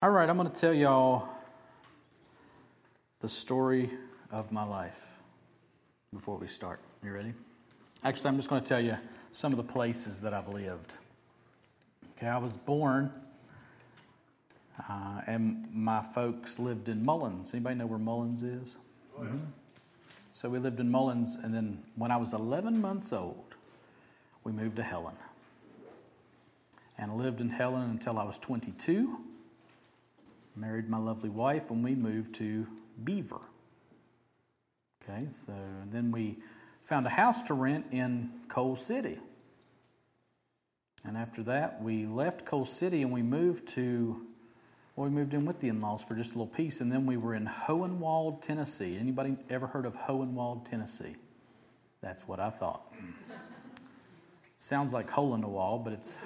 All 0.00 0.10
right, 0.10 0.30
I'm 0.30 0.36
going 0.36 0.48
to 0.48 0.54
tell 0.54 0.72
y'all 0.72 1.28
the 3.18 3.28
story 3.28 3.90
of 4.30 4.52
my 4.52 4.62
life 4.62 5.04
before 6.14 6.38
we 6.38 6.46
start. 6.46 6.78
You 7.02 7.10
ready? 7.10 7.34
Actually, 8.04 8.28
I'm 8.28 8.36
just 8.36 8.48
going 8.48 8.62
to 8.62 8.68
tell 8.68 8.80
you 8.80 8.96
some 9.32 9.52
of 9.52 9.56
the 9.56 9.64
places 9.64 10.20
that 10.20 10.32
I've 10.32 10.46
lived. 10.46 10.94
Okay, 12.16 12.28
I 12.28 12.38
was 12.38 12.56
born, 12.56 13.12
uh, 14.88 15.22
and 15.26 15.66
my 15.74 16.00
folks 16.00 16.60
lived 16.60 16.88
in 16.88 17.04
Mullins. 17.04 17.52
Anybody 17.52 17.74
know 17.74 17.86
where 17.86 17.98
Mullins 17.98 18.44
is? 18.44 18.76
Oh, 19.18 19.24
yeah. 19.24 19.30
mm-hmm. 19.30 19.44
So 20.32 20.48
we 20.48 20.60
lived 20.60 20.78
in 20.78 20.92
Mullins, 20.92 21.34
and 21.34 21.52
then 21.52 21.82
when 21.96 22.12
I 22.12 22.18
was 22.18 22.32
11 22.32 22.80
months 22.80 23.12
old, 23.12 23.56
we 24.44 24.52
moved 24.52 24.76
to 24.76 24.84
Helen. 24.84 25.16
And 26.96 27.16
lived 27.16 27.40
in 27.40 27.48
Helen 27.48 27.90
until 27.90 28.16
I 28.16 28.22
was 28.22 28.38
22. 28.38 29.24
Married 30.58 30.88
my 30.88 30.98
lovely 30.98 31.30
wife, 31.30 31.70
and 31.70 31.84
we 31.84 31.94
moved 31.94 32.34
to 32.36 32.66
Beaver. 33.04 33.40
Okay, 35.02 35.26
so 35.30 35.52
then 35.88 36.10
we 36.10 36.38
found 36.82 37.06
a 37.06 37.10
house 37.10 37.42
to 37.42 37.54
rent 37.54 37.86
in 37.92 38.30
Coal 38.48 38.74
City. 38.74 39.18
And 41.04 41.16
after 41.16 41.44
that, 41.44 41.80
we 41.80 42.06
left 42.06 42.44
Coal 42.44 42.66
City 42.66 43.02
and 43.02 43.12
we 43.12 43.22
moved 43.22 43.68
to, 43.68 44.26
well, 44.96 45.08
we 45.08 45.14
moved 45.14 45.32
in 45.32 45.46
with 45.46 45.60
the 45.60 45.68
in 45.68 45.80
laws 45.80 46.02
for 46.02 46.16
just 46.16 46.30
a 46.30 46.32
little 46.34 46.46
piece. 46.46 46.80
And 46.80 46.90
then 46.90 47.06
we 47.06 47.16
were 47.16 47.34
in 47.34 47.46
Hohenwald, 47.46 48.42
Tennessee. 48.42 48.98
Anybody 48.98 49.36
ever 49.48 49.68
heard 49.68 49.86
of 49.86 49.94
Hohenwald, 49.94 50.68
Tennessee? 50.68 51.14
That's 52.02 52.22
what 52.22 52.40
I 52.40 52.50
thought. 52.50 52.92
Sounds 54.58 54.92
like 54.92 55.08
hole 55.08 55.34
in 55.34 55.40
the 55.40 55.48
wall, 55.48 55.78
but 55.78 55.92
it's 55.92 56.18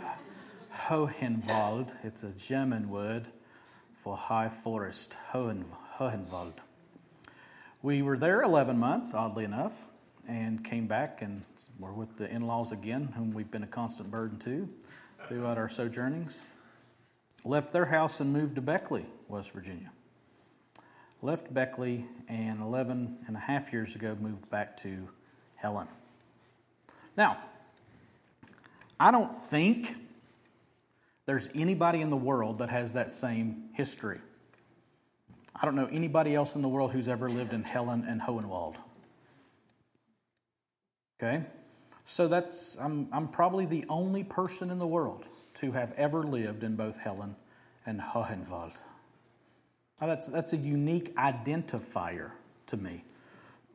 Hohenwald. 0.75 1.95
It's 2.03 2.23
a 2.23 2.33
German 2.33 2.89
word 2.89 3.29
for 4.03 4.17
high 4.17 4.49
forest, 4.49 5.17
Hohenwald. 5.33 6.55
We 7.83 8.03
were 8.03 8.17
there 8.17 8.43
11 8.43 8.77
months, 8.77 9.15
oddly 9.15 9.45
enough, 9.45 9.87
and 10.27 10.65
came 10.65 10.89
back 10.89 11.23
and 11.23 11.45
were 11.79 11.93
with 11.93 12.17
the 12.17 12.29
in 12.29 12.49
laws 12.49 12.73
again, 12.73 13.13
whom 13.17 13.33
we've 13.33 13.51
been 13.51 13.63
a 13.63 13.69
constant 13.69 14.11
burden 14.11 14.41
to 14.41 14.69
throughout 15.29 15.57
our 15.57 15.69
sojournings. 15.69 16.41
Left 17.45 17.73
their 17.73 17.85
house 17.85 18.19
and 18.19 18.33
moved 18.33 18.57
to 18.57 18.61
Beckley, 18.61 19.07
West 19.29 19.53
Virginia. 19.53 19.93
Left 21.21 21.55
Beckley 21.55 22.05
and 22.29 22.61
11 22.61 23.19
and 23.29 23.37
a 23.37 23.41
half 23.41 23.73
years 23.73 23.95
ago 23.95 24.17
moved 24.21 24.51
back 24.51 24.77
to 24.79 25.09
Helen. 25.55 25.87
Now, 27.17 27.39
I 28.99 29.13
don't 29.13 29.33
think 29.33 29.95
there's 31.33 31.49
anybody 31.55 32.03
in 32.03 32.11
the 32.11 32.17
world 32.17 32.59
that 32.59 32.69
has 32.69 32.93
that 32.93 33.11
same 33.11 33.71
history. 33.73 34.19
I 35.57 35.65
don't 35.65 35.75
know 35.75 35.89
anybody 35.91 36.35
else 36.35 36.57
in 36.57 36.61
the 36.61 36.69
world 36.69 36.93
who's 36.93 37.09
ever 37.09 37.31
lived 37.31 37.55
in 37.55 37.63
Helen 37.63 38.05
and 38.07 38.21
Hohenwald. 38.21 38.75
Okay? 41.19 41.43
So 42.05 42.29
that's, 42.29 42.77
I'm, 42.79 43.09
I'm 43.13 43.29
probably 43.29 43.65
the 43.65 43.87
only 43.89 44.25
person 44.25 44.71
in 44.71 44.79
the 44.79 44.87
world 44.87 45.25
to 45.55 45.73
have 45.73 45.95
ever 45.97 46.23
lived 46.23 46.65
in 46.65 46.77
both 46.77 46.99
Helen 46.99 47.35
and 47.87 47.99
Hohenwald. 47.99 48.77
Now 50.03 50.09
that's, 50.09 50.27
that's 50.27 50.53
a 50.53 50.59
unique 50.59 51.17
identifier 51.17 52.33
to 52.67 52.77
me. 52.77 53.05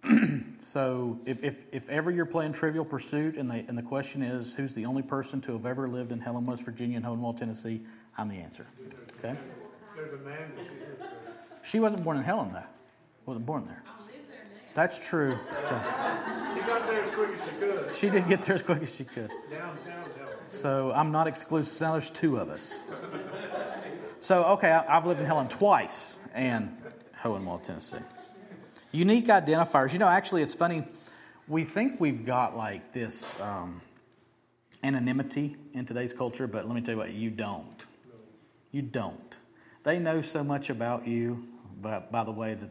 so 0.68 1.18
if, 1.26 1.46
if, 1.46 1.64
if 1.72 1.88
ever 1.88 2.12
you're 2.12 2.26
playing 2.26 2.52
Trivial 2.52 2.84
Pursuit 2.84 3.38
and 3.38 3.50
the, 3.50 3.64
and 3.70 3.78
the 3.78 3.84
question 3.84 4.22
is 4.22 4.54
who's 4.54 4.74
the 4.74 4.86
only 4.86 5.02
person 5.02 5.40
to 5.42 5.54
have 5.54 5.66
ever 5.66 5.88
lived 5.88 6.12
in 6.12 6.20
Helen, 6.20 6.46
West 6.46 6.64
Virginia 6.64 6.98
and 6.98 7.06
Hohenwald, 7.06 7.40
Tennessee, 7.40 7.84
I'm 8.18 8.28
the 8.28 8.36
answer. 8.36 8.68
Okay? 9.18 9.40
There's 9.96 10.14
a 10.14 10.18
man 10.18 10.52
she 11.64 11.80
wasn't 11.80 12.04
born 12.04 12.18
in 12.18 12.24
Helen, 12.24 12.52
though. 12.52 12.66
Wasn't 13.26 13.46
born 13.46 13.66
there. 13.66 13.82
That's 14.74 15.00
true. 15.00 15.40
So, 15.64 15.82
she 16.54 16.62
got 16.68 16.86
there 16.86 17.02
as 17.02 17.12
quick 17.12 17.30
as 17.30 17.46
she 17.46 17.60
could. 17.60 17.96
She 17.96 18.10
did 18.10 18.28
get 18.28 18.44
there 18.44 18.56
as 18.56 18.62
quick 18.62 18.84
as 18.84 18.94
she 18.94 19.06
could. 19.06 19.32
Downtown 19.50 20.04
So 20.48 20.92
I'm 20.94 21.14
not 21.14 21.28
exclusive. 21.28 21.80
Now 21.80 21.94
there's 21.94 22.10
two 22.10 22.38
of 22.38 22.50
us. 22.50 22.84
So, 24.20 24.44
okay, 24.46 24.70
I've 24.70 25.06
lived 25.06 25.22
in 25.22 25.26
Helen 25.26 25.48
twice 25.48 26.18
and 26.34 26.76
Hohenwald, 27.24 27.64
Tennessee. 27.64 27.98
Unique 28.92 29.28
identifiers. 29.28 29.94
You 29.94 30.00
know, 30.00 30.08
actually, 30.08 30.44
it's 30.44 30.54
funny. 30.54 30.84
We 31.48 31.64
think 31.64 32.00
we've 32.00 32.26
got 32.26 32.58
like 32.58 32.94
this 32.94 33.40
um, 33.42 33.82
anonymity 34.84 35.56
in 35.74 35.86
today's 35.86 36.14
culture, 36.14 36.48
but 36.48 36.66
let 36.66 36.76
me 36.76 36.82
tell 36.82 36.94
you 36.94 37.00
what, 37.00 37.14
you 37.14 37.30
don't. 37.30 37.86
You 38.72 38.82
don't. 38.82 39.38
They 39.84 40.00
know 40.00 40.22
so 40.22 40.44
much 40.44 40.70
about 40.70 41.08
you 41.08 41.48
by, 41.82 42.00
by 42.00 42.24
the 42.24 42.32
way 42.32 42.54
that 42.56 42.70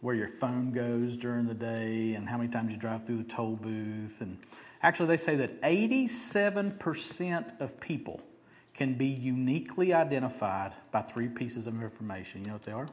where 0.00 0.14
your 0.14 0.28
phone 0.28 0.72
goes 0.72 1.16
during 1.16 1.46
the 1.46 1.54
day 1.54 2.14
and 2.14 2.28
how 2.28 2.38
many 2.38 2.48
times 2.48 2.70
you 2.72 2.76
drive 2.76 3.06
through 3.06 3.18
the 3.18 3.24
toll 3.24 3.56
booth. 3.56 4.20
And 4.20 4.38
actually, 4.82 5.08
they 5.08 5.16
say 5.18 5.36
that 5.36 5.60
87% 5.62 7.60
of 7.60 7.78
people 7.80 8.20
can 8.72 8.94
be 8.94 9.06
uniquely 9.06 9.92
identified 9.92 10.72
by 10.90 11.02
three 11.02 11.28
pieces 11.28 11.66
of 11.66 11.82
information. 11.82 12.40
You 12.42 12.46
know 12.48 12.54
what 12.54 12.62
they 12.62 12.72
are? 12.72 12.88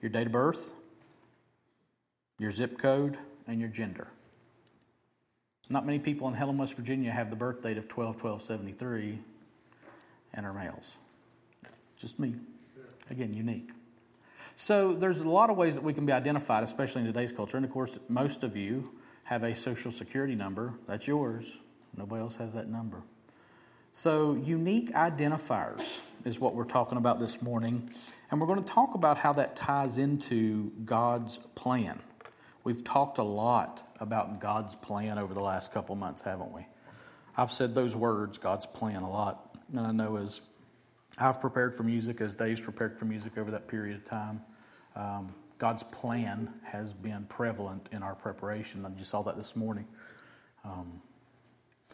Your 0.00 0.10
date 0.10 0.26
of 0.26 0.32
birth, 0.32 0.72
your 2.38 2.50
zip 2.50 2.78
code, 2.78 3.18
and 3.46 3.60
your 3.60 3.68
gender. 3.68 4.08
Not 5.68 5.86
many 5.86 5.98
people 5.98 6.28
in 6.28 6.34
Helen, 6.34 6.58
West 6.58 6.74
Virginia 6.74 7.10
have 7.10 7.30
the 7.30 7.36
birth 7.36 7.62
date 7.62 7.78
of 7.78 7.88
12 7.88 8.18
12 8.18 8.42
73 8.42 9.18
and 10.34 10.46
are 10.46 10.52
males. 10.52 10.96
Just 11.96 12.18
me. 12.18 12.34
Again, 13.10 13.34
unique. 13.34 13.70
So 14.56 14.94
there's 14.94 15.18
a 15.18 15.28
lot 15.28 15.50
of 15.50 15.56
ways 15.56 15.74
that 15.74 15.82
we 15.82 15.92
can 15.92 16.06
be 16.06 16.12
identified, 16.12 16.64
especially 16.64 17.02
in 17.02 17.06
today's 17.06 17.32
culture. 17.32 17.56
And 17.56 17.64
of 17.64 17.72
course, 17.72 17.98
most 18.08 18.42
of 18.42 18.56
you 18.56 18.92
have 19.24 19.42
a 19.42 19.54
social 19.54 19.92
security 19.92 20.34
number. 20.34 20.74
That's 20.86 21.06
yours. 21.06 21.60
Nobody 21.96 22.22
else 22.22 22.36
has 22.36 22.54
that 22.54 22.68
number. 22.68 23.02
So, 23.92 24.34
unique 24.34 24.92
identifiers 24.92 26.00
is 26.24 26.38
what 26.38 26.54
we're 26.54 26.64
talking 26.64 26.98
about 26.98 27.18
this 27.18 27.40
morning. 27.40 27.90
And 28.30 28.40
we're 28.40 28.46
going 28.46 28.62
to 28.62 28.72
talk 28.72 28.94
about 28.94 29.16
how 29.16 29.32
that 29.34 29.56
ties 29.56 29.96
into 29.96 30.70
God's 30.84 31.38
plan. 31.54 32.00
We've 32.66 32.82
talked 32.82 33.18
a 33.18 33.22
lot 33.22 33.80
about 34.00 34.40
God's 34.40 34.74
plan 34.74 35.20
over 35.20 35.32
the 35.32 35.40
last 35.40 35.70
couple 35.70 35.94
months, 35.94 36.22
haven't 36.22 36.50
we? 36.50 36.66
I've 37.36 37.52
said 37.52 37.76
those 37.76 37.94
words, 37.94 38.38
God's 38.38 38.66
plan, 38.66 39.04
a 39.04 39.08
lot. 39.08 39.56
And 39.70 39.86
I 39.86 39.92
know 39.92 40.16
as 40.16 40.40
I've 41.16 41.40
prepared 41.40 41.76
for 41.76 41.84
music 41.84 42.20
as 42.20 42.34
Dave's 42.34 42.60
prepared 42.60 42.98
for 42.98 43.04
music 43.04 43.38
over 43.38 43.52
that 43.52 43.68
period 43.68 43.94
of 43.94 44.02
time. 44.02 44.42
Um, 44.96 45.32
God's 45.58 45.84
plan 45.84 46.52
has 46.64 46.92
been 46.92 47.26
prevalent 47.26 47.88
in 47.92 48.02
our 48.02 48.16
preparation. 48.16 48.84
I 48.84 48.88
just 48.98 49.10
saw 49.10 49.22
that 49.22 49.36
this 49.36 49.54
morning. 49.54 49.86
Um, 50.64 51.00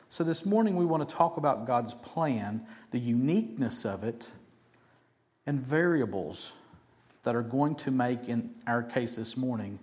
so, 0.08 0.24
this 0.24 0.46
morning 0.46 0.76
we 0.76 0.86
want 0.86 1.06
to 1.06 1.14
talk 1.14 1.36
about 1.36 1.66
God's 1.66 1.92
plan, 1.92 2.66
the 2.92 2.98
uniqueness 2.98 3.84
of 3.84 4.04
it, 4.04 4.30
and 5.44 5.60
variables 5.60 6.52
that 7.24 7.36
are 7.36 7.42
going 7.42 7.74
to 7.74 7.90
make, 7.90 8.26
in 8.26 8.54
our 8.66 8.82
case 8.82 9.16
this 9.16 9.36
morning, 9.36 9.78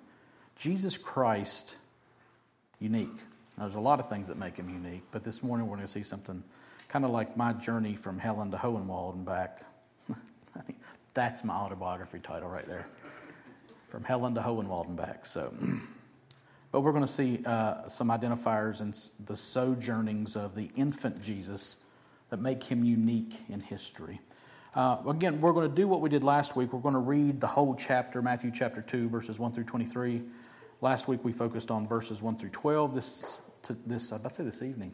Jesus 0.59 0.97
Christ 0.97 1.77
unique. 2.81 3.15
Now, 3.57 3.63
there's 3.63 3.75
a 3.75 3.79
lot 3.79 4.01
of 4.01 4.09
things 4.09 4.27
that 4.27 4.37
make 4.37 4.57
him 4.57 4.67
unique, 4.67 5.03
but 5.09 5.23
this 5.23 5.41
morning 5.41 5.67
we're 5.67 5.77
going 5.77 5.87
to 5.87 5.91
see 5.91 6.03
something 6.03 6.43
kind 6.89 7.05
of 7.05 7.11
like 7.11 7.37
my 7.37 7.53
journey 7.53 7.95
from 7.95 8.19
Helen 8.19 8.51
to 8.51 8.57
Hohenwald 8.57 9.13
and 9.13 9.25
back. 9.25 9.61
That's 11.13 11.45
my 11.45 11.53
autobiography 11.53 12.19
title 12.19 12.49
right 12.49 12.67
there. 12.67 12.85
From 13.87 14.03
Helen 14.03 14.35
to 14.35 14.41
Hohenwald 14.41 14.87
and 14.87 14.97
back. 14.97 15.25
So, 15.25 15.53
but 16.73 16.81
we're 16.81 16.91
going 16.91 17.05
to 17.05 17.11
see 17.11 17.39
uh, 17.45 17.87
some 17.87 18.09
identifiers 18.09 18.81
and 18.81 18.93
the 19.25 19.37
sojournings 19.37 20.35
of 20.35 20.55
the 20.55 20.69
infant 20.75 21.21
Jesus 21.21 21.77
that 22.31 22.41
make 22.41 22.63
him 22.63 22.83
unique 22.83 23.39
in 23.47 23.61
history. 23.61 24.19
Uh, 24.75 24.97
again, 25.07 25.39
we're 25.39 25.53
going 25.53 25.69
to 25.69 25.75
do 25.75 25.87
what 25.87 26.01
we 26.01 26.09
did 26.09 26.25
last 26.25 26.57
week. 26.57 26.73
We're 26.73 26.81
going 26.81 26.95
to 26.95 26.99
read 26.99 27.39
the 27.39 27.47
whole 27.47 27.75
chapter, 27.75 28.21
Matthew 28.21 28.51
chapter 28.53 28.81
2, 28.81 29.07
verses 29.07 29.39
1 29.39 29.53
through 29.53 29.63
23. 29.63 30.21
Last 30.81 31.09
week 31.09 31.25
we 31.25 31.33
focused 31.33 31.71
on 31.71 31.87
verses 31.87 32.21
1 32.21 32.37
through 32.37 32.49
12. 32.49 32.95
This, 32.95 33.41
to, 33.63 33.75
this 33.85 34.13
I'd 34.13 34.33
say 34.33 34.43
this 34.43 34.61
evening. 34.61 34.93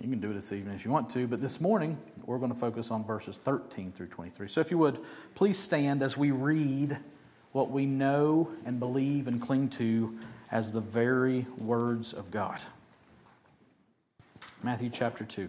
You 0.00 0.08
can 0.08 0.20
do 0.20 0.30
it 0.30 0.34
this 0.34 0.52
evening 0.52 0.74
if 0.74 0.84
you 0.84 0.90
want 0.90 1.08
to, 1.10 1.28
but 1.28 1.40
this 1.40 1.60
morning 1.60 1.98
we're 2.24 2.38
going 2.38 2.52
to 2.52 2.58
focus 2.58 2.90
on 2.90 3.04
verses 3.04 3.36
13 3.36 3.92
through 3.92 4.08
23. 4.08 4.48
So 4.48 4.60
if 4.60 4.72
you 4.72 4.78
would, 4.78 4.98
please 5.36 5.56
stand 5.56 6.02
as 6.02 6.16
we 6.16 6.32
read 6.32 6.98
what 7.52 7.70
we 7.70 7.86
know 7.86 8.50
and 8.64 8.80
believe 8.80 9.28
and 9.28 9.40
cling 9.40 9.68
to 9.68 10.18
as 10.50 10.72
the 10.72 10.80
very 10.80 11.46
words 11.58 12.12
of 12.12 12.30
God. 12.32 12.60
Matthew 14.64 14.90
chapter 14.90 15.24
2. 15.24 15.48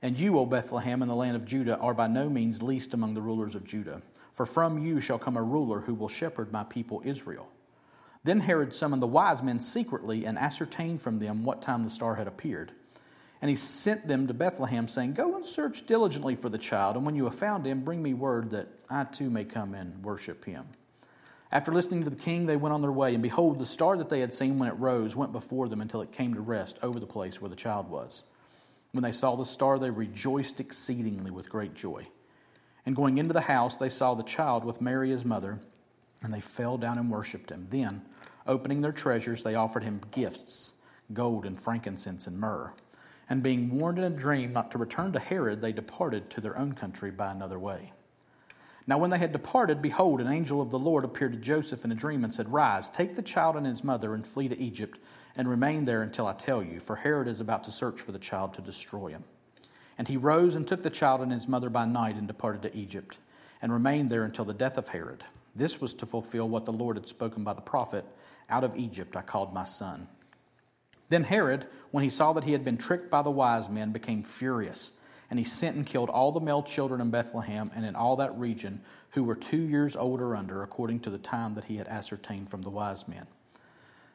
And 0.00 0.18
you, 0.18 0.38
O 0.38 0.46
Bethlehem, 0.46 1.02
in 1.02 1.08
the 1.08 1.14
land 1.14 1.36
of 1.36 1.44
Judah, 1.44 1.76
are 1.78 1.94
by 1.94 2.06
no 2.06 2.28
means 2.28 2.62
least 2.62 2.94
among 2.94 3.14
the 3.14 3.22
rulers 3.22 3.54
of 3.54 3.64
Judah, 3.64 4.02
for 4.32 4.46
from 4.46 4.78
you 4.78 5.00
shall 5.00 5.18
come 5.18 5.36
a 5.36 5.42
ruler 5.42 5.80
who 5.80 5.94
will 5.94 6.08
shepherd 6.08 6.52
my 6.52 6.62
people 6.62 7.02
Israel. 7.04 7.48
Then 8.22 8.40
Herod 8.40 8.74
summoned 8.74 9.02
the 9.02 9.06
wise 9.08 9.42
men 9.42 9.60
secretly 9.60 10.24
and 10.24 10.38
ascertained 10.38 11.02
from 11.02 11.18
them 11.18 11.44
what 11.44 11.62
time 11.62 11.84
the 11.84 11.90
star 11.90 12.14
had 12.14 12.28
appeared. 12.28 12.72
And 13.40 13.48
he 13.48 13.56
sent 13.56 14.06
them 14.06 14.26
to 14.26 14.34
Bethlehem, 14.34 14.88
saying, 14.88 15.14
Go 15.14 15.36
and 15.36 15.46
search 15.46 15.86
diligently 15.86 16.34
for 16.34 16.48
the 16.48 16.58
child, 16.58 16.96
and 16.96 17.04
when 17.04 17.14
you 17.14 17.24
have 17.24 17.34
found 17.34 17.66
him, 17.66 17.80
bring 17.80 18.02
me 18.02 18.14
word 18.14 18.50
that 18.50 18.68
I 18.90 19.04
too 19.04 19.30
may 19.30 19.44
come 19.44 19.74
and 19.74 20.02
worship 20.04 20.44
him. 20.44 20.66
After 21.50 21.72
listening 21.72 22.04
to 22.04 22.10
the 22.10 22.16
king, 22.16 22.46
they 22.46 22.56
went 22.56 22.74
on 22.74 22.82
their 22.82 22.92
way, 22.92 23.14
and 23.14 23.22
behold, 23.22 23.58
the 23.58 23.66
star 23.66 23.96
that 23.96 24.10
they 24.10 24.20
had 24.20 24.34
seen 24.34 24.58
when 24.58 24.68
it 24.68 24.78
rose 24.78 25.16
went 25.16 25.32
before 25.32 25.68
them 25.68 25.80
until 25.80 26.02
it 26.02 26.12
came 26.12 26.34
to 26.34 26.40
rest 26.40 26.78
over 26.82 27.00
the 27.00 27.06
place 27.06 27.40
where 27.40 27.48
the 27.48 27.56
child 27.56 27.88
was. 27.88 28.24
When 28.98 29.04
they 29.04 29.12
saw 29.12 29.36
the 29.36 29.44
star, 29.44 29.78
they 29.78 29.90
rejoiced 29.90 30.58
exceedingly 30.58 31.30
with 31.30 31.48
great 31.48 31.72
joy. 31.72 32.08
And 32.84 32.96
going 32.96 33.18
into 33.18 33.32
the 33.32 33.42
house, 33.42 33.76
they 33.76 33.90
saw 33.90 34.14
the 34.14 34.24
child 34.24 34.64
with 34.64 34.80
Mary 34.80 35.10
his 35.10 35.24
mother, 35.24 35.60
and 36.20 36.34
they 36.34 36.40
fell 36.40 36.76
down 36.76 36.98
and 36.98 37.08
worshipped 37.08 37.50
him. 37.50 37.68
Then, 37.70 38.02
opening 38.44 38.80
their 38.80 38.90
treasures, 38.90 39.44
they 39.44 39.54
offered 39.54 39.84
him 39.84 40.00
gifts 40.10 40.72
gold 41.12 41.46
and 41.46 41.60
frankincense 41.60 42.26
and 42.26 42.40
myrrh. 42.40 42.72
And 43.30 43.40
being 43.40 43.70
warned 43.70 43.98
in 43.98 44.04
a 44.04 44.10
dream 44.10 44.52
not 44.52 44.72
to 44.72 44.78
return 44.78 45.12
to 45.12 45.20
Herod, 45.20 45.60
they 45.60 45.70
departed 45.70 46.28
to 46.30 46.40
their 46.40 46.58
own 46.58 46.72
country 46.72 47.12
by 47.12 47.30
another 47.30 47.60
way. 47.60 47.92
Now, 48.88 48.98
when 48.98 49.10
they 49.10 49.18
had 49.18 49.30
departed, 49.30 49.80
behold, 49.80 50.20
an 50.20 50.26
angel 50.26 50.60
of 50.60 50.70
the 50.70 50.78
Lord 50.80 51.04
appeared 51.04 51.34
to 51.34 51.38
Joseph 51.38 51.84
in 51.84 51.92
a 51.92 51.94
dream 51.94 52.24
and 52.24 52.34
said, 52.34 52.52
Rise, 52.52 52.88
take 52.88 53.14
the 53.14 53.22
child 53.22 53.54
and 53.54 53.64
his 53.64 53.84
mother, 53.84 54.12
and 54.12 54.26
flee 54.26 54.48
to 54.48 54.58
Egypt, 54.58 54.98
and 55.38 55.48
remain 55.48 55.84
there 55.84 56.02
until 56.02 56.26
I 56.26 56.34
tell 56.34 56.64
you, 56.64 56.80
for 56.80 56.96
Herod 56.96 57.28
is 57.28 57.40
about 57.40 57.64
to 57.64 57.72
search 57.72 58.00
for 58.00 58.10
the 58.10 58.18
child 58.18 58.54
to 58.54 58.60
destroy 58.60 59.10
him. 59.10 59.22
And 59.96 60.08
he 60.08 60.16
rose 60.16 60.56
and 60.56 60.66
took 60.66 60.82
the 60.82 60.90
child 60.90 61.20
and 61.20 61.30
his 61.30 61.46
mother 61.46 61.70
by 61.70 61.84
night 61.84 62.16
and 62.16 62.26
departed 62.26 62.62
to 62.62 62.76
Egypt, 62.76 63.18
and 63.62 63.72
remained 63.72 64.10
there 64.10 64.24
until 64.24 64.44
the 64.44 64.52
death 64.52 64.76
of 64.76 64.88
Herod. 64.88 65.24
This 65.54 65.80
was 65.80 65.94
to 65.94 66.06
fulfill 66.06 66.48
what 66.48 66.64
the 66.64 66.72
Lord 66.72 66.96
had 66.96 67.08
spoken 67.08 67.44
by 67.44 67.52
the 67.52 67.60
prophet 67.60 68.04
Out 68.50 68.64
of 68.64 68.76
Egypt 68.76 69.16
I 69.16 69.22
called 69.22 69.54
my 69.54 69.64
son. 69.64 70.08
Then 71.08 71.24
Herod, 71.24 71.66
when 71.92 72.04
he 72.04 72.10
saw 72.10 72.32
that 72.32 72.44
he 72.44 72.52
had 72.52 72.64
been 72.64 72.76
tricked 72.76 73.10
by 73.10 73.22
the 73.22 73.30
wise 73.30 73.68
men, 73.68 73.92
became 73.92 74.22
furious, 74.24 74.90
and 75.30 75.38
he 75.38 75.44
sent 75.44 75.76
and 75.76 75.86
killed 75.86 76.10
all 76.10 76.32
the 76.32 76.40
male 76.40 76.62
children 76.62 77.00
in 77.00 77.10
Bethlehem 77.10 77.70
and 77.74 77.84
in 77.84 77.94
all 77.94 78.16
that 78.16 78.36
region 78.36 78.80
who 79.10 79.22
were 79.22 79.36
two 79.36 79.62
years 79.62 79.94
old 79.94 80.20
or 80.20 80.34
under, 80.34 80.62
according 80.62 81.00
to 81.00 81.10
the 81.10 81.18
time 81.18 81.54
that 81.54 81.64
he 81.64 81.76
had 81.76 81.86
ascertained 81.86 82.50
from 82.50 82.62
the 82.62 82.70
wise 82.70 83.06
men. 83.06 83.26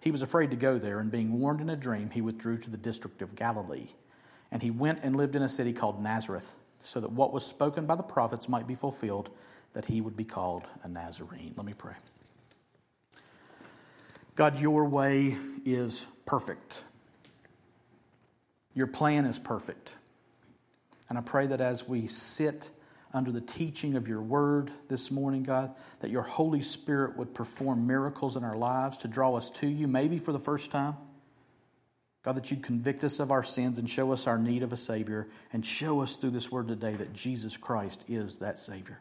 he 0.00 0.10
was 0.10 0.22
afraid 0.22 0.50
to 0.50 0.56
go 0.56 0.78
there, 0.78 0.98
and 0.98 1.10
being 1.10 1.38
warned 1.38 1.60
in 1.60 1.68
a 1.68 1.76
dream, 1.76 2.10
he 2.10 2.20
withdrew 2.20 2.58
to 2.58 2.70
the 2.70 2.76
district 2.76 3.22
of 3.22 3.36
Galilee. 3.36 3.88
And 4.50 4.62
he 4.62 4.70
went 4.70 5.00
and 5.02 5.14
lived 5.14 5.36
in 5.36 5.42
a 5.42 5.48
city 5.48 5.72
called 5.72 6.02
Nazareth, 6.02 6.56
so 6.82 7.00
that 7.00 7.12
what 7.12 7.32
was 7.32 7.44
spoken 7.44 7.86
by 7.86 7.94
the 7.94 8.02
prophets 8.02 8.48
might 8.48 8.66
be 8.66 8.74
fulfilled, 8.74 9.30
that 9.74 9.84
he 9.84 10.00
would 10.00 10.16
be 10.16 10.24
called 10.24 10.66
a 10.82 10.88
Nazarene. 10.88 11.52
Let 11.56 11.66
me 11.66 11.74
pray. 11.74 11.94
God, 14.34 14.58
your 14.58 14.86
way 14.86 15.36
is 15.64 16.06
perfect. 16.24 16.82
Your 18.74 18.86
plan 18.86 19.26
is 19.26 19.38
perfect. 19.38 19.94
And 21.08 21.18
I 21.18 21.20
pray 21.20 21.48
that 21.48 21.60
as 21.60 21.86
we 21.86 22.06
sit 22.06 22.70
under 23.12 23.32
the 23.32 23.40
teaching 23.40 23.96
of 23.96 24.06
your 24.06 24.22
word 24.22 24.70
this 24.88 25.10
morning, 25.10 25.42
God, 25.42 25.74
that 26.00 26.10
your 26.10 26.22
Holy 26.22 26.62
Spirit 26.62 27.16
would 27.16 27.34
perform 27.34 27.86
miracles 27.86 28.36
in 28.36 28.44
our 28.44 28.56
lives 28.56 28.98
to 28.98 29.08
draw 29.08 29.34
us 29.34 29.50
to 29.50 29.66
you, 29.66 29.88
maybe 29.88 30.18
for 30.18 30.32
the 30.32 30.38
first 30.38 30.70
time. 30.70 30.96
God, 32.22 32.36
that 32.36 32.50
you'd 32.50 32.62
convict 32.62 33.02
us 33.02 33.18
of 33.18 33.32
our 33.32 33.42
sins 33.42 33.78
and 33.78 33.88
show 33.88 34.12
us 34.12 34.26
our 34.26 34.38
need 34.38 34.62
of 34.62 34.72
a 34.72 34.76
Savior, 34.76 35.28
and 35.52 35.64
show 35.64 36.00
us 36.00 36.16
through 36.16 36.30
this 36.30 36.52
word 36.52 36.68
today 36.68 36.94
that 36.94 37.12
Jesus 37.12 37.56
Christ 37.56 38.04
is 38.08 38.36
that 38.36 38.58
Savior. 38.58 39.00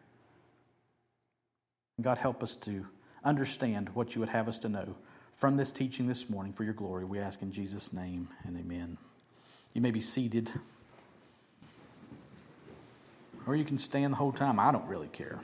God, 2.02 2.18
help 2.18 2.42
us 2.44 2.56
to 2.58 2.88
understand 3.24 3.90
what 3.90 4.16
you 4.16 4.22
would 4.22 4.30
have 4.30 4.48
us 4.48 4.60
to 4.60 4.70
know 4.70 4.96
from 5.34 5.58
this 5.58 5.72
teaching 5.72 6.08
this 6.08 6.30
morning 6.30 6.54
for 6.54 6.64
your 6.64 6.74
glory. 6.74 7.04
We 7.06 7.20
ask 7.20 7.42
in 7.42 7.52
Jesus' 7.52 7.92
name 7.92 8.30
and 8.46 8.58
amen. 8.58 8.98
You 9.74 9.82
may 9.82 9.92
be 9.92 10.02
seated, 10.02 10.52
or 13.50 13.56
you 13.56 13.66
can 13.66 13.80
stand 13.80 14.14
the 14.14 14.18
whole 14.18 14.32
time. 14.32 14.60
I 14.60 14.72
don't 14.72 14.86
really 14.86 15.08
care. 15.08 15.40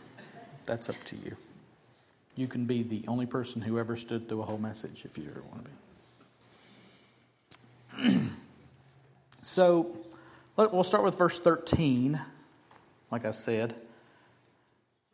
That's 0.65 0.89
up 0.89 0.95
to 1.05 1.15
you. 1.15 1.35
You 2.35 2.47
can 2.47 2.65
be 2.65 2.83
the 2.83 3.03
only 3.07 3.25
person 3.25 3.63
who 3.63 3.79
ever 3.79 3.95
stood 3.95 4.29
through 4.29 4.43
a 4.43 4.45
whole 4.45 4.59
message 4.59 5.05
if 5.05 5.17
you 5.17 5.27
ever 5.31 5.41
want 5.41 5.67
to 7.97 8.03
be. 8.03 8.19
so, 9.41 9.97
we'll 10.55 10.83
start 10.83 11.03
with 11.03 11.17
verse 11.17 11.39
13, 11.39 12.21
like 13.09 13.25
I 13.25 13.31
said. 13.31 13.73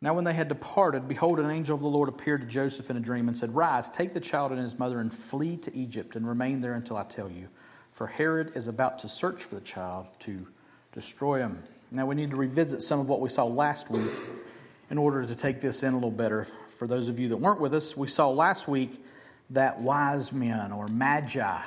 Now, 0.02 0.12
when 0.12 0.24
they 0.24 0.34
had 0.34 0.48
departed, 0.48 1.08
behold, 1.08 1.40
an 1.40 1.50
angel 1.50 1.74
of 1.74 1.80
the 1.80 1.88
Lord 1.88 2.10
appeared 2.10 2.42
to 2.42 2.46
Joseph 2.46 2.90
in 2.90 2.98
a 2.98 3.00
dream 3.00 3.26
and 3.26 3.38
said, 3.38 3.54
Rise, 3.54 3.88
take 3.88 4.12
the 4.12 4.20
child 4.20 4.52
and 4.52 4.60
his 4.60 4.78
mother, 4.78 5.00
and 5.00 5.14
flee 5.14 5.56
to 5.56 5.74
Egypt, 5.74 6.14
and 6.14 6.28
remain 6.28 6.60
there 6.60 6.74
until 6.74 6.98
I 6.98 7.04
tell 7.04 7.30
you. 7.30 7.48
For 7.90 8.06
Herod 8.06 8.52
is 8.54 8.66
about 8.66 8.98
to 8.98 9.08
search 9.08 9.42
for 9.42 9.54
the 9.54 9.62
child 9.62 10.08
to 10.20 10.46
destroy 10.92 11.38
him. 11.38 11.62
Now, 11.92 12.06
we 12.06 12.14
need 12.14 12.30
to 12.30 12.36
revisit 12.36 12.82
some 12.82 13.00
of 13.00 13.08
what 13.08 13.20
we 13.20 13.28
saw 13.28 13.44
last 13.44 13.90
week 13.90 14.10
in 14.90 14.98
order 14.98 15.26
to 15.26 15.34
take 15.34 15.60
this 15.60 15.82
in 15.82 15.92
a 15.92 15.96
little 15.96 16.10
better. 16.10 16.46
For 16.68 16.86
those 16.86 17.08
of 17.08 17.20
you 17.20 17.28
that 17.28 17.36
weren't 17.36 17.60
with 17.60 17.74
us, 17.74 17.96
we 17.96 18.08
saw 18.08 18.30
last 18.30 18.66
week 18.66 19.04
that 19.50 19.80
wise 19.80 20.32
men 20.32 20.72
or 20.72 20.88
magi 20.88 21.60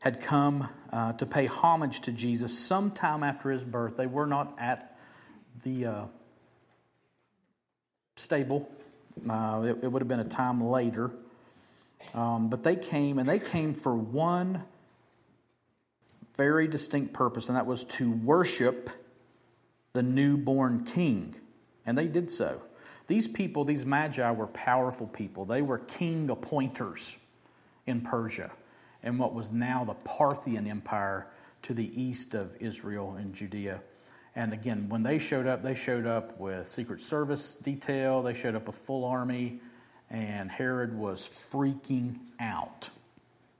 had 0.00 0.20
come 0.20 0.68
uh, 0.92 1.12
to 1.14 1.26
pay 1.26 1.46
homage 1.46 2.00
to 2.00 2.12
Jesus 2.12 2.56
sometime 2.56 3.22
after 3.22 3.50
his 3.50 3.64
birth. 3.64 3.96
They 3.96 4.06
were 4.06 4.26
not 4.26 4.54
at 4.58 4.98
the. 5.62 5.86
Uh, 5.86 6.04
stable. 8.18 8.68
Uh, 9.28 9.62
it, 9.64 9.84
it, 9.84 9.88
would 9.88 10.02
have 10.02 10.08
been 10.08 10.20
a 10.20 10.24
time 10.24 10.62
later. 10.62 11.10
Um, 12.14 12.48
but 12.48 12.62
they 12.62 12.76
came, 12.76 13.18
and 13.18 13.28
they 13.28 13.38
came 13.38 13.74
for 13.74 13.94
one 13.94 14.62
very 16.36 16.68
distinct 16.68 17.12
purpose, 17.12 17.48
and 17.48 17.56
that 17.56 17.66
was 17.66 17.84
to 17.84 18.10
worship 18.10 18.90
the 19.92 20.02
newborn 20.02 20.84
king. 20.84 21.34
And 21.86 21.96
they 21.96 22.06
did 22.06 22.30
so. 22.30 22.62
These 23.06 23.26
people, 23.26 23.64
these 23.64 23.86
magi, 23.86 24.30
were 24.30 24.48
powerful 24.48 25.06
people. 25.06 25.44
They 25.44 25.62
were 25.62 25.78
king 25.78 26.28
appointers 26.30 27.16
in 27.86 28.02
Persia 28.02 28.52
and 29.02 29.18
what 29.18 29.34
was 29.34 29.50
now 29.50 29.84
the 29.84 29.94
Parthian 29.94 30.66
Empire 30.66 31.28
to 31.62 31.74
the 31.74 32.00
east 32.00 32.34
of 32.34 32.56
Israel 32.60 33.16
and 33.18 33.34
Judea. 33.34 33.80
And 34.36 34.52
again, 34.52 34.88
when 34.88 35.02
they 35.02 35.18
showed 35.18 35.46
up, 35.46 35.62
they 35.62 35.74
showed 35.74 36.06
up 36.06 36.38
with 36.38 36.68
Secret 36.68 37.00
Service 37.00 37.54
detail, 37.56 38.22
they 38.22 38.34
showed 38.34 38.54
up 38.54 38.66
with 38.66 38.76
full 38.76 39.04
army, 39.04 39.60
and 40.10 40.50
Herod 40.50 40.96
was 40.96 41.26
freaking 41.26 42.18
out 42.38 42.90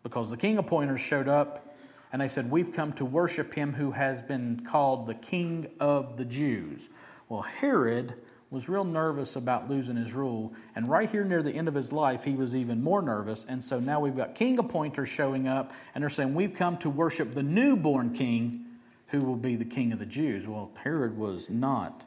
because 0.03 0.31
the 0.31 0.37
king 0.37 0.59
appointers 0.59 1.01
showed 1.01 1.29
up 1.29 1.68
and 2.13 2.21
they 2.23 2.29
said, 2.29 2.51
We've 2.51 2.73
come 2.73 2.93
to 2.95 3.05
worship 3.05 3.55
him 3.55 3.75
who 3.75 3.93
has 3.93 4.23
been 4.23 4.65
called 4.65 5.07
the 5.07 5.15
King 5.15 5.71
of 5.81 6.17
the 6.17 6.25
Jews. 6.25 6.89
Well, 7.29 7.43
Herod 7.43 8.15
was 8.51 8.69
real 8.69 8.85
nervous 8.85 9.37
about 9.37 9.69
losing 9.69 9.97
his 9.97 10.15
rule, 10.15 10.55
and 10.75 10.89
right 10.89 11.11
here 11.11 11.25
near 11.25 11.43
the 11.43 11.53
end 11.53 11.69
of 11.69 11.75
his 11.75 11.93
life, 11.93 12.25
he 12.25 12.35
was 12.35 12.57
even 12.57 12.83
more 12.83 13.03
nervous. 13.03 13.45
And 13.45 13.63
so 13.63 13.79
now 13.79 14.01
we've 14.01 14.17
got 14.17 14.35
king 14.35 14.59
appointers 14.59 15.11
showing 15.11 15.47
up, 15.47 15.73
and 15.95 16.03
they're 16.03 16.11
saying, 16.11 16.35
We've 16.35 16.55
come 16.55 16.79
to 16.79 16.91
worship 16.91 17.35
the 17.35 17.43
newborn 17.43 18.15
king 18.15 18.65
who 19.09 19.21
will 19.23 19.37
be 19.37 19.57
the 19.57 19.65
king 19.65 19.93
of 19.93 19.99
the 19.99 20.07
Jews. 20.07 20.47
Well, 20.47 20.71
Herod 20.83 21.17
was 21.17 21.51
not 21.51 22.05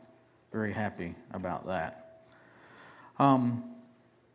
very 0.51 0.73
happy 0.73 1.15
about 1.31 1.67
that. 1.67 2.25
Um, 3.19 3.63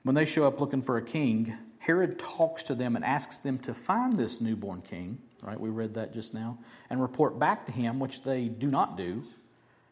when 0.02 0.14
they 0.14 0.24
show 0.24 0.46
up 0.46 0.60
looking 0.60 0.82
for 0.82 0.96
a 0.96 1.02
king, 1.02 1.56
Herod 1.78 2.18
talks 2.18 2.62
to 2.64 2.74
them 2.74 2.96
and 2.96 3.04
asks 3.04 3.40
them 3.40 3.58
to 3.60 3.74
find 3.74 4.16
this 4.16 4.40
newborn 4.40 4.82
king, 4.82 5.18
right? 5.46 5.58
We 5.58 5.70
read 5.70 5.94
that 5.94 6.12
just 6.12 6.34
now, 6.34 6.58
and 6.90 7.00
report 7.00 7.38
back 7.38 7.66
to 7.66 7.72
him, 7.72 8.00
which 8.00 8.22
they 8.22 8.48
do 8.48 8.68
not 8.68 8.96
do, 8.96 9.22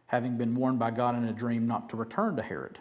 having 0.07 0.37
been 0.37 0.55
warned 0.55 0.79
by 0.79 0.91
God 0.91 1.17
in 1.17 1.25
a 1.25 1.33
dream 1.33 1.67
not 1.67 1.91
to 1.91 1.97
return 1.97 2.37
to 2.37 2.43
Herod. 2.43 2.79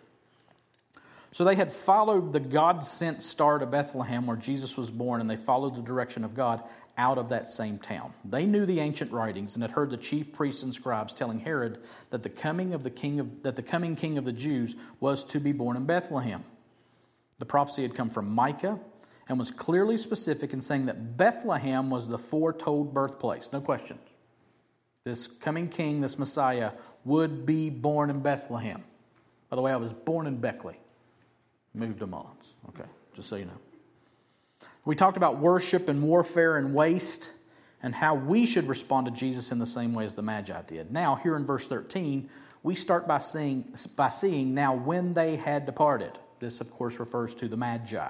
So 1.32 1.44
they 1.44 1.56
had 1.56 1.74
followed 1.74 2.32
the 2.32 2.40
God 2.40 2.86
sent 2.86 3.24
star 3.24 3.58
to 3.58 3.66
Bethlehem 3.66 4.28
where 4.28 4.38
Jesus 4.38 4.78
was 4.78 4.92
born, 4.92 5.22
and 5.22 5.30
they 5.30 5.36
followed 5.36 5.76
the 5.76 5.82
direction 5.82 6.24
of 6.24 6.36
God 6.36 6.64
out 6.98 7.18
of 7.18 7.30
that 7.30 7.50
same 7.50 7.80
town. 7.80 8.14
They 8.24 8.46
knew 8.46 8.68
the 8.68 8.80
ancient 8.80 9.12
writings 9.12 9.56
and 9.56 9.64
had 9.64 9.72
heard 9.72 9.90
the 9.90 9.98
chief 9.98 10.32
priests 10.32 10.62
and 10.62 10.74
scribes 10.74 11.14
telling 11.14 11.40
Herod 11.40 11.80
that 12.12 12.22
the 12.22 12.30
coming 12.30 12.74
of 12.76 12.84
the 12.84 12.92
king 12.92 13.20
of 13.20 13.44
that 13.44 13.56
the 13.56 13.64
coming 13.64 13.96
king 13.96 14.20
of 14.20 14.26
the 14.26 14.32
Jews 14.32 14.76
was 15.00 15.24
to 15.26 15.40
be 15.40 15.54
born 15.54 15.76
in 15.76 15.86
Bethlehem. 15.86 16.44
The 17.40 17.46
prophecy 17.46 17.82
had 17.82 17.96
come 17.96 18.12
from 18.12 18.30
Micah 18.30 18.80
and 19.34 19.40
was 19.40 19.50
clearly 19.50 19.98
specific 19.98 20.54
in 20.54 20.62
saying 20.62 20.86
that 20.86 21.18
Bethlehem 21.18 21.90
was 21.90 22.08
the 22.08 22.20
foretold 22.20 22.94
birthplace. 22.94 23.50
No 23.52 23.62
questions. 23.62 24.00
This 25.06 25.26
coming 25.26 25.70
king, 25.70 26.02
this 26.02 26.20
Messiah, 26.20 26.72
would 27.04 27.44
be 27.44 27.72
born 27.72 28.12
in 28.12 28.20
Bethlehem. 28.20 28.84
By 29.50 29.56
the 29.56 29.64
way, 29.64 29.72
I 29.72 29.78
was 29.78 29.92
born 29.92 30.28
in 30.28 30.38
Beckley. 30.38 30.80
Moved 31.74 32.00
to 32.00 32.08
Mullins. 32.08 32.54
Okay, 32.70 32.88
just 33.16 33.28
so 33.28 33.36
you 33.36 33.46
know. 33.46 33.58
We 34.86 34.96
talked 34.96 35.18
about 35.18 35.40
worship 35.40 35.90
and 35.90 36.04
warfare 36.04 36.58
and 36.58 36.76
waste 36.76 37.32
and 37.82 37.96
how 37.96 38.14
we 38.14 38.46
should 38.46 38.68
respond 38.68 39.08
to 39.08 39.12
Jesus 39.12 39.52
in 39.52 39.58
the 39.58 39.66
same 39.66 39.94
way 39.94 40.06
as 40.06 40.14
the 40.14 40.22
Magi 40.22 40.62
did. 40.68 40.92
Now, 40.92 41.16
here 41.16 41.36
in 41.36 41.44
verse 41.44 41.68
13, 41.68 42.30
we 42.62 42.76
start 42.76 43.08
by 43.08 43.18
seeing, 43.18 43.74
by 43.96 44.10
seeing 44.10 44.54
now 44.54 44.76
when 44.76 45.16
they 45.16 45.38
had 45.38 45.66
departed. 45.66 46.20
This, 46.40 46.62
of 46.62 46.72
course, 46.72 47.00
refers 47.00 47.34
to 47.36 47.48
the 47.48 47.58
Magi. 47.58 48.10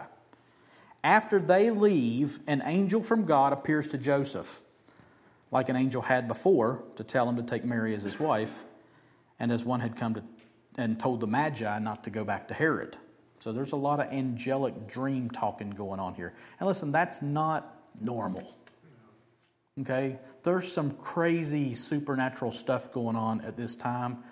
After 1.04 1.40
they 1.40 1.70
leave, 1.70 2.40
an 2.48 2.62
angel 2.66 3.04
from 3.04 3.26
God 3.26 3.54
appears 3.54 3.90
to 3.90 3.98
Joseph, 3.98 4.62
like 5.52 5.70
an 5.70 5.76
angel 5.76 6.02
had 6.02 6.28
before, 6.28 6.84
to 6.96 7.04
tell 7.04 7.28
him 7.28 7.36
to 7.36 7.44
take 7.44 7.66
Mary 7.66 7.94
as 7.94 8.04
his 8.04 8.20
wife, 8.20 8.64
and 9.40 9.52
as 9.52 9.66
one 9.66 9.82
had 9.82 9.96
come 9.96 10.14
to 10.14 10.24
and 10.78 11.00
told 11.00 11.20
the 11.20 11.28
Magi 11.28 11.80
not 11.80 12.04
to 12.06 12.10
go 12.10 12.24
back 12.24 12.48
to 12.48 12.54
Herod. 12.54 12.98
So 13.40 13.52
there's 13.52 13.74
a 13.74 13.78
lot 13.78 14.00
of 14.00 14.12
angelic 14.12 14.88
dream 14.88 15.30
talking 15.30 15.70
going 15.70 16.00
on 16.00 16.16
here. 16.16 16.34
And 16.60 16.68
listen, 16.68 16.92
that's 16.92 17.22
not 17.22 17.76
normal. 18.02 18.56
Okay? 19.82 20.18
There's 20.44 20.72
some 20.72 20.92
crazy 20.92 21.76
supernatural 21.76 22.52
stuff 22.52 22.92
going 22.92 23.16
on 23.16 23.42
at 23.42 23.58
this 23.58 23.76
time 23.76 24.24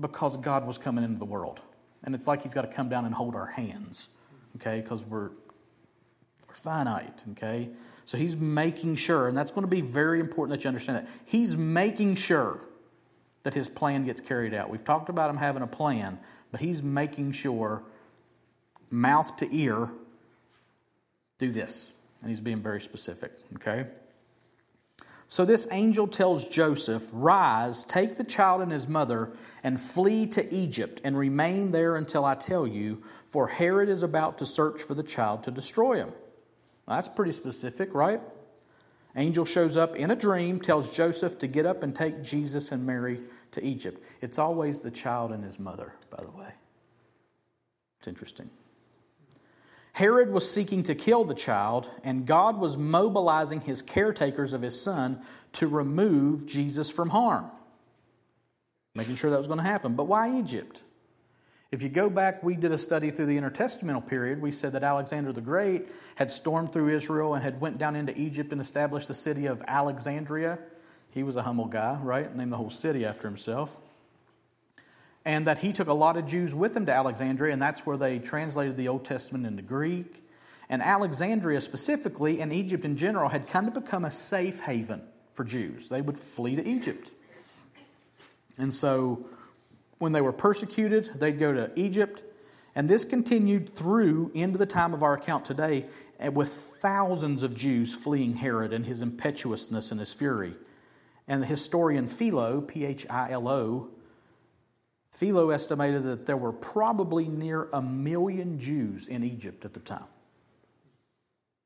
because 0.00 0.36
God 0.36 0.66
was 0.66 0.78
coming 0.78 1.04
into 1.04 1.18
the 1.18 1.24
world. 1.24 1.60
And 2.04 2.14
it's 2.14 2.26
like 2.26 2.42
He's 2.42 2.54
got 2.54 2.62
to 2.62 2.68
come 2.68 2.88
down 2.88 3.04
and 3.04 3.14
hold 3.14 3.34
our 3.34 3.46
hands. 3.46 4.08
Okay? 4.56 4.80
Because 4.80 5.04
we're, 5.04 5.30
finite. 6.58 7.22
Okay? 7.32 7.70
So 8.04 8.18
He's 8.18 8.36
making 8.36 8.96
sure, 8.96 9.28
and 9.28 9.36
that's 9.36 9.50
going 9.50 9.64
to 9.64 9.70
be 9.70 9.80
very 9.80 10.20
important 10.20 10.58
that 10.58 10.64
you 10.64 10.68
understand 10.68 10.98
that. 10.98 11.12
He's 11.24 11.56
making 11.56 12.16
sure 12.16 12.60
that 13.42 13.54
His 13.54 13.68
plan 13.68 14.04
gets 14.04 14.20
carried 14.20 14.54
out. 14.54 14.70
We've 14.70 14.84
talked 14.84 15.08
about 15.08 15.30
Him 15.30 15.36
having 15.36 15.62
a 15.62 15.66
plan, 15.66 16.18
but 16.50 16.60
He's 16.60 16.82
making 16.82 17.32
sure 17.32 17.82
mouth 18.90 19.36
to 19.36 19.54
ear, 19.54 19.90
do 21.38 21.50
this. 21.50 21.88
And 22.20 22.30
he's 22.30 22.40
being 22.40 22.60
very 22.60 22.80
specific, 22.80 23.32
okay? 23.56 23.86
So 25.28 25.44
this 25.44 25.68
angel 25.70 26.08
tells 26.08 26.48
Joseph, 26.48 27.06
Rise, 27.12 27.84
take 27.84 28.16
the 28.16 28.24
child 28.24 28.62
and 28.62 28.72
his 28.72 28.88
mother, 28.88 29.32
and 29.62 29.80
flee 29.80 30.26
to 30.28 30.54
Egypt, 30.54 31.00
and 31.04 31.16
remain 31.16 31.70
there 31.70 31.96
until 31.96 32.24
I 32.24 32.34
tell 32.34 32.66
you, 32.66 33.02
for 33.28 33.46
Herod 33.46 33.88
is 33.88 34.02
about 34.02 34.38
to 34.38 34.46
search 34.46 34.82
for 34.82 34.94
the 34.94 35.02
child 35.02 35.44
to 35.44 35.50
destroy 35.50 35.96
him. 35.96 36.12
Well, 36.88 36.96
that's 36.96 37.08
pretty 37.08 37.32
specific, 37.32 37.94
right? 37.94 38.22
Angel 39.14 39.44
shows 39.44 39.76
up 39.76 39.96
in 39.96 40.10
a 40.10 40.16
dream, 40.16 40.58
tells 40.58 40.94
Joseph 40.94 41.38
to 41.40 41.46
get 41.46 41.66
up 41.66 41.82
and 41.82 41.94
take 41.94 42.22
Jesus 42.22 42.72
and 42.72 42.86
Mary 42.86 43.20
to 43.50 43.62
Egypt. 43.62 44.02
It's 44.22 44.38
always 44.38 44.80
the 44.80 44.90
child 44.90 45.32
and 45.32 45.44
his 45.44 45.58
mother, 45.58 45.94
by 46.08 46.24
the 46.24 46.30
way. 46.30 46.50
It's 47.98 48.08
interesting. 48.08 48.48
Herod 49.92 50.32
was 50.32 50.50
seeking 50.50 50.82
to 50.84 50.94
kill 50.94 51.24
the 51.24 51.34
child, 51.34 51.90
and 52.04 52.24
God 52.24 52.58
was 52.58 52.78
mobilizing 52.78 53.60
his 53.60 53.82
caretakers 53.82 54.54
of 54.54 54.62
his 54.62 54.80
son 54.80 55.20
to 55.54 55.66
remove 55.66 56.46
Jesus 56.46 56.88
from 56.88 57.10
harm. 57.10 57.50
Making 58.94 59.16
sure 59.16 59.30
that 59.30 59.38
was 59.38 59.48
going 59.48 59.58
to 59.58 59.64
happen. 59.64 59.94
But 59.94 60.04
why 60.04 60.38
Egypt? 60.38 60.82
If 61.70 61.82
you 61.82 61.88
go 61.88 62.08
back, 62.08 62.42
we 62.42 62.56
did 62.56 62.72
a 62.72 62.78
study 62.78 63.10
through 63.10 63.26
the 63.26 63.38
intertestamental 63.38 64.06
period. 64.06 64.40
We 64.40 64.52
said 64.52 64.72
that 64.72 64.82
Alexander 64.82 65.32
the 65.32 65.42
Great 65.42 65.88
had 66.14 66.30
stormed 66.30 66.72
through 66.72 66.88
Israel 66.88 67.34
and 67.34 67.42
had 67.42 67.60
went 67.60 67.78
down 67.78 67.94
into 67.94 68.18
Egypt 68.18 68.52
and 68.52 68.60
established 68.60 69.08
the 69.08 69.14
city 69.14 69.46
of 69.46 69.62
Alexandria. 69.68 70.58
He 71.10 71.22
was 71.22 71.36
a 71.36 71.42
humble 71.42 71.66
guy, 71.66 71.98
right? 72.02 72.34
Named 72.34 72.52
the 72.52 72.56
whole 72.56 72.70
city 72.70 73.04
after 73.04 73.28
himself 73.28 73.78
and 75.28 75.46
that 75.46 75.58
he 75.58 75.74
took 75.74 75.88
a 75.88 75.92
lot 75.92 76.16
of 76.16 76.24
Jews 76.24 76.54
with 76.54 76.74
him 76.74 76.86
to 76.86 76.92
Alexandria, 76.92 77.52
and 77.52 77.60
that's 77.60 77.84
where 77.84 77.98
they 77.98 78.18
translated 78.18 78.78
the 78.78 78.88
Old 78.88 79.04
Testament 79.04 79.44
into 79.44 79.60
Greek. 79.60 80.24
And 80.70 80.80
Alexandria 80.80 81.60
specifically, 81.60 82.40
and 82.40 82.50
Egypt 82.50 82.82
in 82.86 82.96
general, 82.96 83.28
had 83.28 83.46
kind 83.46 83.68
of 83.68 83.74
become 83.74 84.06
a 84.06 84.10
safe 84.10 84.60
haven 84.60 85.02
for 85.34 85.44
Jews. 85.44 85.88
They 85.88 86.00
would 86.00 86.18
flee 86.18 86.56
to 86.56 86.66
Egypt. 86.66 87.10
And 88.56 88.72
so 88.72 89.26
when 89.98 90.12
they 90.12 90.20
were 90.20 90.32
persecuted, 90.32 91.10
they'd 91.18 91.38
go 91.38 91.52
to 91.52 91.70
Egypt. 91.76 92.22
And 92.74 92.88
this 92.88 93.04
continued 93.04 93.68
through 93.68 94.30
into 94.34 94.58
the 94.58 94.66
time 94.66 94.94
of 94.94 95.02
our 95.02 95.14
account 95.14 95.44
today, 95.44 95.86
eh, 96.20 96.28
with 96.28 96.52
thousands 96.52 97.42
of 97.42 97.54
Jews 97.54 97.94
fleeing 97.94 98.34
Herod 98.34 98.72
and 98.72 98.86
his 98.86 99.02
impetuousness 99.02 99.90
and 99.90 99.98
his 99.98 100.12
fury. 100.12 100.54
And 101.26 101.42
the 101.42 101.46
historian 101.46 102.06
Philo, 102.06 102.60
P 102.60 102.84
H 102.84 103.06
I 103.10 103.30
L 103.32 103.48
O, 103.48 103.88
Philo 105.10 105.50
estimated 105.50 106.04
that 106.04 106.26
there 106.26 106.36
were 106.36 106.52
probably 106.52 107.28
near 107.28 107.68
a 107.72 107.82
million 107.82 108.58
Jews 108.58 109.08
in 109.08 109.24
Egypt 109.24 109.64
at 109.64 109.74
the 109.74 109.80
time. 109.80 110.06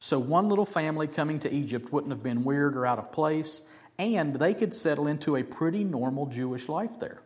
So, 0.01 0.19
one 0.19 0.49
little 0.49 0.65
family 0.65 1.07
coming 1.07 1.39
to 1.41 1.53
Egypt 1.53 1.93
wouldn't 1.93 2.13
have 2.13 2.23
been 2.23 2.45
weird 2.45 2.77
or 2.77 2.87
out 2.87 2.99
of 2.99 3.13
place, 3.13 3.63
and 3.99 4.35
they 4.35 4.55
could 4.55 4.75
settle 4.75 5.07
into 5.07 5.37
a 5.37 5.45
pretty 5.45 5.85
normal 5.85 6.27
Jewish 6.27 6.69
life 6.69 6.99
there. 6.99 7.23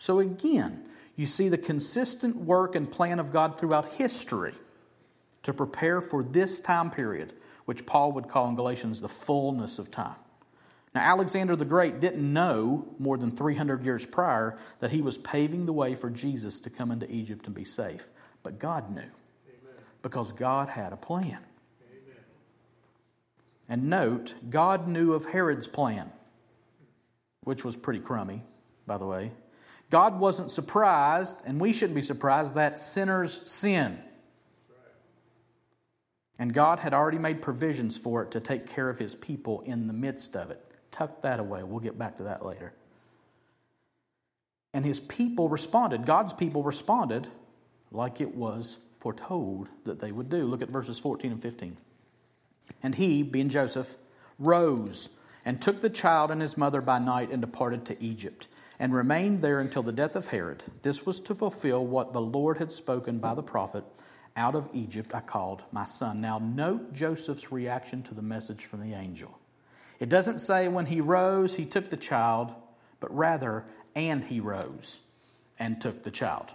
So, 0.00 0.18
again, 0.18 0.82
you 1.14 1.26
see 1.26 1.50
the 1.50 1.58
consistent 1.58 2.34
work 2.34 2.74
and 2.74 2.90
plan 2.90 3.18
of 3.18 3.34
God 3.34 3.60
throughout 3.60 3.92
history 3.92 4.54
to 5.42 5.52
prepare 5.52 6.00
for 6.00 6.24
this 6.24 6.58
time 6.58 6.90
period, 6.90 7.34
which 7.66 7.84
Paul 7.84 8.12
would 8.12 8.26
call 8.26 8.48
in 8.48 8.54
Galatians 8.54 9.02
the 9.02 9.10
fullness 9.10 9.78
of 9.78 9.90
time. 9.90 10.16
Now, 10.94 11.02
Alexander 11.02 11.54
the 11.54 11.66
Great 11.66 12.00
didn't 12.00 12.32
know 12.32 12.88
more 12.98 13.18
than 13.18 13.30
300 13.30 13.84
years 13.84 14.06
prior 14.06 14.56
that 14.78 14.90
he 14.90 15.02
was 15.02 15.18
paving 15.18 15.66
the 15.66 15.72
way 15.74 15.94
for 15.94 16.08
Jesus 16.08 16.60
to 16.60 16.70
come 16.70 16.90
into 16.90 17.08
Egypt 17.12 17.44
and 17.44 17.54
be 17.54 17.64
safe. 17.64 18.08
But 18.42 18.58
God 18.58 18.90
knew 18.90 19.00
Amen. 19.00 19.84
because 20.00 20.32
God 20.32 20.70
had 20.70 20.94
a 20.94 20.96
plan. 20.96 21.40
Amen. 21.90 22.24
And 23.68 23.90
note, 23.90 24.34
God 24.48 24.88
knew 24.88 25.12
of 25.12 25.26
Herod's 25.26 25.68
plan, 25.68 26.10
which 27.44 27.66
was 27.66 27.76
pretty 27.76 28.00
crummy, 28.00 28.42
by 28.86 28.96
the 28.96 29.04
way. 29.04 29.32
God 29.90 30.18
wasn't 30.20 30.50
surprised, 30.50 31.38
and 31.44 31.60
we 31.60 31.72
shouldn't 31.72 31.96
be 31.96 32.02
surprised, 32.02 32.54
that 32.54 32.78
sinners 32.78 33.42
sin. 33.44 33.98
And 36.38 36.54
God 36.54 36.78
had 36.78 36.94
already 36.94 37.18
made 37.18 37.42
provisions 37.42 37.98
for 37.98 38.22
it 38.22 38.30
to 38.30 38.40
take 38.40 38.66
care 38.66 38.88
of 38.88 38.98
his 38.98 39.14
people 39.14 39.60
in 39.60 39.88
the 39.88 39.92
midst 39.92 40.36
of 40.36 40.50
it 40.50 40.64
tuck 40.90 41.22
that 41.22 41.40
away. 41.40 41.62
We'll 41.62 41.80
get 41.80 41.98
back 41.98 42.18
to 42.18 42.24
that 42.24 42.44
later. 42.44 42.72
And 44.72 44.84
his 44.84 45.00
people 45.00 45.48
responded. 45.48 46.06
God's 46.06 46.32
people 46.32 46.62
responded 46.62 47.26
like 47.90 48.20
it 48.20 48.34
was 48.34 48.78
foretold 48.98 49.68
that 49.84 50.00
they 50.00 50.12
would 50.12 50.28
do. 50.28 50.46
Look 50.46 50.62
at 50.62 50.68
verses 50.68 50.98
14 50.98 51.32
and 51.32 51.42
15. 51.42 51.76
And 52.82 52.94
he, 52.94 53.22
being 53.22 53.48
Joseph, 53.48 53.96
rose 54.38 55.08
and 55.44 55.60
took 55.60 55.80
the 55.80 55.90
child 55.90 56.30
and 56.30 56.40
his 56.40 56.56
mother 56.56 56.80
by 56.80 56.98
night 56.98 57.30
and 57.30 57.40
departed 57.40 57.84
to 57.86 58.02
Egypt 58.02 58.46
and 58.80 58.94
remained 58.94 59.42
there 59.42 59.60
until 59.60 59.82
the 59.82 59.92
death 59.92 60.16
of 60.16 60.28
Herod. 60.28 60.64
This 60.80 61.04
was 61.04 61.20
to 61.20 61.34
fulfill 61.34 61.86
what 61.86 62.14
the 62.14 62.20
Lord 62.20 62.58
had 62.58 62.72
spoken 62.72 63.18
by 63.18 63.34
the 63.34 63.42
prophet 63.42 63.84
Out 64.36 64.54
of 64.54 64.70
Egypt 64.72 65.14
I 65.14 65.20
called 65.20 65.62
my 65.70 65.84
son. 65.84 66.22
Now, 66.22 66.38
note 66.38 66.94
Joseph's 66.94 67.52
reaction 67.52 68.02
to 68.04 68.14
the 68.14 68.22
message 68.22 68.64
from 68.64 68.80
the 68.80 68.96
angel. 68.96 69.38
It 69.98 70.08
doesn't 70.08 70.38
say 70.38 70.66
when 70.68 70.86
he 70.86 71.02
rose, 71.02 71.56
he 71.56 71.66
took 71.66 71.90
the 71.90 71.96
child, 71.98 72.54
but 73.00 73.14
rather, 73.14 73.66
and 73.94 74.24
he 74.24 74.40
rose 74.40 75.00
and 75.58 75.78
took 75.78 76.02
the 76.02 76.10
child. 76.10 76.46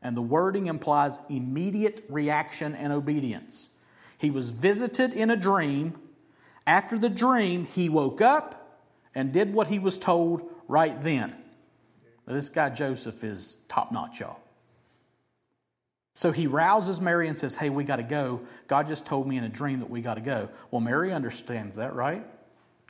And 0.00 0.16
the 0.16 0.22
wording 0.22 0.66
implies 0.66 1.18
immediate 1.28 2.04
reaction 2.08 2.76
and 2.76 2.92
obedience. 2.92 3.66
He 4.16 4.30
was 4.30 4.50
visited 4.50 5.12
in 5.12 5.28
a 5.28 5.36
dream. 5.36 5.98
After 6.68 6.96
the 6.96 7.10
dream, 7.10 7.64
he 7.64 7.88
woke 7.88 8.20
up 8.20 8.80
and 9.12 9.32
did 9.32 9.52
what 9.52 9.66
he 9.66 9.80
was 9.80 9.98
told 9.98 10.48
right 10.68 11.02
then. 11.02 11.34
This 12.28 12.48
guy 12.48 12.70
Joseph 12.70 13.24
is 13.24 13.56
top 13.68 13.90
notch, 13.90 14.20
y'all. 14.20 14.40
So 16.14 16.32
he 16.32 16.46
rouses 16.46 17.00
Mary 17.00 17.28
and 17.28 17.38
says, 17.38 17.54
Hey, 17.54 17.70
we 17.70 17.84
got 17.84 17.96
to 17.96 18.02
go. 18.02 18.42
God 18.66 18.88
just 18.88 19.06
told 19.06 19.26
me 19.26 19.36
in 19.36 19.44
a 19.44 19.48
dream 19.48 19.80
that 19.80 19.90
we 19.90 20.02
got 20.02 20.14
to 20.14 20.20
go. 20.20 20.50
Well, 20.70 20.80
Mary 20.80 21.12
understands 21.12 21.76
that, 21.76 21.94
right? 21.94 22.24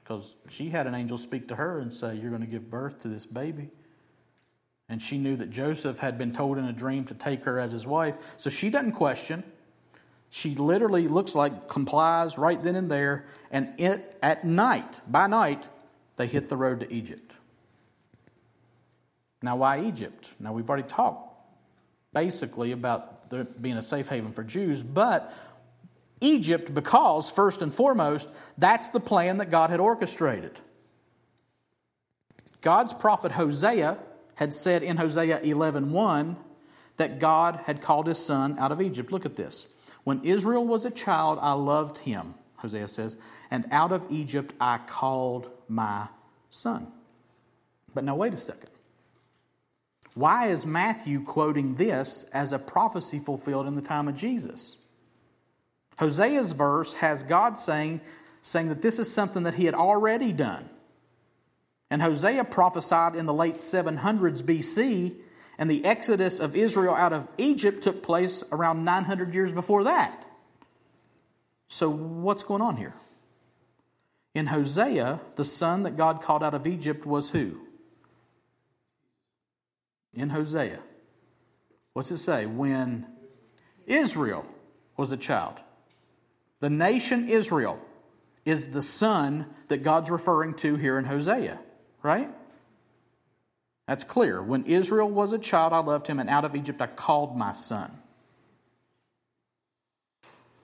because 0.09 0.37
she 0.49 0.71
had 0.71 0.87
an 0.87 0.95
angel 0.95 1.18
speak 1.18 1.49
to 1.49 1.54
her 1.54 1.80
and 1.80 1.92
say, 1.92 2.16
You're 2.16 2.30
going 2.30 2.42
to 2.42 2.49
give 2.49 2.71
birth 2.71 3.02
to 3.02 3.09
this 3.09 3.26
baby. 3.26 3.71
And 4.88 5.02
she 5.02 5.18
knew 5.18 5.37
that 5.37 5.50
Joseph 5.50 5.99
had 5.99 6.16
been 6.16 6.33
told 6.33 6.57
in 6.57 6.64
a 6.64 6.73
dream 6.73 7.04
to 7.07 7.14
take 7.14 7.45
her 7.45 7.59
as 7.59 7.73
his 7.73 7.87
wife. 7.87 8.16
So 8.38 8.49
she 8.49 8.71
doesn't 8.71 8.92
question. 8.92 9.45
She 10.30 10.54
literally 10.54 11.09
looks 11.09 11.35
like 11.35 11.68
complies 11.68 12.38
right 12.38 12.61
then 12.61 12.75
and 12.75 12.90
there. 12.90 13.26
And 13.50 13.75
it, 13.76 14.16
at 14.23 14.47
night, 14.47 15.00
by 15.07 15.26
night, 15.26 15.68
they 16.16 16.26
hit 16.26 16.49
the 16.49 16.57
road 16.57 16.80
to 16.80 16.92
Egypt. 16.92 17.35
Now, 19.42 19.57
why 19.57 19.80
Egypt? 19.83 20.28
Now, 20.40 20.52
we've 20.52 20.68
already 20.68 20.88
talked 20.88 21.35
basically 22.12 22.73
about 22.73 23.30
there 23.30 23.45
being 23.45 23.76
a 23.76 23.83
safe 23.83 24.09
haven 24.09 24.33
for 24.33 24.42
Jews, 24.42 24.83
but 24.83 25.33
Egypt, 26.21 26.75
because, 26.75 27.30
first 27.30 27.62
and 27.62 27.73
foremost, 27.73 28.28
that's 28.57 28.88
the 28.90 29.00
plan 29.00 29.38
that 29.38 29.50
God 29.50 29.71
had 29.71 29.80
orchestrated. 29.80 30.59
God's 32.61 32.92
prophet 32.92 33.33
Hosea 33.33 33.99
had 34.35 34.52
said 34.54 34.83
in 34.83 34.97
Hosea 34.97 35.40
11:1 35.40 35.90
1, 35.90 36.37
that 36.97 37.21
God 37.21 37.61
had 37.66 37.80
called 37.80 38.07
his 38.07 38.18
son 38.18 38.59
out 38.59 38.73
of 38.73 38.80
Egypt. 38.80 39.12
Look 39.12 39.25
at 39.25 39.37
this. 39.37 39.66
When 40.04 40.25
Israel 40.25 40.66
was 40.66 40.85
a 40.85 40.90
child, 40.90 41.38
I 41.40 41.52
loved 41.52 41.99
him, 41.99 42.35
Hosea 42.57 42.88
says, 42.88 43.16
and 43.50 43.66
out 43.71 43.92
of 43.92 44.04
Egypt 44.11 44.54
I 44.61 44.78
called 44.78 45.50
my 45.68 46.09
son. 46.50 46.88
But 47.95 48.04
now, 48.04 48.16
wait 48.16 48.33
a 48.33 48.37
second. 48.37 48.71
Why 50.18 50.48
is 50.48 50.66
Matthew 50.66 51.22
quoting 51.22 51.76
this 51.76 52.25
as 52.32 52.52
a 52.52 52.58
prophecy 52.58 53.20
fulfilled 53.20 53.68
in 53.68 53.76
the 53.76 53.80
time 53.80 54.08
of 54.08 54.16
Jesus? 54.16 54.76
Hosea's 55.96 56.50
verse 56.50 56.92
has 56.94 57.22
God 57.22 57.56
saying, 57.56 58.00
saying 58.42 58.70
that 58.70 58.82
this 58.82 58.98
is 58.98 59.12
something 59.12 59.44
that 59.44 59.54
he 59.54 59.64
had 59.64 59.76
already 59.76 60.32
done. 60.32 60.68
And 61.88 62.02
Hosea 62.02 62.42
prophesied 62.42 63.14
in 63.14 63.26
the 63.26 63.32
late 63.32 63.58
700s 63.58 64.42
BC, 64.42 65.14
and 65.56 65.70
the 65.70 65.84
exodus 65.84 66.40
of 66.40 66.56
Israel 66.56 66.96
out 66.96 67.12
of 67.12 67.28
Egypt 67.38 67.84
took 67.84 68.02
place 68.02 68.42
around 68.50 68.84
900 68.84 69.32
years 69.32 69.52
before 69.52 69.84
that. 69.84 70.20
So, 71.68 71.88
what's 71.90 72.42
going 72.42 72.60
on 72.60 72.76
here? 72.76 72.94
In 74.34 74.46
Hosea, 74.46 75.20
the 75.37 75.44
son 75.44 75.84
that 75.84 75.96
God 75.96 76.22
called 76.22 76.42
out 76.42 76.54
of 76.54 76.66
Egypt 76.66 77.06
was 77.06 77.30
who? 77.30 77.67
In 80.14 80.30
Hosea. 80.30 80.80
What's 81.92 82.10
it 82.10 82.18
say? 82.18 82.46
When 82.46 83.06
Israel 83.86 84.46
was 84.96 85.12
a 85.12 85.16
child. 85.16 85.54
The 86.60 86.70
nation 86.70 87.28
Israel 87.28 87.80
is 88.44 88.68
the 88.68 88.82
son 88.82 89.46
that 89.68 89.82
God's 89.82 90.10
referring 90.10 90.54
to 90.54 90.76
here 90.76 90.98
in 90.98 91.04
Hosea, 91.04 91.60
right? 92.02 92.30
That's 93.86 94.04
clear. 94.04 94.42
When 94.42 94.64
Israel 94.64 95.08
was 95.08 95.32
a 95.32 95.38
child, 95.38 95.72
I 95.72 95.78
loved 95.78 96.06
him, 96.06 96.18
and 96.18 96.28
out 96.28 96.44
of 96.44 96.54
Egypt 96.54 96.80
I 96.82 96.88
called 96.88 97.36
my 97.36 97.52
son. 97.52 97.90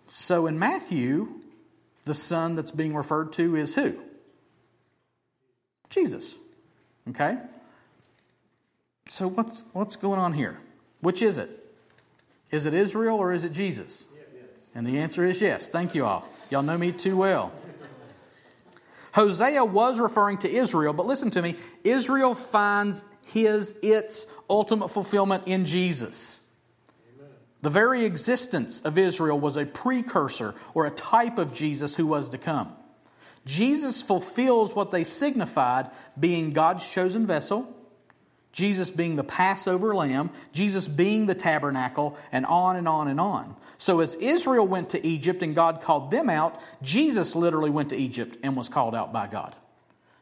So 0.08 0.46
in 0.46 0.58
Matthew, 0.58 1.28
the 2.04 2.14
son 2.14 2.54
that's 2.54 2.70
being 2.70 2.94
referred 2.94 3.32
to 3.34 3.56
is 3.56 3.74
who? 3.74 3.96
Jesus. 5.88 6.36
Okay? 7.08 7.38
So 9.08 9.28
what's 9.28 9.62
what's 9.73 9.96
going 9.96 10.18
on 10.18 10.32
here? 10.32 10.58
Which 11.00 11.23
is 11.23 11.38
it? 11.38 11.50
Is 12.50 12.66
it 12.66 12.75
Israel 12.75 13.18
or 13.18 13.32
is 13.32 13.44
it 13.44 13.52
Jesus? 13.52 14.04
And 14.75 14.87
the 14.87 14.99
answer 14.99 15.25
is 15.25 15.40
yes. 15.40 15.68
Thank 15.68 15.94
you 15.94 16.04
all. 16.04 16.26
Y'all 16.50 16.62
know 16.62 16.76
me 16.76 16.90
too 16.92 17.16
well. 17.16 17.52
Hosea 19.12 19.64
was 19.64 20.00
referring 20.00 20.38
to 20.38 20.50
Israel, 20.50 20.92
but 20.92 21.06
listen 21.06 21.30
to 21.30 21.42
me. 21.42 21.54
Israel 21.84 22.34
finds 22.34 23.04
his, 23.26 23.76
its 23.82 24.26
ultimate 24.50 24.88
fulfillment 24.88 25.44
in 25.46 25.66
Jesus. 25.66 26.40
The 27.62 27.70
very 27.70 28.04
existence 28.04 28.80
of 28.80 28.99
Israel 28.99 29.38
was 29.38 29.56
a 29.56 29.64
precursor 29.64 30.54
or 30.75 30.87
a 30.87 30.90
type 30.90 31.38
of 31.38 31.52
Jesus 31.52 31.94
who 31.94 32.06
was 32.06 32.30
to 32.30 32.38
come. 32.38 32.75
Jesus 33.47 34.02
fulfills 34.02 34.75
what 34.75 34.90
they 34.90 35.04
signified, 35.04 35.90
being 36.19 36.52
God's 36.52 36.86
chosen 36.86 37.26
vessel, 37.26 37.73
Jesus 38.54 38.88
being 38.88 39.17
the 39.17 39.25
Passover 39.25 39.97
lamb, 39.97 40.30
Jesus 40.52 40.86
being 40.86 41.26
the 41.26 41.34
tabernacle, 41.34 42.17
and 42.30 42.47
on 42.47 42.76
and 42.76 42.86
on 42.86 43.08
and 43.08 43.19
on. 43.19 43.56
So, 43.78 43.99
as 43.99 44.14
Israel 44.14 44.64
went 44.64 44.90
to 44.90 45.04
Egypt 45.04 45.43
and 45.43 45.56
God 45.56 45.82
called 45.82 46.12
them 46.12 46.30
out, 46.30 46.60
Jesus 46.80 47.34
literally 47.34 47.71
went 47.71 47.88
to 47.88 47.97
Egypt 47.97 48.38
and 48.45 48.56
was 48.56 48.69
called 48.69 48.95
out 48.95 49.12
by 49.12 49.26
God. 49.26 49.56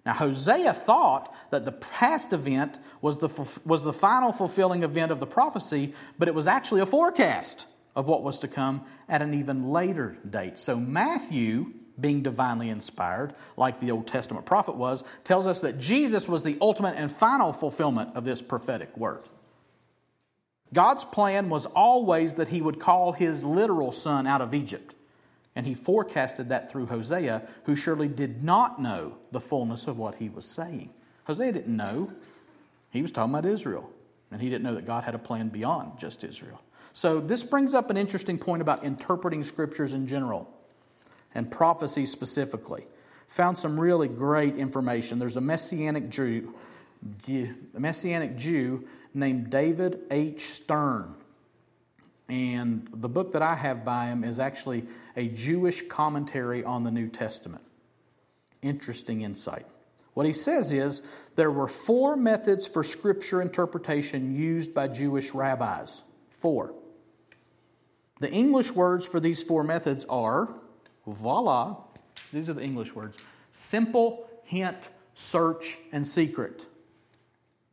Now, 0.07 0.15
Hosea 0.15 0.73
thought 0.73 1.33
that 1.51 1.67
the 1.67 1.73
past 1.73 2.33
event 2.33 2.79
was 3.03 3.19
the, 3.19 3.61
was 3.67 3.85
the 3.85 3.93
final 3.93 4.33
fulfilling 4.33 4.83
event 4.83 5.13
of 5.13 5.21
the 5.21 5.27
prophecy, 5.27 5.93
but 6.19 6.27
it 6.27 6.35
was 6.35 6.47
actually 6.47 6.81
a 6.81 6.87
forecast 6.87 7.67
of 7.95 8.09
what 8.09 8.23
was 8.23 8.39
to 8.39 8.49
come 8.49 8.83
at 9.11 9.21
an 9.21 9.35
even 9.35 9.69
later 9.69 10.17
date. 10.29 10.59
So, 10.59 10.81
Matthew 10.81 11.75
being 12.03 12.23
divinely 12.23 12.69
inspired, 12.69 13.35
like 13.57 13.81
the 13.81 13.91
Old 13.91 14.07
Testament 14.07 14.45
prophet 14.45 14.75
was, 14.75 15.05
tells 15.25 15.47
us 15.47 15.61
that 15.61 15.79
Jesus 15.79 16.29
was 16.29 16.43
the 16.43 16.59
ultimate 16.61 16.97
and 16.97 17.11
final 17.11 17.53
fulfillment 17.53 18.11
of 18.15 18.25
this 18.25 18.43
prophetic 18.43 18.95
word. 18.97 19.23
God's 20.75 21.05
plan 21.05 21.49
was 21.49 21.67
always 21.67 22.35
that 22.37 22.49
he 22.49 22.61
would 22.61 22.81
call 22.81 23.13
his 23.13 23.45
literal 23.45 23.93
son 23.93 24.27
out 24.27 24.41
of 24.41 24.55
Egypt. 24.55 24.95
And 25.55 25.67
he 25.67 25.75
forecasted 25.75 26.49
that 26.49 26.71
through 26.71 26.87
Hosea, 26.87 27.47
who 27.65 27.77
surely 27.77 28.09
did 28.09 28.43
not 28.43 28.81
know 28.81 29.19
the 29.33 29.41
fullness 29.41 29.87
of 29.87 29.99
what 29.99 30.15
he 30.15 30.31
was 30.31 30.47
saying. 30.47 30.91
Hosea 31.25 31.53
didn't 31.53 31.77
know. 31.77 32.11
He 32.91 33.03
was 33.03 33.13
talking 33.13 33.35
about 33.35 33.45
Israel. 33.45 33.91
And 34.31 34.41
he 34.41 34.49
didn't 34.49 34.65
know 34.65 34.75
that 34.75 34.87
God 34.87 35.05
had 35.05 35.15
a 35.15 35.19
plan 35.19 35.49
beyond 35.49 35.99
just 35.99 36.25
Israel. 36.25 36.63
So 36.95 37.21
this 37.21 37.45
brings 37.45 37.75
up 37.75 37.91
an 37.91 37.99
interesting 37.99 38.39
point 38.39 38.63
about 38.63 38.83
interpreting 38.83 39.45
scriptures 39.45 39.93
in 39.93 40.07
general 40.07 40.49
and 41.35 41.51
prophecy 41.51 42.07
specifically. 42.07 42.87
Found 43.29 43.57
some 43.57 43.81
really 43.81 44.09
great 44.09 44.57
information. 44.57 45.19
There's 45.19 45.37
a 45.37 45.41
messianic 45.41 46.11
Jew, 46.11 46.55
a 47.29 47.81
messianic 47.81 48.37
Jew 48.37 48.87
named 49.15 49.51
David 49.51 50.01
H. 50.11 50.43
Stern. 50.43 51.15
And 52.29 52.89
the 52.93 53.09
book 53.09 53.33
that 53.33 53.43
I 53.43 53.55
have 53.55 53.85
by 53.85 54.07
him 54.07 54.25
is 54.25 54.39
actually 54.39 54.87
a 55.17 55.29
Jewish 55.29 55.87
commentary 55.89 56.65
on 56.65 56.83
the 56.83 56.91
New 56.91 57.09
Testament. 57.09 57.65
Interesting 58.63 59.23
insight. 59.23 59.67
What 60.15 60.27
he 60.27 60.33
says 60.33 60.73
is 60.73 61.03
there 61.37 61.51
were 61.51 61.69
four 61.69 62.17
methods 62.17 62.67
for 62.67 62.85
scripture 62.85 63.41
interpretation 63.43 64.35
used 64.35 64.75
by 64.75 64.89
Jewish 64.89 65.33
rabbis. 65.33 66.03
Four. 66.31 66.75
The 68.21 68.31
English 68.31 68.73
words 68.73 69.07
for 69.07 69.21
these 69.21 69.43
four 69.43 69.65
methods 69.65 70.05
are 70.05 70.55
voila, 71.07 71.77
these 72.33 72.49
are 72.49 72.55
the 72.55 72.63
English 72.63 72.95
words 72.95 73.17
simple, 73.53 74.29
hint, 74.45 74.89
search, 75.15 75.79
and 75.93 76.07
secret. 76.07 76.67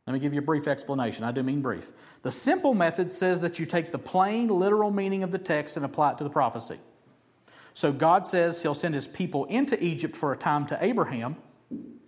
Let 0.06 0.14
me 0.14 0.20
give 0.20 0.32
you 0.32 0.40
a 0.40 0.42
brief 0.42 0.66
explanation. 0.66 1.24
I 1.24 1.32
do 1.32 1.42
mean 1.42 1.62
brief. 1.62 1.90
The 2.22 2.32
simple 2.32 2.74
method 2.74 3.12
says 3.12 3.40
that 3.42 3.58
you 3.58 3.66
take 3.66 3.92
the 3.92 3.98
plain, 3.98 4.48
literal 4.48 4.90
meaning 4.90 5.22
of 5.22 5.30
the 5.30 5.38
text 5.38 5.76
and 5.76 5.86
apply 5.86 6.12
it 6.12 6.18
to 6.18 6.24
the 6.24 6.30
prophecy. 6.30 6.78
So 7.74 7.92
God 7.92 8.26
says 8.26 8.60
he'll 8.60 8.74
send 8.74 8.94
his 8.94 9.06
people 9.06 9.44
into 9.46 9.82
Egypt 9.82 10.16
for 10.16 10.32
a 10.32 10.36
time 10.36 10.66
to 10.66 10.84
Abraham, 10.84 11.36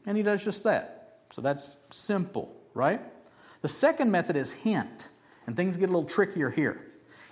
and 0.05 0.17
he 0.17 0.23
does 0.23 0.45
just 0.45 0.65
that. 0.65 1.21
So 1.31 1.41
that's 1.41 1.77
simple, 1.91 2.55
right? 2.75 3.01
The 3.63 3.69
second 3.69 4.11
method 4.11 4.37
is 4.37 4.53
hint, 4.53 5.09
and 5.47 5.57
things 5.57 5.77
get 5.77 5.89
a 5.89 5.93
little 5.93 6.09
trickier 6.09 6.51
here. 6.51 6.85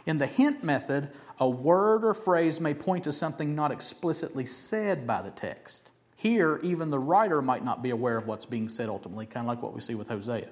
In 0.07 0.19
the 0.19 0.27
hint 0.27 0.63
method, 0.63 1.11
a 1.41 1.49
word 1.49 2.05
or 2.05 2.15
phrase 2.15 2.61
may 2.61 2.75
point 2.75 3.05
to 3.05 3.13
something 3.13 3.55
not 3.55 3.73
explicitly 3.73 4.45
said 4.47 5.07
by 5.07 5.23
the 5.23 5.31
text. 5.31 5.91
Here, 6.15 6.61
even 6.63 6.91
the 6.91 6.99
writer 6.99 7.41
might 7.41 7.65
not 7.65 7.83
be 7.83 7.91
aware 7.91 8.19
of 8.19 8.27
what's 8.27 8.45
being 8.45 8.69
said 8.69 8.91
ultimately, 8.91 9.25
kind 9.25 9.47
of 9.47 9.49
like 9.49 9.63
what 9.63 9.73
we 9.73 9.81
see 9.81 9.95
with 9.95 10.09
Hosea. 10.09 10.49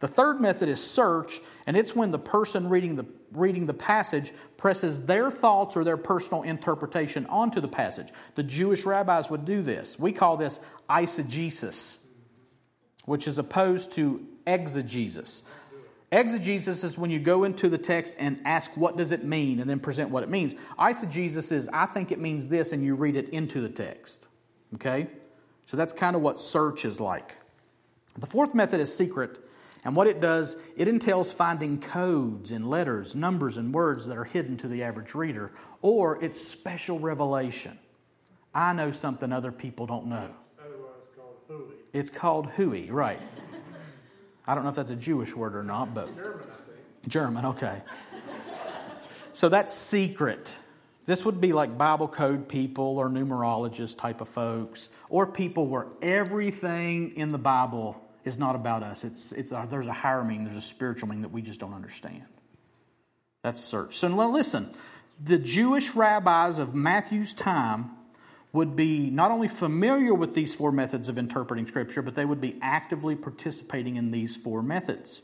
The 0.00 0.08
third 0.08 0.40
method 0.40 0.68
is 0.68 0.84
search, 0.84 1.40
and 1.66 1.76
it's 1.76 1.96
when 1.96 2.10
the 2.10 2.18
person 2.18 2.68
reading 2.68 2.96
the, 2.96 3.06
reading 3.30 3.66
the 3.66 3.72
passage 3.72 4.32
presses 4.58 5.02
their 5.02 5.30
thoughts 5.30 5.76
or 5.76 5.84
their 5.84 5.96
personal 5.96 6.42
interpretation 6.42 7.24
onto 7.26 7.60
the 7.60 7.68
passage. 7.68 8.08
The 8.34 8.42
Jewish 8.42 8.84
rabbis 8.84 9.30
would 9.30 9.44
do 9.44 9.62
this. 9.62 9.98
We 9.98 10.12
call 10.12 10.36
this 10.36 10.60
eisegesis, 10.90 11.98
which 13.04 13.26
is 13.26 13.38
opposed 13.38 13.92
to 13.92 14.26
exegesis. 14.46 15.42
Exegesis 16.12 16.84
is 16.84 16.98
when 16.98 17.10
you 17.10 17.18
go 17.18 17.44
into 17.44 17.70
the 17.70 17.78
text 17.78 18.16
and 18.18 18.38
ask 18.44 18.76
what 18.76 18.98
does 18.98 19.12
it 19.12 19.24
mean 19.24 19.60
and 19.60 19.68
then 19.68 19.80
present 19.80 20.10
what 20.10 20.22
it 20.22 20.28
means. 20.28 20.54
Eisegesis 20.78 21.50
is 21.50 21.70
I 21.72 21.86
think 21.86 22.12
it 22.12 22.20
means 22.20 22.48
this 22.48 22.72
and 22.72 22.84
you 22.84 22.94
read 22.94 23.16
it 23.16 23.30
into 23.30 23.62
the 23.62 23.70
text. 23.70 24.26
Okay? 24.74 25.08
So 25.66 25.78
that's 25.78 25.94
kind 25.94 26.14
of 26.14 26.20
what 26.20 26.38
search 26.38 26.84
is 26.84 27.00
like. 27.00 27.36
The 28.18 28.26
fourth 28.26 28.54
method 28.54 28.78
is 28.78 28.94
secret. 28.94 29.38
And 29.84 29.96
what 29.96 30.06
it 30.06 30.20
does, 30.20 30.56
it 30.76 30.86
entails 30.86 31.32
finding 31.32 31.80
codes 31.80 32.52
and 32.52 32.68
letters, 32.68 33.16
numbers, 33.16 33.56
and 33.56 33.74
words 33.74 34.06
that 34.06 34.16
are 34.16 34.24
hidden 34.24 34.56
to 34.58 34.68
the 34.68 34.84
average 34.84 35.14
reader, 35.14 35.50
or 35.80 36.22
it's 36.22 36.40
special 36.40 37.00
revelation. 37.00 37.76
I 38.54 38.74
know 38.74 38.92
something 38.92 39.32
other 39.32 39.50
people 39.50 39.86
don't 39.86 40.06
know. 40.06 40.30
Otherwise 40.60 41.08
called 41.16 41.36
hooey. 41.48 41.74
It's 41.92 42.10
called 42.10 42.46
hooey, 42.50 42.90
right. 42.92 43.20
I 44.46 44.54
don't 44.54 44.64
know 44.64 44.70
if 44.70 44.76
that's 44.76 44.90
a 44.90 44.96
Jewish 44.96 45.34
word 45.34 45.54
or 45.54 45.62
not, 45.62 45.94
but 45.94 46.14
German, 46.16 46.40
I 46.40 46.72
think. 46.72 47.08
German, 47.08 47.46
okay. 47.46 47.82
So 49.34 49.48
that's 49.48 49.72
secret. 49.72 50.58
This 51.04 51.24
would 51.24 51.40
be 51.40 51.52
like 51.52 51.76
Bible 51.76 52.08
code 52.08 52.48
people 52.48 52.98
or 52.98 53.08
numerologist 53.08 53.98
type 53.98 54.20
of 54.20 54.28
folks, 54.28 54.88
or 55.08 55.26
people 55.26 55.66
where 55.66 55.86
everything 56.00 57.16
in 57.16 57.32
the 57.32 57.38
Bible 57.38 58.00
is 58.24 58.38
not 58.38 58.54
about 58.54 58.82
us. 58.82 59.02
It's, 59.04 59.32
it's 59.32 59.50
a, 59.52 59.66
there's 59.68 59.88
a 59.88 59.92
higher 59.92 60.22
meaning, 60.22 60.44
there's 60.44 60.56
a 60.56 60.60
spiritual 60.60 61.08
meaning 61.08 61.22
that 61.22 61.32
we 61.32 61.42
just 61.42 61.58
don't 61.58 61.74
understand. 61.74 62.24
That's 63.42 63.60
search. 63.60 63.96
So 63.96 64.06
now 64.08 64.28
listen, 64.28 64.70
the 65.20 65.38
Jewish 65.38 65.94
rabbis 65.94 66.58
of 66.58 66.74
Matthew's 66.74 67.34
time 67.34 67.90
would 68.52 68.76
be 68.76 69.10
not 69.10 69.30
only 69.30 69.48
familiar 69.48 70.14
with 70.14 70.34
these 70.34 70.54
four 70.54 70.72
methods 70.72 71.08
of 71.08 71.16
interpreting 71.16 71.66
Scripture, 71.66 72.02
but 72.02 72.14
they 72.14 72.24
would 72.24 72.40
be 72.40 72.58
actively 72.60 73.14
participating 73.14 73.96
in 73.96 74.10
these 74.10 74.36
four 74.36 74.62
methods. 74.62 75.22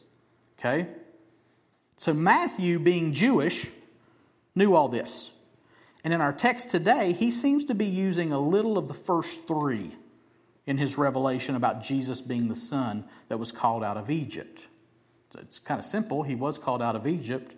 Okay? 0.58 0.88
So 1.98 2.14
Matthew, 2.14 2.78
being 2.78 3.12
Jewish, 3.12 3.68
knew 4.54 4.74
all 4.74 4.88
this. 4.88 5.30
And 6.04 6.14
in 6.14 6.20
our 6.20 6.32
text 6.32 6.70
today, 6.70 7.12
he 7.12 7.30
seems 7.30 7.66
to 7.66 7.74
be 7.74 7.86
using 7.86 8.32
a 8.32 8.38
little 8.38 8.78
of 8.78 8.88
the 8.88 8.94
first 8.94 9.46
three 9.46 9.94
in 10.66 10.78
his 10.78 10.96
revelation 10.96 11.54
about 11.54 11.82
Jesus 11.82 12.20
being 12.20 12.48
the 12.48 12.56
son 12.56 13.04
that 13.28 13.38
was 13.38 13.52
called 13.52 13.82
out 13.82 13.96
of 13.96 14.10
Egypt. 14.10 14.66
It's 15.36 15.58
kind 15.58 15.78
of 15.78 15.84
simple. 15.84 16.22
He 16.22 16.34
was 16.34 16.58
called 16.58 16.82
out 16.82 16.96
of 16.96 17.06
Egypt. 17.06 17.54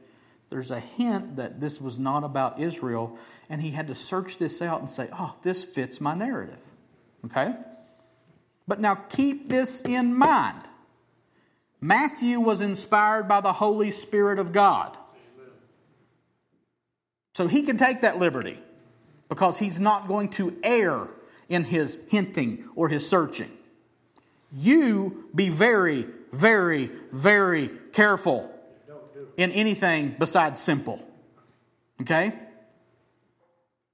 There's 0.51 0.73
a 0.73 0.81
hint 0.81 1.37
that 1.37 1.61
this 1.61 1.81
was 1.81 1.99
not 1.99 2.25
about 2.25 2.59
Israel, 2.59 3.17
and 3.49 3.63
he 3.63 3.71
had 3.71 3.87
to 3.87 3.95
search 3.95 4.37
this 4.37 4.61
out 4.61 4.81
and 4.81 4.91
say, 4.91 5.09
oh, 5.13 5.37
this 5.43 5.65
fits 5.65 6.01
my 6.01 6.15
narrative. 6.15 6.61
Okay? 7.25 7.55
But 8.67 8.81
now 8.81 8.97
keep 8.97 9.49
this 9.49 9.81
in 9.83 10.15
mind. 10.15 10.61
Matthew 11.81 12.41
was 12.41 12.61
inspired 12.61 13.29
by 13.29 13.41
the 13.41 13.53
Holy 13.53 13.93
Spirit 13.93 14.39
of 14.39 14.53
God. 14.53 14.97
So 17.35 17.47
he 17.47 17.63
can 17.63 17.77
take 17.77 18.01
that 18.01 18.19
liberty 18.19 18.59
because 19.29 19.59
he's 19.59 19.79
not 19.79 20.09
going 20.09 20.31
to 20.31 20.59
err 20.65 21.07
in 21.49 21.65
his 21.65 21.99
hinting 22.09 22.69
or 22.75 22.89
his 22.89 23.09
searching. 23.09 23.51
You 24.53 25.29
be 25.35 25.49
very, 25.49 26.07
very, 26.33 26.91
very 27.13 27.71
careful 27.93 28.53
in 29.37 29.53
anything 29.53 30.15
besides 30.19 30.61
simple. 30.61 31.07
Okay? 32.01 32.33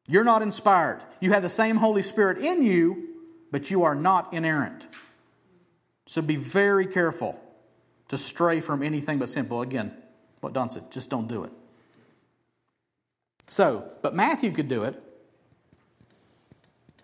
You're 0.09 0.25
not 0.25 0.43
inspired. 0.43 1.03
You 1.21 1.33
have 1.33 1.43
the 1.43 1.49
same 1.49 1.77
Holy 1.77 2.03
Spirit 2.03 2.39
in 2.39 2.63
you, 2.63 3.09
but 3.51 3.71
you 3.71 3.85
are 3.85 3.95
not 3.95 4.33
inerrant. 4.33 4.87
So 6.07 6.23
be 6.23 6.37
very 6.37 6.87
careful 6.87 7.41
to 8.09 8.19
stray 8.19 8.61
from 8.61 8.83
anything 8.83 9.19
but 9.19 9.31
simple. 9.31 9.63
Again, 9.63 9.93
what 10.41 10.53
Don 10.53 10.71
said, 10.71 10.91
just 10.93 11.11
don't 11.11 11.27
do 11.27 11.45
it. 11.45 11.53
So, 13.49 13.91
but 14.03 14.15
Matthew 14.15 14.53
could 14.53 14.69
do 14.69 14.85
it. 14.85 15.03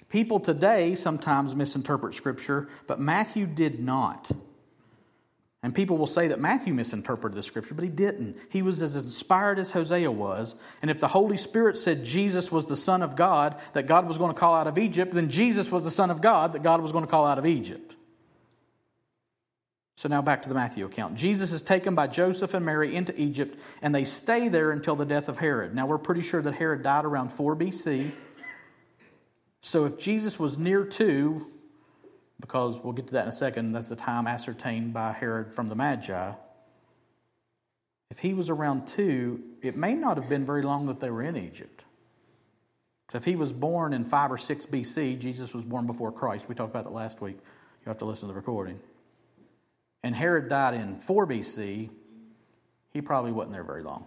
People 0.09 0.41
today 0.41 0.95
sometimes 0.95 1.57
misinterpret 1.57 2.15
Scripture, 2.15 2.69
but 2.87 3.01
Matthew 3.01 3.47
did 3.47 3.81
not. 3.81 4.31
And 5.65 5.73
people 5.73 5.97
will 5.97 6.09
say 6.09 6.29
that 6.29 6.41
Matthew 6.41 6.75
misinterpreted 6.75 7.39
the 7.39 7.43
Scripture, 7.43 7.75
but 7.75 7.85
he 7.85 7.91
didn't. 7.91 8.37
He 8.51 8.63
was 8.63 8.83
as 8.83 8.97
inspired 8.97 9.61
as 9.61 9.71
Hosea 9.71 10.11
was. 10.11 10.57
And 10.83 10.91
if 10.91 10.99
the 10.99 11.07
Holy 11.07 11.37
Spirit 11.37 11.77
said 11.77 12.05
Jesus 12.05 12.51
was 12.51 12.67
the 12.67 12.77
Son 12.77 13.01
of 13.01 13.15
God, 13.15 13.61
that 13.75 13.87
God 13.87 14.09
was 14.09 14.19
going 14.19 14.33
to 14.33 14.39
call 14.39 14.55
out 14.55 14.67
of 14.67 14.77
Egypt, 14.77 15.15
then 15.15 15.29
Jesus 15.29 15.71
was 15.71 15.85
the 15.85 15.91
Son 15.91 16.11
of 16.11 16.21
God, 16.21 16.55
that 16.55 16.65
God 16.65 16.81
was 16.81 16.91
going 16.91 17.05
to 17.05 17.11
call 17.11 17.25
out 17.25 17.39
of 17.39 17.47
Egypt. 17.47 17.95
So 19.97 20.09
now 20.09 20.21
back 20.21 20.43
to 20.43 20.49
the 20.49 20.55
Matthew 20.57 20.85
account. 20.85 21.15
Jesus 21.15 21.53
is 21.53 21.63
taken 21.63 21.95
by 21.95 22.09
Joseph 22.09 22.55
and 22.55 22.67
Mary 22.67 22.97
into 22.97 23.15
Egypt, 23.21 23.57
and 23.83 23.95
they 23.95 24.03
stay 24.03 24.49
there 24.49 24.73
until 24.73 24.97
the 24.97 25.05
death 25.05 25.29
of 25.29 25.39
Herod. 25.39 25.77
Now 25.77 25.87
we're 25.87 25.99
pretty 25.99 26.23
sure 26.23 26.43
that 26.43 26.55
Herod 26.55 26.83
died 26.83 27.05
around 27.05 27.33
4 27.33 27.55
BC. 27.55 28.11
So 29.61 29.87
if 29.87 29.97
Jesus 29.97 30.41
was 30.41 30.59
near 30.59 30.85
to, 30.85 31.47
because 32.43 32.79
we'll 32.79 32.93
get 32.93 33.07
to 33.07 33.15
that 33.15 33.23
in 33.23 33.29
a 33.29 33.33
second, 33.33 33.73
that's 33.73 33.89
the 33.89 33.97
time 33.97 34.27
ascertained 34.27 34.93
by 34.93 35.13
Herod 35.13 35.55
from 35.55 35.71
the 35.71 35.75
Magi. 35.75 36.33
If 38.11 38.19
he 38.19 38.35
was 38.35 38.51
around 38.51 38.87
2, 38.87 39.43
it 39.63 39.75
may 39.75 39.95
not 39.95 40.19
have 40.19 40.29
been 40.29 40.45
very 40.45 40.61
long 40.61 40.85
that 40.89 41.01
they 41.01 41.09
were 41.09 41.23
in 41.23 41.39
Egypt. 41.39 41.85
So 43.11 43.17
if 43.17 43.25
he 43.25 43.37
was 43.37 43.55
born 43.55 43.95
in 43.95 44.05
5 44.05 44.33
or 44.33 44.39
6 44.39 44.67
BC, 44.67 45.19
Jesus 45.19 45.55
was 45.55 45.65
born 45.65 45.87
before 45.87 46.13
Christ. 46.13 46.47
We 46.47 46.55
talked 46.55 46.71
about 46.71 46.85
that 46.85 46.93
last 46.93 47.23
week. 47.23 47.37
You 47.37 47.89
have 47.89 47.99
to 47.99 48.05
listen 48.05 48.29
to 48.29 48.35
the 48.35 48.37
recording 48.37 48.79
and 50.03 50.15
Herod 50.15 50.49
died 50.49 50.75
in 50.75 50.99
4 50.99 51.27
BC, 51.27 51.91
he 52.91 53.01
probably 53.01 53.33
wasn't 53.33 53.55
there 53.55 53.65
very 53.65 53.83
long. 53.83 54.07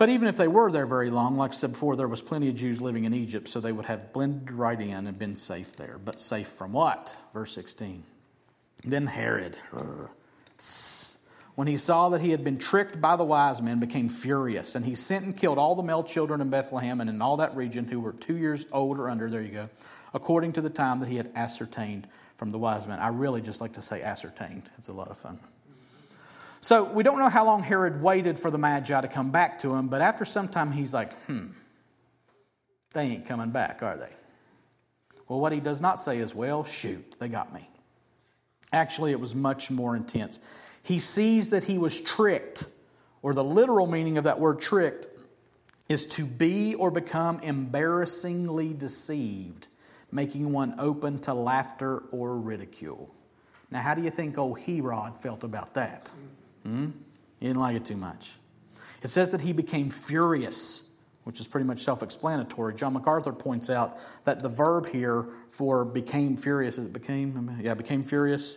But 0.00 0.08
even 0.08 0.28
if 0.28 0.38
they 0.38 0.48
were 0.48 0.72
there 0.72 0.86
very 0.86 1.10
long, 1.10 1.36
like 1.36 1.50
I 1.50 1.54
said 1.54 1.72
before, 1.72 1.94
there 1.94 2.08
was 2.08 2.22
plenty 2.22 2.48
of 2.48 2.54
Jews 2.54 2.80
living 2.80 3.04
in 3.04 3.12
Egypt, 3.12 3.48
so 3.48 3.60
they 3.60 3.70
would 3.70 3.84
have 3.84 4.14
blended 4.14 4.50
right 4.50 4.80
in 4.80 5.06
and 5.06 5.18
been 5.18 5.36
safe 5.36 5.76
there. 5.76 5.98
But 6.02 6.18
safe 6.18 6.48
from 6.48 6.72
what? 6.72 7.14
Verse 7.34 7.52
16. 7.52 8.02
Then 8.82 9.06
Herod, 9.06 9.58
when 11.54 11.66
he 11.66 11.76
saw 11.76 12.08
that 12.08 12.22
he 12.22 12.30
had 12.30 12.42
been 12.42 12.56
tricked 12.56 12.98
by 12.98 13.16
the 13.16 13.24
wise 13.24 13.60
men, 13.60 13.78
became 13.78 14.08
furious, 14.08 14.74
and 14.74 14.86
he 14.86 14.94
sent 14.94 15.26
and 15.26 15.36
killed 15.36 15.58
all 15.58 15.74
the 15.74 15.82
male 15.82 16.02
children 16.02 16.40
in 16.40 16.48
Bethlehem 16.48 17.02
and 17.02 17.10
in 17.10 17.20
all 17.20 17.36
that 17.36 17.54
region 17.54 17.86
who 17.86 18.00
were 18.00 18.14
two 18.14 18.38
years 18.38 18.64
old 18.72 18.98
or 18.98 19.10
under, 19.10 19.28
there 19.28 19.42
you 19.42 19.52
go, 19.52 19.68
according 20.14 20.54
to 20.54 20.62
the 20.62 20.70
time 20.70 21.00
that 21.00 21.10
he 21.10 21.16
had 21.16 21.30
ascertained 21.34 22.06
from 22.38 22.52
the 22.52 22.58
wise 22.58 22.86
men. 22.86 23.00
I 23.00 23.08
really 23.08 23.42
just 23.42 23.60
like 23.60 23.74
to 23.74 23.82
say 23.82 24.00
ascertained. 24.00 24.62
It's 24.78 24.88
a 24.88 24.94
lot 24.94 25.10
of 25.10 25.18
fun. 25.18 25.38
So 26.60 26.84
we 26.84 27.02
don't 27.02 27.18
know 27.18 27.28
how 27.28 27.46
long 27.46 27.62
Herod 27.62 28.02
waited 28.02 28.38
for 28.38 28.50
the 28.50 28.58
Magi 28.58 29.00
to 29.00 29.08
come 29.08 29.30
back 29.30 29.58
to 29.60 29.74
him, 29.74 29.88
but 29.88 30.02
after 30.02 30.24
some 30.24 30.48
time 30.48 30.72
he's 30.72 30.92
like, 30.92 31.18
hmm, 31.24 31.46
they 32.92 33.02
ain't 33.02 33.26
coming 33.26 33.50
back, 33.50 33.82
are 33.82 33.96
they? 33.96 34.10
Well, 35.28 35.40
what 35.40 35.52
he 35.52 35.60
does 35.60 35.80
not 35.80 36.00
say 36.00 36.18
is, 36.18 36.34
well, 36.34 36.64
shoot, 36.64 37.16
they 37.18 37.28
got 37.28 37.52
me. 37.54 37.68
Actually, 38.72 39.12
it 39.12 39.20
was 39.20 39.34
much 39.34 39.70
more 39.70 39.96
intense. 39.96 40.38
He 40.82 40.98
sees 40.98 41.50
that 41.50 41.64
he 41.64 41.78
was 41.78 42.00
tricked, 42.00 42.66
or 43.22 43.32
the 43.32 43.44
literal 43.44 43.86
meaning 43.86 44.18
of 44.18 44.24
that 44.24 44.38
word 44.38 44.60
tricked 44.60 45.06
is 45.88 46.06
to 46.06 46.26
be 46.26 46.74
or 46.74 46.90
become 46.90 47.40
embarrassingly 47.40 48.72
deceived 48.72 49.68
making 50.12 50.52
one 50.52 50.74
open 50.78 51.18
to 51.20 51.34
laughter 51.34 52.04
or 52.10 52.36
ridicule. 52.36 53.14
Now, 53.70 53.80
how 53.80 53.94
do 53.94 54.02
you 54.02 54.10
think 54.10 54.38
old 54.38 54.58
Herod 54.58 55.16
felt 55.16 55.44
about 55.44 55.74
that? 55.74 56.10
Hmm? 56.64 56.90
He 57.38 57.46
didn't 57.46 57.60
like 57.60 57.76
it 57.76 57.84
too 57.84 57.96
much. 57.96 58.32
It 59.02 59.08
says 59.08 59.30
that 59.30 59.40
he 59.40 59.52
became 59.52 59.90
furious, 59.90 60.86
which 61.24 61.40
is 61.40 61.48
pretty 61.48 61.66
much 61.66 61.80
self 61.80 62.02
explanatory. 62.02 62.74
John 62.74 62.92
MacArthur 62.92 63.32
points 63.32 63.70
out 63.70 63.98
that 64.24 64.42
the 64.42 64.48
verb 64.48 64.86
here 64.86 65.26
for 65.50 65.84
became 65.84 66.36
furious, 66.36 66.78
is 66.78 66.86
it 66.86 66.92
became? 66.92 67.58
Yeah, 67.62 67.74
became 67.74 68.04
furious, 68.04 68.56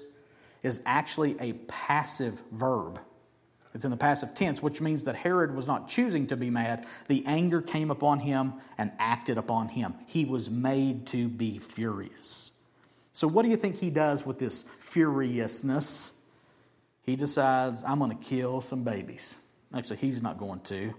is 0.61 0.81
actually 0.85 1.37
a 1.39 1.53
passive 1.53 2.41
verb. 2.51 2.99
It's 3.73 3.85
in 3.85 3.91
the 3.91 3.97
passive 3.97 4.35
tense, 4.35 4.61
which 4.61 4.81
means 4.81 5.05
that 5.05 5.15
Herod 5.15 5.55
was 5.55 5.65
not 5.65 5.87
choosing 5.87 6.27
to 6.27 6.37
be 6.37 6.49
mad. 6.49 6.85
The 7.07 7.23
anger 7.25 7.61
came 7.61 7.89
upon 7.89 8.19
him 8.19 8.53
and 8.77 8.91
acted 8.99 9.37
upon 9.37 9.69
him. 9.69 9.95
He 10.05 10.25
was 10.25 10.49
made 10.49 11.07
to 11.07 11.27
be 11.27 11.57
furious. 11.57 12.51
So, 13.13 13.27
what 13.27 13.43
do 13.43 13.49
you 13.49 13.57
think 13.57 13.77
he 13.77 13.89
does 13.89 14.25
with 14.25 14.39
this 14.39 14.63
furiousness? 14.79 16.19
He 17.03 17.15
decides, 17.15 17.83
I'm 17.83 17.99
going 17.99 18.17
to 18.17 18.23
kill 18.23 18.61
some 18.61 18.83
babies. 18.83 19.37
Actually, 19.73 19.97
he's 19.97 20.21
not 20.21 20.37
going 20.37 20.61
to. 20.61 20.93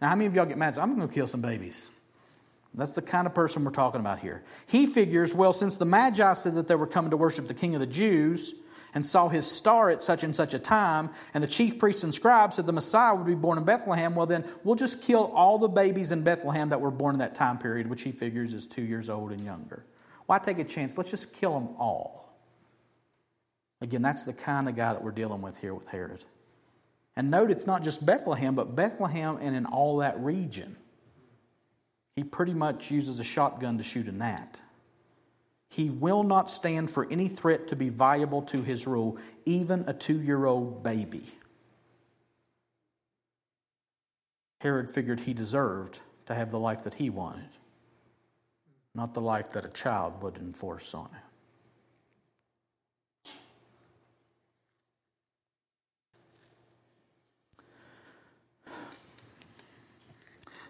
Now, 0.00 0.08
how 0.08 0.16
many 0.16 0.26
of 0.26 0.34
y'all 0.34 0.46
get 0.46 0.58
mad? 0.58 0.78
I'm 0.78 0.96
going 0.96 1.06
to 1.06 1.14
kill 1.14 1.26
some 1.26 1.40
babies. 1.40 1.88
That's 2.74 2.92
the 2.92 3.02
kind 3.02 3.26
of 3.26 3.34
person 3.34 3.64
we're 3.64 3.72
talking 3.72 4.00
about 4.00 4.20
here. 4.20 4.42
He 4.66 4.86
figures, 4.86 5.34
well, 5.34 5.52
since 5.52 5.76
the 5.76 5.84
Magi 5.84 6.34
said 6.34 6.54
that 6.54 6.68
they 6.68 6.76
were 6.76 6.86
coming 6.86 7.10
to 7.10 7.16
worship 7.16 7.48
the 7.48 7.54
King 7.54 7.74
of 7.74 7.80
the 7.80 7.86
Jews, 7.86 8.54
and 8.94 9.06
saw 9.06 9.28
his 9.28 9.50
star 9.50 9.90
at 9.90 10.02
such 10.02 10.24
and 10.24 10.34
such 10.34 10.54
a 10.54 10.58
time, 10.58 11.10
and 11.34 11.42
the 11.42 11.48
chief 11.48 11.78
priests 11.78 12.02
and 12.02 12.14
scribes 12.14 12.56
said 12.56 12.66
the 12.66 12.72
Messiah 12.72 13.14
would 13.14 13.26
be 13.26 13.34
born 13.34 13.58
in 13.58 13.64
Bethlehem, 13.64 14.14
well, 14.14 14.26
then 14.26 14.44
we'll 14.64 14.74
just 14.74 15.00
kill 15.00 15.30
all 15.34 15.58
the 15.58 15.68
babies 15.68 16.12
in 16.12 16.22
Bethlehem 16.22 16.70
that 16.70 16.80
were 16.80 16.90
born 16.90 17.14
in 17.14 17.18
that 17.20 17.34
time 17.34 17.58
period, 17.58 17.88
which 17.88 18.02
he 18.02 18.12
figures 18.12 18.52
is 18.52 18.66
two 18.66 18.82
years 18.82 19.08
old 19.08 19.32
and 19.32 19.44
younger. 19.44 19.84
Why 20.26 20.38
take 20.38 20.58
a 20.58 20.64
chance? 20.64 20.98
Let's 20.98 21.10
just 21.10 21.32
kill 21.32 21.54
them 21.54 21.76
all. 21.78 22.29
Again, 23.80 24.02
that's 24.02 24.24
the 24.24 24.32
kind 24.32 24.68
of 24.68 24.76
guy 24.76 24.92
that 24.92 25.02
we're 25.02 25.10
dealing 25.10 25.42
with 25.42 25.58
here 25.58 25.74
with 25.74 25.88
Herod. 25.88 26.24
And 27.16 27.30
note 27.30 27.50
it's 27.50 27.66
not 27.66 27.82
just 27.82 28.04
Bethlehem, 28.04 28.54
but 28.54 28.76
Bethlehem 28.76 29.38
and 29.40 29.56
in 29.56 29.66
all 29.66 29.98
that 29.98 30.18
region. 30.20 30.76
He 32.16 32.24
pretty 32.24 32.54
much 32.54 32.90
uses 32.90 33.18
a 33.18 33.24
shotgun 33.24 33.78
to 33.78 33.84
shoot 33.84 34.06
a 34.06 34.12
gnat. 34.12 34.60
He 35.70 35.88
will 35.88 36.24
not 36.24 36.50
stand 36.50 36.90
for 36.90 37.06
any 37.10 37.28
threat 37.28 37.68
to 37.68 37.76
be 37.76 37.88
viable 37.88 38.42
to 38.42 38.62
his 38.62 38.86
rule, 38.86 39.18
even 39.46 39.84
a 39.86 39.92
two 39.92 40.20
year 40.20 40.44
old 40.44 40.82
baby. 40.82 41.24
Herod 44.60 44.90
figured 44.90 45.20
he 45.20 45.32
deserved 45.32 46.00
to 46.26 46.34
have 46.34 46.50
the 46.50 46.58
life 46.58 46.84
that 46.84 46.94
he 46.94 47.08
wanted, 47.08 47.48
not 48.94 49.14
the 49.14 49.20
life 49.20 49.52
that 49.52 49.64
a 49.64 49.70
child 49.70 50.22
would 50.22 50.36
enforce 50.36 50.92
on 50.92 51.06
him. 51.06 51.29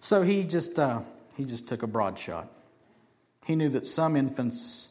So 0.00 0.22
he 0.22 0.44
just, 0.44 0.78
uh, 0.78 1.00
he 1.36 1.44
just 1.44 1.68
took 1.68 1.82
a 1.82 1.86
broad 1.86 2.18
shot. 2.18 2.50
He 3.46 3.54
knew 3.54 3.68
that 3.70 3.86
some 3.86 4.16
infants 4.16 4.88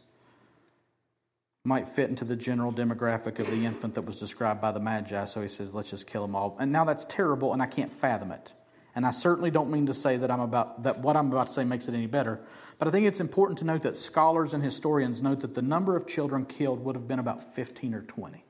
might 1.65 1.89
fit 1.89 2.09
into 2.09 2.25
the 2.25 2.35
general 2.35 2.71
demographic 2.71 3.39
of 3.39 3.49
the 3.49 3.65
infant 3.65 3.95
that 3.95 4.03
was 4.03 4.19
described 4.19 4.61
by 4.61 4.71
the 4.71 4.79
Magi, 4.79 5.25
so 5.25 5.41
he 5.41 5.47
says, 5.47 5.75
let's 5.75 5.89
just 5.89 6.07
kill 6.07 6.21
them 6.21 6.35
all. 6.35 6.55
And 6.59 6.71
now 6.71 6.85
that's 6.85 7.05
terrible, 7.05 7.53
and 7.53 7.61
I 7.61 7.65
can't 7.65 7.91
fathom 7.91 8.31
it. 8.31 8.53
And 8.95 9.05
I 9.05 9.11
certainly 9.11 9.51
don't 9.51 9.69
mean 9.69 9.85
to 9.85 9.93
say 9.93 10.17
that 10.17 10.31
I'm 10.31 10.39
about 10.39 10.83
that 10.83 10.99
what 10.99 11.15
I'm 11.15 11.27
about 11.31 11.47
to 11.47 11.53
say 11.53 11.63
makes 11.63 11.87
it 11.87 11.93
any 11.93 12.07
better, 12.07 12.41
but 12.79 12.87
I 12.87 12.91
think 12.91 13.05
it's 13.05 13.19
important 13.19 13.59
to 13.59 13.65
note 13.65 13.83
that 13.83 13.97
scholars 13.97 14.53
and 14.53 14.63
historians 14.63 15.21
note 15.21 15.41
that 15.41 15.53
the 15.53 15.61
number 15.61 15.95
of 15.95 16.07
children 16.07 16.45
killed 16.45 16.83
would 16.83 16.95
have 16.95 17.07
been 17.07 17.19
about 17.19 17.53
15 17.53 17.93
or 17.93 18.01
20. 18.01 18.43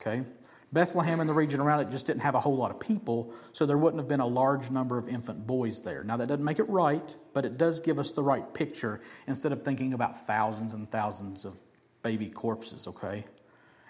Okay? 0.00 0.24
Bethlehem 0.72 1.20
and 1.20 1.28
the 1.28 1.34
region 1.34 1.60
around 1.60 1.80
it 1.80 1.90
just 1.90 2.06
didn't 2.06 2.22
have 2.22 2.34
a 2.34 2.40
whole 2.40 2.56
lot 2.56 2.70
of 2.70 2.80
people, 2.80 3.34
so 3.52 3.66
there 3.66 3.76
wouldn't 3.76 4.00
have 4.00 4.08
been 4.08 4.20
a 4.20 4.26
large 4.26 4.70
number 4.70 4.96
of 4.96 5.08
infant 5.08 5.46
boys 5.46 5.82
there. 5.82 6.02
Now, 6.02 6.16
that 6.16 6.28
doesn't 6.28 6.44
make 6.44 6.58
it 6.58 6.68
right, 6.68 7.14
but 7.34 7.44
it 7.44 7.58
does 7.58 7.78
give 7.80 7.98
us 7.98 8.12
the 8.12 8.22
right 8.22 8.52
picture 8.54 9.02
instead 9.26 9.52
of 9.52 9.62
thinking 9.62 9.92
about 9.92 10.26
thousands 10.26 10.72
and 10.72 10.90
thousands 10.90 11.44
of 11.44 11.60
baby 12.02 12.28
corpses, 12.30 12.86
okay? 12.86 13.24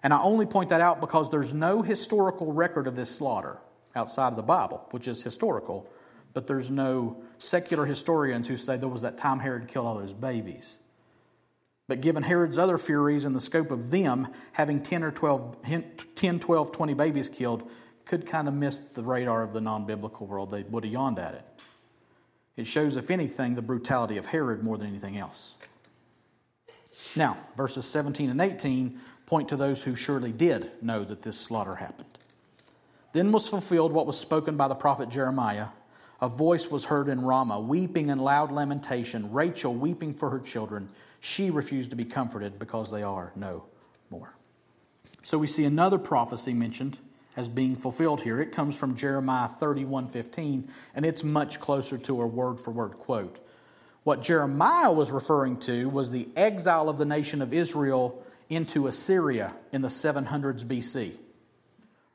And 0.03 0.13
I 0.13 0.21
only 0.21 0.45
point 0.45 0.71
that 0.71 0.81
out 0.81 1.01
because 1.01 1.31
there's 1.31 1.55
no 1.55 1.83
historical 1.83 2.53
record 2.53 2.89
of 2.89 2.97
this 2.97 3.15
slaughter 3.15 3.59
outside 3.95 4.29
of 4.29 4.37
the 4.37 4.43
Bible, 4.43 4.85
which 4.91 5.07
is 5.07 5.23
historical, 5.23 5.89
but 6.35 6.49
there's 6.49 6.71
no 6.71 7.23
secular 7.39 7.87
historians 7.87 8.49
who 8.49 8.57
say 8.57 8.77
there 8.77 8.89
was 8.89 9.03
that 9.03 9.17
time 9.17 9.39
Herod 9.39 9.69
killed 9.69 9.87
all 9.87 9.95
those 9.95 10.15
babies. 10.15 10.79
But 11.89 12.01
given 12.01 12.23
Herod's 12.23 12.59
other 12.59 12.79
furies 12.79 13.25
and 13.25 13.35
the 13.35 13.41
scope 13.41 13.71
of 13.71 13.91
them, 13.91 14.29
having 14.53 14.83
10 14.83 15.03
or 15.03 15.11
12, 15.11 15.57
10, 16.15 16.41
12, 16.41 16.73
20 16.73 16.95
babies 16.95 17.29
killed 17.29 17.69
could 18.05 18.27
kind 18.27 18.49
of 18.49 18.55
miss 18.55 18.81
the 18.81 19.03
radar 19.03 19.43
of 19.43 19.53
the 19.53 19.61
non 19.61 19.85
biblical 19.85 20.27
world. 20.27 20.51
They 20.51 20.63
would 20.63 20.85
have 20.85 20.93
yawned 20.93 21.19
at 21.19 21.35
it. 21.35 21.45
It 22.57 22.67
shows, 22.67 22.97
if 22.97 23.11
anything, 23.11 23.55
the 23.55 23.63
brutality 23.63 24.17
of 24.17 24.27
Herod 24.27 24.63
more 24.63 24.77
than 24.79 24.87
anything 24.87 25.17
else. 25.17 25.55
Now, 27.17 27.39
verses 27.57 27.87
17 27.87 28.31
and 28.31 28.41
18 28.41 29.01
point 29.27 29.49
to 29.49 29.57
those 29.57 29.83
who 29.83 29.95
surely 29.95 30.33
did 30.33 30.71
know 30.83 31.05
that 31.05 31.23
this 31.23 31.39
slaughter 31.39 31.77
happened. 31.77 32.19
Then 33.13 33.33
was 33.33 33.49
fulfilled 33.49 33.93
what 33.93 34.07
was 34.07 34.19
spoken 34.19 34.57
by 34.57 34.69
the 34.69 34.75
prophet 34.75 35.09
Jeremiah. 35.09 35.69
A 36.21 36.29
voice 36.29 36.71
was 36.71 36.85
heard 36.85 37.09
in 37.09 37.23
Ramah, 37.23 37.61
weeping 37.61 38.11
and 38.11 38.23
loud 38.23 38.53
lamentation, 38.53 39.33
Rachel 39.33 39.75
weeping 39.75 40.15
for 40.15 40.31
her 40.31 40.39
children. 40.39 40.89
She 41.25 41.51
refused 41.51 41.91
to 41.91 41.97
be 41.97 42.05
comforted 42.05 42.59
because 42.59 42.91
they 42.91 43.05
are 43.05 43.33
no 43.37 43.67
more. 44.11 44.35
So 45.23 45.39
we 45.39 45.47
see 45.47 45.65
another 45.65 45.97
prophecy 45.97 46.53
mentioned 46.53 46.99
as 47.37 47.49
being 47.49 47.77
fulfilled 47.77 48.23
here. 48.23 48.41
It 48.41 48.51
comes 48.51 48.77
from 48.77 48.97
Jeremiah 48.97 49.49
31:15 49.49 50.69
and 50.97 51.07
it's 51.07 51.23
much 51.23 51.61
closer 51.61 51.97
to 51.97 52.21
a 52.21 52.27
word 52.27 52.59
for 52.59 52.73
word 52.73 52.99
quote. 52.99 53.39
What 54.03 54.21
Jeremiah 54.21 54.91
was 54.91 55.13
referring 55.13 55.59
to 55.61 55.89
was 55.89 56.11
the 56.11 56.29
exile 56.35 56.89
of 56.89 56.99
the 56.99 57.05
nation 57.05 57.41
of 57.41 57.53
Israel 57.53 58.27
into 58.51 58.89
Assyria 58.89 59.55
in 59.71 59.83
the 59.83 59.89
700s 59.89 60.65
BC. 60.65 61.13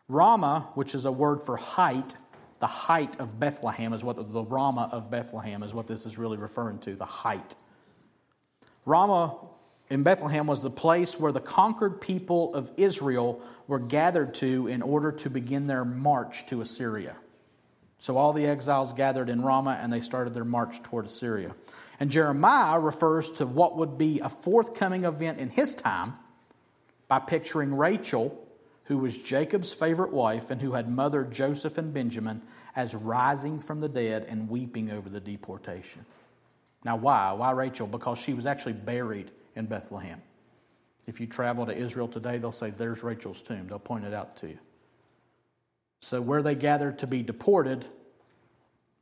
Ramah, 0.10 0.68
which 0.74 0.94
is 0.94 1.06
a 1.06 1.14
word 1.14 1.42
for 1.42 1.56
height, 1.56 2.14
the 2.60 2.68
height 2.68 3.18
of 3.22 3.40
Bethlehem 3.40 3.94
is 3.94 4.04
what 4.04 4.18
the, 4.18 4.44
Ramah 4.44 4.90
of 4.92 5.10
Bethlehem 5.10 5.64
is 5.64 5.74
what 5.74 5.88
this 5.88 6.06
is 6.06 6.18
really 6.18 6.38
referring 6.38 6.80
to, 6.80 6.94
the 6.94 7.06
height. 7.06 7.56
Ramah 8.88 9.36
in 9.90 10.04
Bethlehem 10.04 10.48
was 10.48 10.62
the 10.62 10.70
place 10.70 11.20
where 11.20 11.34
the 11.34 11.42
conquered 11.42 12.00
people 12.00 12.56
of 12.56 12.72
Israel 12.78 13.42
were 13.68 13.80
gathered 13.80 14.34
to 14.36 14.68
in 14.68 14.82
order 14.82 15.12
to 15.12 15.30
begin 15.30 15.68
their 15.68 15.84
march 15.84 16.46
to 16.48 16.62
Assyria. 16.62 17.18
So 18.00 18.16
all 18.16 18.32
the 18.32 18.46
exiles 18.46 18.94
gathered 18.94 19.28
in 19.28 19.42
Ramah 19.42 19.78
and 19.82 19.92
they 19.92 20.00
started 20.00 20.34
their 20.34 20.46
march 20.46 20.82
toward 20.84 21.06
Assyria. 21.06 21.54
And 22.00 22.10
Jeremiah 22.10 22.80
refers 22.80 23.30
to 23.34 23.46
what 23.46 23.76
would 23.76 23.98
be 23.98 24.22
a 24.22 24.30
forthcoming 24.30 25.04
event 25.04 25.40
in 25.40 25.50
his 25.50 25.76
time 25.76 26.14
by 27.10 27.20
picturing 27.20 27.76
Rachel, 27.76 28.42
who 28.86 29.00
was 29.00 29.22
Jacob's 29.22 29.74
favorite 29.74 30.14
wife 30.14 30.50
and 30.50 30.62
who 30.62 30.72
had 30.72 30.90
mothered 30.90 31.32
Joseph 31.32 31.78
and 31.78 31.94
Benjamin, 31.94 32.42
as 32.74 32.96
rising 32.96 33.60
from 33.60 33.82
the 33.82 33.90
dead 33.90 34.26
and 34.30 34.48
weeping 34.50 34.92
over 34.92 35.10
the 35.10 35.20
deportation. 35.20 36.06
Now, 36.84 36.96
why? 36.96 37.32
Why 37.34 37.52
Rachel? 37.52 37.88
Because 37.88 38.20
she 38.20 38.34
was 38.34 38.46
actually 38.46 38.74
buried 38.74 39.32
in 39.56 39.66
Bethlehem. 39.66 40.22
If 41.06 41.20
you 41.20 41.28
travel 41.28 41.66
to 41.66 41.76
Israel 41.76 42.08
today, 42.08 42.38
they'll 42.38 42.52
say, 42.52 42.70
There's 42.70 43.04
Rachel's 43.04 43.42
tomb. 43.42 43.68
They'll 43.68 43.80
point 43.80 44.06
it 44.06 44.14
out 44.14 44.38
to 44.38 44.48
you. 44.48 44.60
So, 46.02 46.22
where 46.22 46.44
they 46.44 46.56
gathered 46.56 47.00
to 47.00 47.08
be 47.08 47.24
deported, 47.24 47.86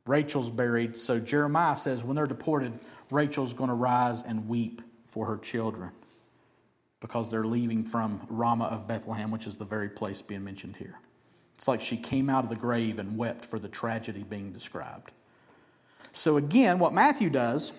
Rachel's 0.06 0.50
buried. 0.50 0.96
So, 0.96 1.18
Jeremiah 1.18 1.76
says, 1.76 2.04
When 2.04 2.16
they're 2.16 2.26
deported, 2.26 2.78
Rachel's 3.10 3.54
going 3.54 3.68
to 3.68 3.74
rise 3.74 4.22
and 4.22 4.48
weep 4.48 4.82
for 5.06 5.26
her 5.26 5.36
children 5.36 5.90
because 7.00 7.28
they're 7.28 7.44
leaving 7.44 7.84
from 7.84 8.20
Ramah 8.28 8.64
of 8.66 8.88
Bethlehem, 8.88 9.30
which 9.30 9.46
is 9.46 9.56
the 9.56 9.64
very 9.64 9.88
place 9.88 10.22
being 10.22 10.44
mentioned 10.44 10.76
here. 10.76 10.98
It's 11.56 11.68
like 11.68 11.80
she 11.80 11.96
came 11.96 12.28
out 12.28 12.44
of 12.44 12.50
the 12.50 12.56
grave 12.56 12.98
and 12.98 13.16
wept 13.16 13.44
for 13.44 13.58
the 13.58 13.68
tragedy 13.68 14.22
being 14.22 14.52
described. 14.52 15.10
So, 16.16 16.38
again, 16.38 16.78
what 16.78 16.94
Matthew 16.94 17.28
does, 17.28 17.72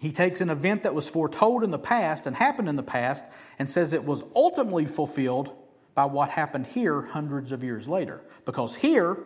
he 0.00 0.10
takes 0.10 0.40
an 0.40 0.50
event 0.50 0.82
that 0.82 0.92
was 0.92 1.08
foretold 1.08 1.62
in 1.62 1.70
the 1.70 1.78
past 1.78 2.26
and 2.26 2.34
happened 2.34 2.68
in 2.68 2.74
the 2.74 2.82
past 2.82 3.24
and 3.60 3.70
says 3.70 3.92
it 3.92 4.04
was 4.04 4.24
ultimately 4.34 4.86
fulfilled 4.86 5.56
by 5.94 6.04
what 6.06 6.30
happened 6.30 6.66
here 6.66 7.02
hundreds 7.02 7.52
of 7.52 7.62
years 7.62 7.86
later. 7.86 8.22
Because 8.44 8.74
here, 8.74 9.18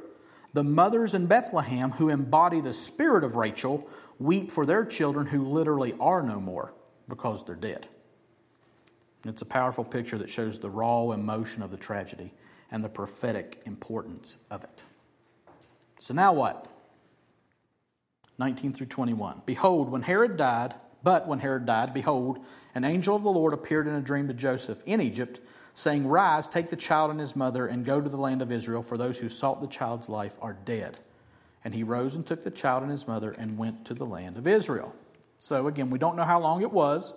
the 0.53 0.63
mothers 0.63 1.15
in 1.15 1.25
Bethlehem 1.25 1.93
who 1.93 2.11
embody 2.11 2.61
the 2.61 2.75
spirit 2.75 3.25
of 3.25 3.35
Rachel 3.35 3.89
weep 4.19 4.51
for 4.51 4.67
their 4.67 4.85
children 4.85 5.25
who 5.25 5.45
literally 5.45 5.95
are 5.99 6.23
no 6.23 6.39
more 6.39 6.75
because 7.09 7.45
they're 7.45 7.55
dead. 7.55 7.89
It's 9.25 9.41
a 9.41 9.47
powerful 9.47 9.85
picture 9.85 10.19
that 10.19 10.29
shows 10.29 10.59
the 10.59 10.69
raw 10.69 11.13
emotion 11.13 11.63
of 11.63 11.71
the 11.71 11.79
tragedy 11.79 12.35
and 12.71 12.85
the 12.85 12.91
prophetic 12.91 13.63
importance 13.65 14.37
of 14.51 14.65
it. 14.65 14.85
So 15.99 16.13
now 16.13 16.35
what? 16.35 16.74
19 18.39 18.73
through 18.73 18.87
21. 18.87 19.43
Behold, 19.47 19.91
when 19.91 20.03
Herod 20.03 20.37
died, 20.37 20.75
but 21.03 21.29
when 21.29 21.39
Herod 21.39 21.67
died, 21.67 21.95
behold, 21.95 22.39
an 22.75 22.85
angel 22.85 23.15
of 23.15 23.23
the 23.23 23.31
Lord 23.31 23.53
appeared 23.53 23.87
in 23.87 23.95
a 23.95 24.01
dream 24.01 24.27
to 24.29 24.35
Joseph 24.35 24.83
in 24.87 25.01
Egypt, 25.01 25.41
saying, 25.75 26.07
Rise, 26.07 26.49
take 26.49 26.71
the 26.71 26.77
child 26.77 27.11
and 27.11 27.21
his 27.21 27.37
mother, 27.37 27.67
and 27.67 27.85
go 27.85 28.01
to 28.01 28.09
the 28.09 28.17
land 28.17 28.43
of 28.43 28.51
Israel, 28.51 28.83
for 28.83 28.97
those 28.97 29.19
who 29.19 29.29
sought 29.29 29.61
the 29.61 29.67
child's 29.67 30.09
life 30.09 30.37
are 30.41 30.57
dead. 30.65 30.99
And 31.65 31.75
he 31.75 31.83
rose 31.83 32.15
and 32.15 32.27
took 32.27 32.45
the 32.45 32.51
child 32.51 32.83
and 32.83 32.93
his 32.93 33.07
mother 33.07 33.33
and 33.33 33.59
went 33.59 33.85
to 33.87 33.95
the 33.95 34.07
land 34.07 34.37
of 34.37 34.47
Israel. 34.47 34.95
So 35.39 35.67
again, 35.67 35.91
we 35.91 35.99
don't 35.99 36.17
know 36.17 36.25
how 36.25 36.41
long 36.41 36.63
it 36.63 36.73
was, 36.73 37.13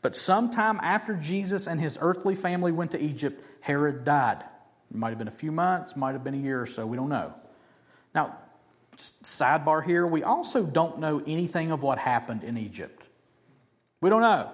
but 0.00 0.14
sometime 0.14 0.78
after 0.82 1.14
Jesus 1.14 1.66
and 1.66 1.80
his 1.80 1.98
earthly 2.00 2.34
family 2.34 2.72
went 2.72 2.92
to 2.92 3.00
Egypt, 3.00 3.42
Herod 3.60 4.04
died. 4.04 4.42
It 4.90 4.96
might 4.96 5.10
have 5.10 5.18
been 5.18 5.28
a 5.28 5.32
few 5.32 5.52
months, 5.52 5.96
might 5.96 6.12
have 6.12 6.24
been 6.24 6.34
a 6.34 6.38
year 6.38 6.62
or 6.62 6.66
so, 6.66 6.86
we 6.86 6.96
don't 6.96 7.08
know. 7.08 7.34
Now, 8.14 8.38
sidebar 8.98 9.84
here, 9.84 10.06
we 10.06 10.22
also 10.22 10.64
don't 10.64 10.98
know 10.98 11.22
anything 11.26 11.70
of 11.70 11.82
what 11.82 11.98
happened 11.98 12.44
in 12.44 12.58
Egypt. 12.58 13.04
We 14.00 14.10
don't 14.10 14.22
know. 14.22 14.50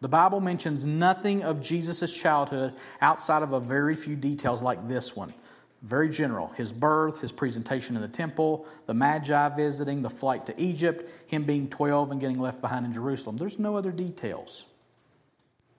The 0.00 0.08
Bible 0.08 0.40
mentions 0.40 0.84
nothing 0.84 1.44
of 1.44 1.60
Jesus' 1.60 2.12
childhood 2.12 2.74
outside 3.00 3.42
of 3.42 3.52
a 3.52 3.60
very 3.60 3.94
few 3.94 4.16
details 4.16 4.62
like 4.62 4.88
this 4.88 5.14
one. 5.14 5.32
Very 5.82 6.08
general. 6.08 6.48
His 6.56 6.72
birth, 6.72 7.20
his 7.20 7.30
presentation 7.30 7.94
in 7.94 8.02
the 8.02 8.08
temple, 8.08 8.66
the 8.86 8.94
Magi 8.94 9.48
visiting, 9.50 10.02
the 10.02 10.10
flight 10.10 10.46
to 10.46 10.60
Egypt, 10.60 11.08
him 11.28 11.44
being 11.44 11.68
12 11.68 12.12
and 12.12 12.20
getting 12.20 12.38
left 12.38 12.60
behind 12.60 12.86
in 12.86 12.92
Jerusalem. 12.92 13.36
There's 13.36 13.58
no 13.58 13.76
other 13.76 13.92
details. 13.92 14.64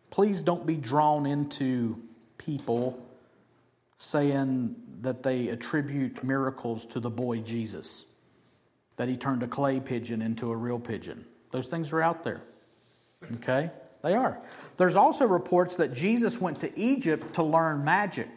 Please 0.09 0.41
don't 0.41 0.65
be 0.65 0.75
drawn 0.75 1.25
into 1.25 2.01
people 2.37 3.01
saying 3.97 4.75
that 5.03 5.21
they 5.21 5.49
attribute 5.49 6.23
miracles 6.23 6.85
to 6.87 6.99
the 6.99 7.09
boy 7.09 7.39
Jesus, 7.39 8.05
that 8.95 9.09
he 9.09 9.17
turned 9.17 9.43
a 9.43 9.47
clay 9.47 9.79
pigeon 9.79 10.21
into 10.21 10.49
a 10.51 10.55
real 10.55 10.79
pigeon. 10.79 11.25
Those 11.51 11.67
things 11.67 11.91
are 11.93 12.01
out 12.01 12.23
there. 12.23 12.41
Okay? 13.35 13.69
They 14.01 14.15
are. 14.15 14.39
There's 14.77 14.95
also 14.95 15.25
reports 15.27 15.77
that 15.77 15.93
Jesus 15.93 16.39
went 16.39 16.61
to 16.61 16.79
Egypt 16.79 17.35
to 17.35 17.43
learn 17.43 17.83
magic. 17.83 18.29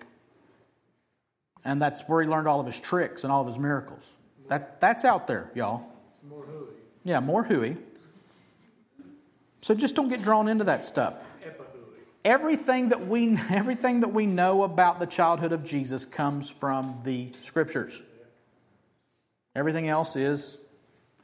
And 1.64 1.80
that's 1.80 2.02
where 2.02 2.22
he 2.22 2.28
learned 2.28 2.46
all 2.46 2.60
of 2.60 2.66
his 2.66 2.78
tricks 2.78 3.24
and 3.24 3.32
all 3.32 3.40
of 3.40 3.46
his 3.46 3.58
miracles. 3.58 4.14
That, 4.48 4.80
that's 4.80 5.04
out 5.04 5.26
there, 5.26 5.50
y'all. 5.54 5.84
More 6.28 6.44
hooey. 6.44 6.74
Yeah, 7.04 7.20
more 7.20 7.42
hooey. 7.42 7.76
So 9.62 9.74
just 9.74 9.96
don't 9.96 10.08
get 10.08 10.22
drawn 10.22 10.46
into 10.46 10.64
that 10.64 10.84
stuff 10.84 11.16
everything 12.26 12.88
that 12.90 13.06
we 13.06 13.38
everything 13.50 14.00
that 14.00 14.08
we 14.08 14.26
know 14.26 14.64
about 14.64 15.00
the 15.00 15.06
childhood 15.06 15.52
of 15.52 15.64
Jesus 15.64 16.04
comes 16.04 16.50
from 16.50 17.00
the 17.04 17.32
scriptures. 17.40 18.02
Everything 19.54 19.88
else 19.88 20.16
is 20.16 20.58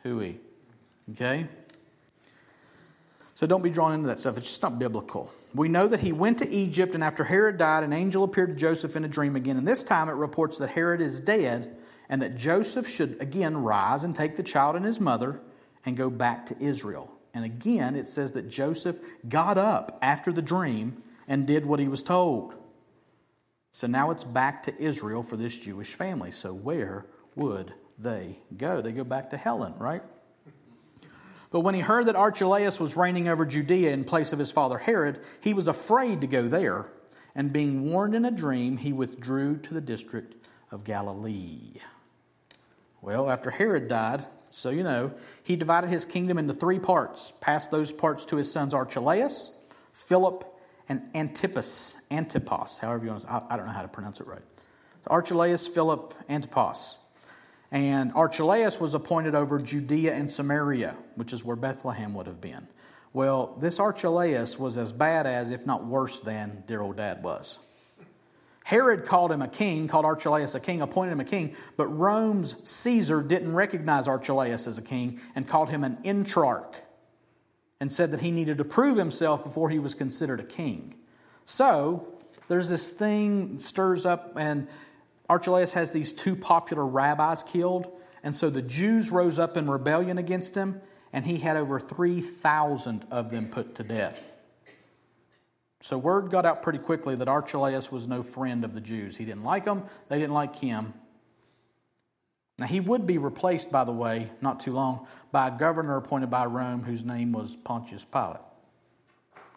hooey. 0.02 0.40
Okay? 1.10 1.46
So 3.34 3.46
don't 3.46 3.62
be 3.62 3.70
drawn 3.70 3.92
into 3.92 4.06
that 4.06 4.20
stuff. 4.20 4.38
It's 4.38 4.48
just 4.48 4.62
not 4.62 4.78
biblical. 4.78 5.30
We 5.54 5.68
know 5.68 5.86
that 5.88 6.00
he 6.00 6.12
went 6.12 6.38
to 6.38 6.48
Egypt, 6.48 6.94
and 6.94 7.02
after 7.04 7.24
Herod 7.24 7.58
died, 7.58 7.82
an 7.82 7.92
angel 7.92 8.24
appeared 8.24 8.50
to 8.50 8.54
Joseph 8.54 8.96
in 8.96 9.04
a 9.04 9.08
dream 9.08 9.36
again. 9.36 9.56
And 9.56 9.66
this 9.66 9.82
time 9.82 10.08
it 10.08 10.12
reports 10.12 10.58
that 10.58 10.70
Herod 10.70 11.00
is 11.00 11.20
dead 11.20 11.76
and 12.08 12.22
that 12.22 12.36
Joseph 12.36 12.88
should 12.88 13.20
again 13.20 13.56
rise 13.56 14.04
and 14.04 14.14
take 14.14 14.36
the 14.36 14.42
child 14.42 14.76
and 14.76 14.84
his 14.84 15.00
mother 15.00 15.40
and 15.84 15.96
go 15.96 16.08
back 16.08 16.46
to 16.46 16.56
Israel. 16.62 17.12
And 17.34 17.44
again, 17.44 17.96
it 17.96 18.06
says 18.06 18.32
that 18.32 18.48
Joseph 18.48 18.98
got 19.28 19.58
up 19.58 19.98
after 20.02 20.32
the 20.32 20.42
dream 20.42 21.02
and 21.26 21.46
did 21.46 21.64
what 21.64 21.80
he 21.80 21.88
was 21.88 22.02
told. 22.02 22.54
So 23.72 23.86
now 23.86 24.10
it's 24.10 24.24
back 24.24 24.64
to 24.64 24.82
Israel 24.82 25.22
for 25.22 25.36
this 25.36 25.58
Jewish 25.58 25.94
family. 25.94 26.30
So 26.30 26.52
where 26.52 27.06
would 27.34 27.72
they 27.98 28.38
go? 28.56 28.80
They 28.82 28.92
go 28.92 29.04
back 29.04 29.30
to 29.30 29.36
Helen, 29.36 29.74
right? 29.78 30.02
But 31.50 31.60
when 31.60 31.74
he 31.74 31.80
heard 31.80 32.06
that 32.06 32.16
Archelaus 32.16 32.80
was 32.80 32.96
reigning 32.96 33.28
over 33.28 33.44
Judea 33.46 33.92
in 33.92 34.04
place 34.04 34.32
of 34.32 34.38
his 34.38 34.50
father 34.50 34.78
Herod, 34.78 35.20
he 35.40 35.54
was 35.54 35.68
afraid 35.68 36.20
to 36.22 36.26
go 36.26 36.48
there. 36.48 36.90
And 37.34 37.52
being 37.52 37.90
warned 37.90 38.14
in 38.14 38.26
a 38.26 38.30
dream, 38.30 38.76
he 38.76 38.92
withdrew 38.92 39.58
to 39.58 39.74
the 39.74 39.80
district 39.80 40.34
of 40.70 40.84
Galilee. 40.84 41.80
Well, 43.00 43.30
after 43.30 43.50
Herod 43.50 43.88
died, 43.88 44.26
so 44.54 44.70
you 44.70 44.82
know, 44.82 45.12
he 45.42 45.56
divided 45.56 45.88
his 45.88 46.04
kingdom 46.04 46.38
into 46.38 46.54
three 46.54 46.78
parts, 46.78 47.32
passed 47.40 47.70
those 47.70 47.90
parts 47.90 48.26
to 48.26 48.36
his 48.36 48.52
sons 48.52 48.74
Archelaus, 48.74 49.50
Philip, 49.92 50.44
and 50.88 51.08
Antipas, 51.14 51.96
Antipas, 52.10 52.78
however 52.78 53.04
you 53.04 53.10
want 53.10 53.22
to, 53.22 53.46
I 53.50 53.56
don't 53.56 53.66
know 53.66 53.72
how 53.72 53.82
to 53.82 53.88
pronounce 53.88 54.20
it 54.20 54.26
right. 54.26 54.42
So 55.04 55.10
Archelaus, 55.10 55.68
Philip, 55.68 56.14
Antipas. 56.28 56.98
And 57.70 58.12
Archelaus 58.14 58.78
was 58.78 58.92
appointed 58.94 59.34
over 59.34 59.58
Judea 59.58 60.12
and 60.12 60.30
Samaria, 60.30 60.96
which 61.14 61.32
is 61.32 61.42
where 61.42 61.56
Bethlehem 61.56 62.12
would 62.14 62.26
have 62.26 62.40
been. 62.40 62.68
Well, 63.14 63.56
this 63.58 63.80
Archelaus 63.80 64.58
was 64.58 64.76
as 64.76 64.92
bad 64.92 65.26
as, 65.26 65.50
if 65.50 65.64
not 65.64 65.86
worse 65.86 66.20
than, 66.20 66.64
dear 66.66 66.82
old 66.82 66.96
dad 66.98 67.22
was. 67.22 67.58
Herod 68.64 69.06
called 69.06 69.32
him 69.32 69.42
a 69.42 69.48
king, 69.48 69.88
called 69.88 70.04
Archelaus 70.04 70.54
a 70.54 70.60
king, 70.60 70.82
appointed 70.82 71.12
him 71.12 71.20
a 71.20 71.24
king, 71.24 71.56
but 71.76 71.88
Rome's 71.88 72.56
Caesar 72.68 73.22
didn't 73.22 73.54
recognize 73.54 74.06
Archelaus 74.06 74.66
as 74.66 74.78
a 74.78 74.82
king 74.82 75.20
and 75.34 75.48
called 75.48 75.68
him 75.68 75.84
an 75.84 75.98
ethnarch 76.04 76.74
and 77.80 77.90
said 77.90 78.12
that 78.12 78.20
he 78.20 78.30
needed 78.30 78.58
to 78.58 78.64
prove 78.64 78.96
himself 78.96 79.42
before 79.42 79.68
he 79.68 79.78
was 79.78 79.94
considered 79.94 80.38
a 80.38 80.44
king. 80.44 80.94
So 81.44 82.06
there's 82.48 82.68
this 82.68 82.88
thing 82.88 83.58
stirs 83.58 84.06
up, 84.06 84.36
and 84.36 84.68
Archelaus 85.28 85.72
has 85.72 85.92
these 85.92 86.12
two 86.12 86.36
popular 86.36 86.86
rabbis 86.86 87.42
killed, 87.42 87.90
and 88.22 88.34
so 88.34 88.50
the 88.50 88.62
Jews 88.62 89.10
rose 89.10 89.38
up 89.38 89.56
in 89.56 89.68
rebellion 89.68 90.18
against 90.18 90.54
him, 90.54 90.80
and 91.12 91.26
he 91.26 91.38
had 91.38 91.56
over 91.56 91.80
3,000 91.80 93.06
of 93.10 93.30
them 93.30 93.48
put 93.48 93.74
to 93.76 93.82
death. 93.82 94.31
So 95.82 95.98
word 95.98 96.30
got 96.30 96.46
out 96.46 96.62
pretty 96.62 96.78
quickly 96.78 97.16
that 97.16 97.28
Archelaus 97.28 97.90
was 97.90 98.06
no 98.06 98.22
friend 98.22 98.64
of 98.64 98.72
the 98.72 98.80
Jews. 98.80 99.16
He 99.16 99.24
didn't 99.24 99.42
like 99.42 99.64
them, 99.64 99.84
they 100.08 100.18
didn't 100.18 100.32
like 100.32 100.56
him. 100.56 100.94
Now, 102.58 102.66
he 102.66 102.78
would 102.78 103.06
be 103.06 103.18
replaced, 103.18 103.72
by 103.72 103.82
the 103.82 103.92
way, 103.92 104.30
not 104.40 104.60
too 104.60 104.72
long, 104.72 105.06
by 105.32 105.48
a 105.48 105.50
governor 105.50 105.96
appointed 105.96 106.30
by 106.30 106.46
Rome 106.46 106.84
whose 106.84 107.04
name 107.04 107.32
was 107.32 107.56
Pontius 107.56 108.04
Pilate. 108.04 108.36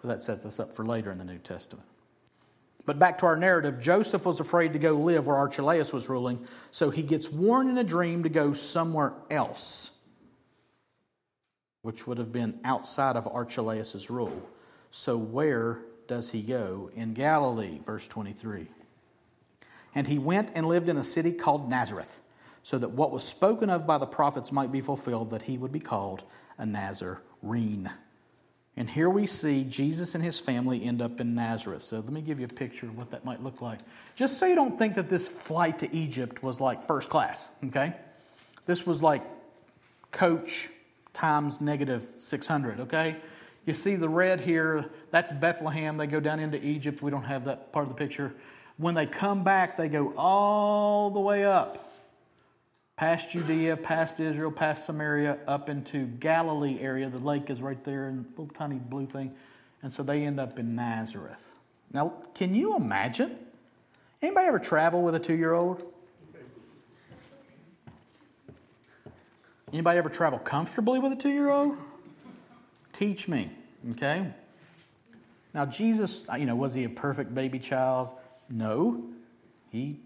So 0.01 0.07
that 0.07 0.23
sets 0.23 0.45
us 0.45 0.59
up 0.59 0.73
for 0.73 0.83
later 0.85 1.11
in 1.11 1.19
the 1.19 1.25
New 1.25 1.37
Testament. 1.37 1.85
But 2.87 2.97
back 2.97 3.19
to 3.19 3.27
our 3.27 3.37
narrative 3.37 3.79
Joseph 3.79 4.25
was 4.25 4.39
afraid 4.39 4.73
to 4.73 4.79
go 4.79 4.93
live 4.93 5.27
where 5.27 5.35
Archelaus 5.35 5.93
was 5.93 6.09
ruling, 6.09 6.47
so 6.71 6.89
he 6.89 7.03
gets 7.03 7.29
warned 7.29 7.69
in 7.69 7.77
a 7.77 7.83
dream 7.83 8.23
to 8.23 8.29
go 8.29 8.53
somewhere 8.53 9.13
else, 9.29 9.91
which 11.83 12.07
would 12.07 12.17
have 12.17 12.31
been 12.31 12.59
outside 12.63 13.15
of 13.15 13.27
Archelaus' 13.27 14.09
rule. 14.09 14.41
So, 14.89 15.17
where 15.17 15.81
does 16.07 16.31
he 16.31 16.41
go? 16.41 16.89
In 16.95 17.13
Galilee, 17.13 17.79
verse 17.85 18.07
23. 18.07 18.67
And 19.93 20.07
he 20.07 20.19
went 20.19 20.51
and 20.55 20.67
lived 20.67 20.89
in 20.89 20.97
a 20.97 21.03
city 21.03 21.31
called 21.31 21.69
Nazareth 21.69 22.21
so 22.63 22.77
that 22.77 22.89
what 22.89 23.11
was 23.11 23.23
spoken 23.23 23.69
of 23.69 23.85
by 23.85 23.97
the 23.97 24.05
prophets 24.05 24.51
might 24.51 24.71
be 24.71 24.81
fulfilled, 24.81 25.29
that 25.29 25.43
he 25.43 25.57
would 25.57 25.71
be 25.71 25.79
called 25.79 26.23
a 26.57 26.65
Nazarene. 26.65 27.91
And 28.77 28.89
here 28.89 29.09
we 29.09 29.25
see 29.25 29.63
Jesus 29.63 30.15
and 30.15 30.23
his 30.23 30.39
family 30.39 30.83
end 30.83 31.01
up 31.01 31.21
in 31.21 31.33
Nazareth. 31.33 31.83
So 31.83 31.97
let 31.97 32.09
me 32.09 32.21
give 32.21 32.39
you 32.39 32.45
a 32.45 32.49
picture 32.49 32.87
of 32.87 32.97
what 32.97 33.11
that 33.11 33.23
might 33.23 33.41
look 33.41 33.61
like. 33.61 33.79
Just 34.15 34.37
so 34.37 34.45
you 34.45 34.55
don't 34.55 34.77
think 34.77 34.95
that 34.95 35.09
this 35.09 35.27
flight 35.27 35.79
to 35.79 35.95
Egypt 35.95 36.43
was 36.43 36.59
like 36.59 36.85
first 36.87 37.09
class, 37.09 37.47
okay? 37.65 37.93
This 38.65 38.85
was 38.85 39.01
like 39.01 39.21
coach 40.11 40.69
times 41.13 41.61
negative 41.61 42.03
600, 42.17 42.81
okay? 42.81 43.15
You 43.65 43.73
see 43.73 43.95
the 43.95 44.09
red 44.09 44.41
here, 44.41 44.89
that's 45.15 45.31
Bethlehem. 45.31 45.95
They 45.95 46.07
go 46.07 46.19
down 46.19 46.41
into 46.41 46.61
Egypt. 46.61 47.01
We 47.01 47.09
don't 47.09 47.23
have 47.23 47.45
that 47.45 47.71
part 47.71 47.87
of 47.87 47.89
the 47.89 47.97
picture. 47.97 48.33
When 48.75 48.95
they 48.95 49.05
come 49.05 49.45
back, 49.45 49.77
they 49.77 49.87
go 49.87 50.13
all 50.17 51.09
the 51.09 51.21
way 51.21 51.45
up 51.45 51.93
past 52.97 53.31
Judea, 53.31 53.77
past 53.77 54.19
Israel, 54.19 54.51
past 54.51 54.85
Samaria, 54.85 55.37
up 55.47 55.69
into 55.69 56.05
Galilee 56.05 56.79
area. 56.81 57.07
The 57.09 57.19
lake 57.19 57.49
is 57.49 57.61
right 57.61 57.81
there, 57.85 58.09
and 58.09 58.25
little 58.31 58.47
tiny 58.47 58.75
blue 58.75 59.05
thing. 59.05 59.33
And 59.81 59.93
so 59.93 60.03
they 60.03 60.25
end 60.25 60.37
up 60.37 60.59
in 60.59 60.75
Nazareth. 60.75 61.53
Now, 61.93 62.15
can 62.33 62.53
you 62.53 62.75
imagine? 62.75 63.37
Anybody 64.21 64.47
ever 64.47 64.59
travel 64.59 65.01
with 65.01 65.15
a 65.15 65.19
two-year-old? 65.19 65.81
Anybody 69.71 69.97
ever 69.97 70.09
travel 70.09 70.39
comfortably 70.39 70.99
with 70.99 71.13
a 71.13 71.15
two-year-old? 71.15 71.77
Teach 72.91 73.29
me, 73.29 73.49
okay? 73.91 74.33
Now, 75.55 75.65
Jesus, 75.65 76.21
uh, 76.29 76.35
you 76.35 76.45
know, 76.45 76.57
was 76.57 76.73
he 76.73 76.83
a 76.83 76.89
perfect 76.89 77.33
baby 77.33 77.59
child? 77.59 78.11
No. 78.49 79.05
He 79.71 80.01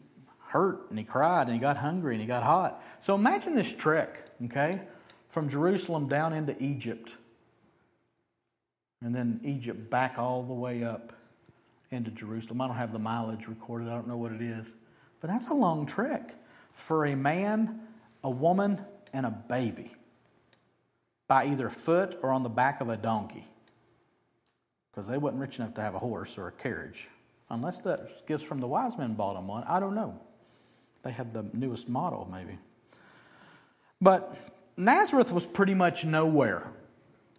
hurt 0.50 0.92
and 0.92 1.00
he 1.00 1.04
cried 1.04 1.48
and 1.48 1.54
he 1.54 1.58
got 1.58 1.76
hungry 1.76 2.14
and 2.14 2.22
he 2.22 2.28
got 2.28 2.44
hot. 2.44 2.84
So 3.02 3.16
imagine 3.16 3.56
this 3.56 3.74
trek, 3.74 4.30
okay, 4.46 4.80
from 5.30 5.50
Jerusalem 5.50 6.08
down 6.08 6.34
into 6.34 6.56
Egypt. 6.64 7.12
And 9.02 9.16
then 9.16 9.42
Egypt 9.44 9.90
back 9.90 10.20
all 10.20 10.44
the 10.44 10.54
way 10.54 10.84
up 10.84 11.14
into 11.90 12.12
Jerusalem. 12.12 12.62
I 12.62 12.68
don't 12.68 12.76
have 12.78 12.94
the 12.94 13.00
mileage 13.00 13.48
recorded, 13.48 13.88
I 13.88 13.96
don't 13.96 14.08
know 14.08 14.18
what 14.18 14.32
it 14.32 14.44
is. 14.44 14.72
But 15.20 15.32
that's 15.32 15.48
a 15.48 15.56
long 15.56 15.88
trek 15.88 16.36
for 16.74 17.08
a 17.08 17.16
man, 17.16 17.80
a 18.24 18.30
woman, 18.30 18.86
and 19.14 19.26
a 19.26 19.32
baby 19.32 19.94
by 21.28 21.48
either 21.48 21.72
foot 21.72 22.20
or 22.22 22.34
on 22.34 22.44
the 22.44 22.50
back 22.50 22.82
of 22.82 22.90
a 22.90 22.98
donkey 22.98 23.48
because 25.00 25.10
they 25.10 25.18
wasn't 25.18 25.40
rich 25.40 25.60
enough 25.60 25.74
to 25.76 25.82
have 25.82 25.96
a 25.96 26.00
horse 26.00 26.38
or 26.38 26.50
a 26.50 26.52
carriage. 26.52 27.08
Unless 27.50 27.80
that 27.82 28.28
gifts 28.28 28.44
from 28.44 28.60
the 28.60 28.68
wise 28.68 28.98
men 28.98 29.14
bought 29.14 29.36
them 29.36 29.48
one. 29.48 29.64
I 29.64 29.80
don't 29.80 29.96
know. 29.96 30.20
They 31.04 31.12
had 31.12 31.34
the 31.34 31.46
newest 31.54 31.88
model, 31.88 32.28
maybe. 32.30 32.60
But 34.02 34.36
Nazareth 34.76 35.32
was 35.32 35.46
pretty 35.46 35.74
much 35.74 36.04
nowhere. 36.04 36.74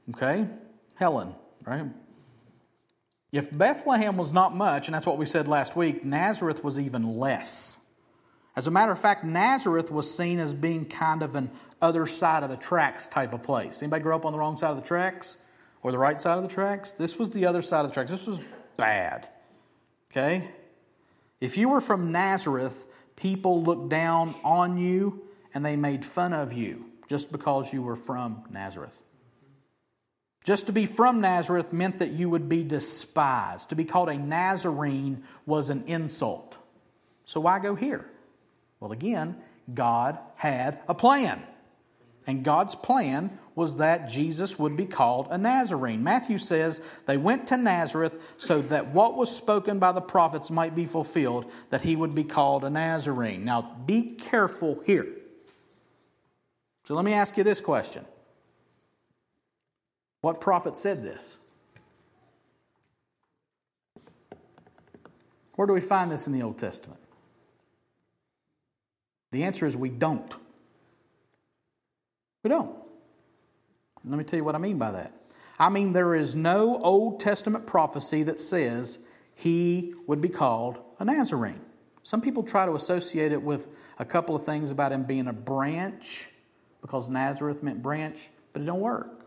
Okay? 0.09 0.47
Helen, 0.95 1.35
right? 1.67 1.85
If 3.31 3.57
Bethlehem 3.57 4.17
was 4.17 4.33
not 4.33 4.57
much, 4.57 4.89
and 4.89 4.95
that's 4.95 5.05
what 5.05 5.19
we 5.19 5.27
said 5.27 5.47
last 5.47 5.77
week, 5.77 6.03
Nazareth 6.03 6.65
was 6.65 6.79
even 6.79 7.19
less. 7.19 7.79
As 8.57 8.69
a 8.69 8.71
matter 8.71 8.91
of 8.91 8.99
fact, 8.99 9.23
Nazareth 9.23 9.91
was 9.91 10.13
seen 10.13 10.39
as 10.39 10.55
being 10.55 10.87
kind 10.87 11.23
of 11.23 11.35
an 11.35 11.51
other 11.83 12.07
side 12.07 12.43
of 12.43 12.49
the 12.49 12.57
tracks 12.57 13.07
type 13.07 13.35
of 13.35 13.43
place. 13.43 13.83
Anybody 13.83 14.03
grow 14.03 14.17
up 14.17 14.25
on 14.25 14.33
the 14.33 14.39
wrong 14.39 14.57
side 14.57 14.71
of 14.71 14.77
the 14.77 14.83
tracks 14.83 15.37
or 15.83 15.93
the 15.93 15.99
right 15.99 16.21
side 16.21 16.37
of 16.37 16.43
the 16.43 16.49
tracks? 16.49 16.93
This 16.93 17.19
was 17.19 17.31
the 17.31 17.47
other 17.47 17.63
side 17.63 17.85
of 17.85 17.91
the 17.91 17.95
tracks. 17.95 18.11
This 18.11 18.27
was 18.27 18.41
bad. 18.77 19.29
Okay? 20.11 20.49
If 21.41 21.57
you 21.57 21.69
were 21.69 21.81
from 21.81 22.13
Nazareth, 22.13 22.87
people 23.17 23.63
looked 23.63 23.89
down 23.89 24.35
on 24.45 24.77
you 24.77 25.23
and 25.55 25.65
they 25.65 25.77
made 25.77 26.05
fun 26.05 26.33
of 26.33 26.53
you 26.53 26.87
just 27.09 27.33
because 27.33 27.73
you 27.73 27.83
were 27.83 27.97
from 27.97 28.45
Nazareth. 28.51 28.97
Just 30.45 30.67
to 30.67 30.73
be 30.73 30.87
from 30.87 31.21
Nazareth 31.21 31.73
meant 31.73 31.99
that 31.99 32.13
you 32.13 32.31
would 32.31 32.49
be 32.49 32.63
despised. 32.63 33.71
To 33.71 33.77
be 33.77 33.85
called 33.85 34.09
a 34.09 34.17
Nazarene 34.17 35.25
was 35.45 35.69
an 35.71 35.85
insult. 35.87 36.57
So 37.25 37.41
why 37.41 37.59
go 37.59 37.75
here? 37.75 38.07
Well, 38.81 38.93
again, 38.93 39.37
God 39.73 40.19
had 40.37 40.81
a 40.89 40.95
plan. 40.95 41.43
And 42.27 42.45
God's 42.45 42.75
plan 42.75 43.39
was 43.61 43.77
that 43.77 44.09
Jesus 44.09 44.59
would 44.59 44.75
be 44.75 44.87
called 44.87 45.29
a 45.31 45.37
Nazarene. 45.37 46.03
Matthew 46.03 46.39
says 46.39 46.81
they 47.05 47.19
went 47.19 47.47
to 47.49 47.59
Nazareth 47.59 48.19
so 48.39 48.63
that 48.63 48.95
what 48.95 49.19
was 49.19 49.31
spoken 49.31 49.79
by 49.79 49.93
the 49.93 50.01
prophets 50.01 50.51
might 50.51 50.75
be 50.75 50.87
fulfilled, 50.87 51.53
that 51.69 51.83
he 51.83 51.95
would 51.95 52.15
be 52.15 52.25
called 52.25 52.65
a 52.65 52.71
Nazarene. 52.71 53.45
Now, 53.45 53.77
be 53.85 54.15
careful 54.15 54.81
here. 54.87 55.07
So 56.85 56.95
let 56.95 57.05
me 57.05 57.13
ask 57.13 57.37
you 57.37 57.45
this 57.45 57.61
question 57.61 58.07
What 60.23 60.41
prophet 60.41 60.79
said 60.79 61.05
this? 61.05 61.37
Where 65.57 65.67
do 65.67 65.75
we 65.75 65.81
find 65.81 66.11
this 66.11 66.27
in 66.27 66.33
the 66.33 66.41
Old 66.41 66.59
Testament? 66.59 67.01
The 69.33 69.45
answer 69.45 69.67
is 69.67 69.77
we 69.77 69.91
don't. 69.91 70.35
We 72.43 72.49
don't. 72.49 72.80
Let 74.05 74.19
me 74.19 74.25
tell 74.25 74.39
you 74.39 74.45
what 74.45 74.55
I 74.55 74.59
mean 74.59 74.79
by 74.79 74.93
that. 74.93 75.17
I 75.59 75.69
mean, 75.69 75.93
there 75.93 76.15
is 76.15 76.35
no 76.35 76.81
Old 76.83 77.21
Testament 77.21 77.67
prophecy 77.67 78.23
that 78.23 78.41
says 78.41 79.01
he 79.35 79.95
would 80.07 80.21
be 80.21 80.29
called 80.29 80.79
a 80.99 81.05
Nazarene. 81.05 81.61
Some 82.03 82.21
people 82.21 82.43
try 82.43 82.65
to 82.65 82.75
associate 82.75 83.31
it 83.33 83.43
with 83.43 83.69
a 83.99 84.05
couple 84.05 84.35
of 84.35 84.45
things 84.45 84.71
about 84.71 84.91
him 84.91 85.05
being 85.05 85.29
a 85.29 85.33
branch 85.33 86.29
because 86.81 87.11
Nazareth 87.11 87.63
meant 87.63 87.83
branch, 87.83 88.31
but 88.53 88.63
it 88.63 88.65
don't 88.65 88.81
work. 88.81 89.27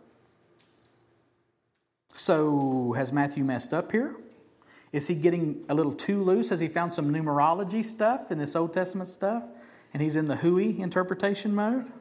So, 2.16 2.94
has 2.94 3.12
Matthew 3.12 3.44
messed 3.44 3.74
up 3.74 3.92
here? 3.92 4.16
Is 4.92 5.08
he 5.08 5.16
getting 5.16 5.66
a 5.70 5.74
little 5.74 5.94
too 5.94 6.24
loose? 6.24 6.50
Has 6.50 6.60
he 6.60 6.68
found 6.68 6.94
some 6.94 7.12
numerology 7.12 7.84
stuff 7.84 8.32
in 8.32 8.38
this 8.38 8.56
Old 8.56 8.74
Testament 8.74 9.10
stuff? 9.10 9.44
And 9.94 10.02
he's 10.02 10.16
in 10.16 10.28
the 10.28 10.36
Hui 10.36 10.80
interpretation 10.80 11.54
mode? 11.54 11.92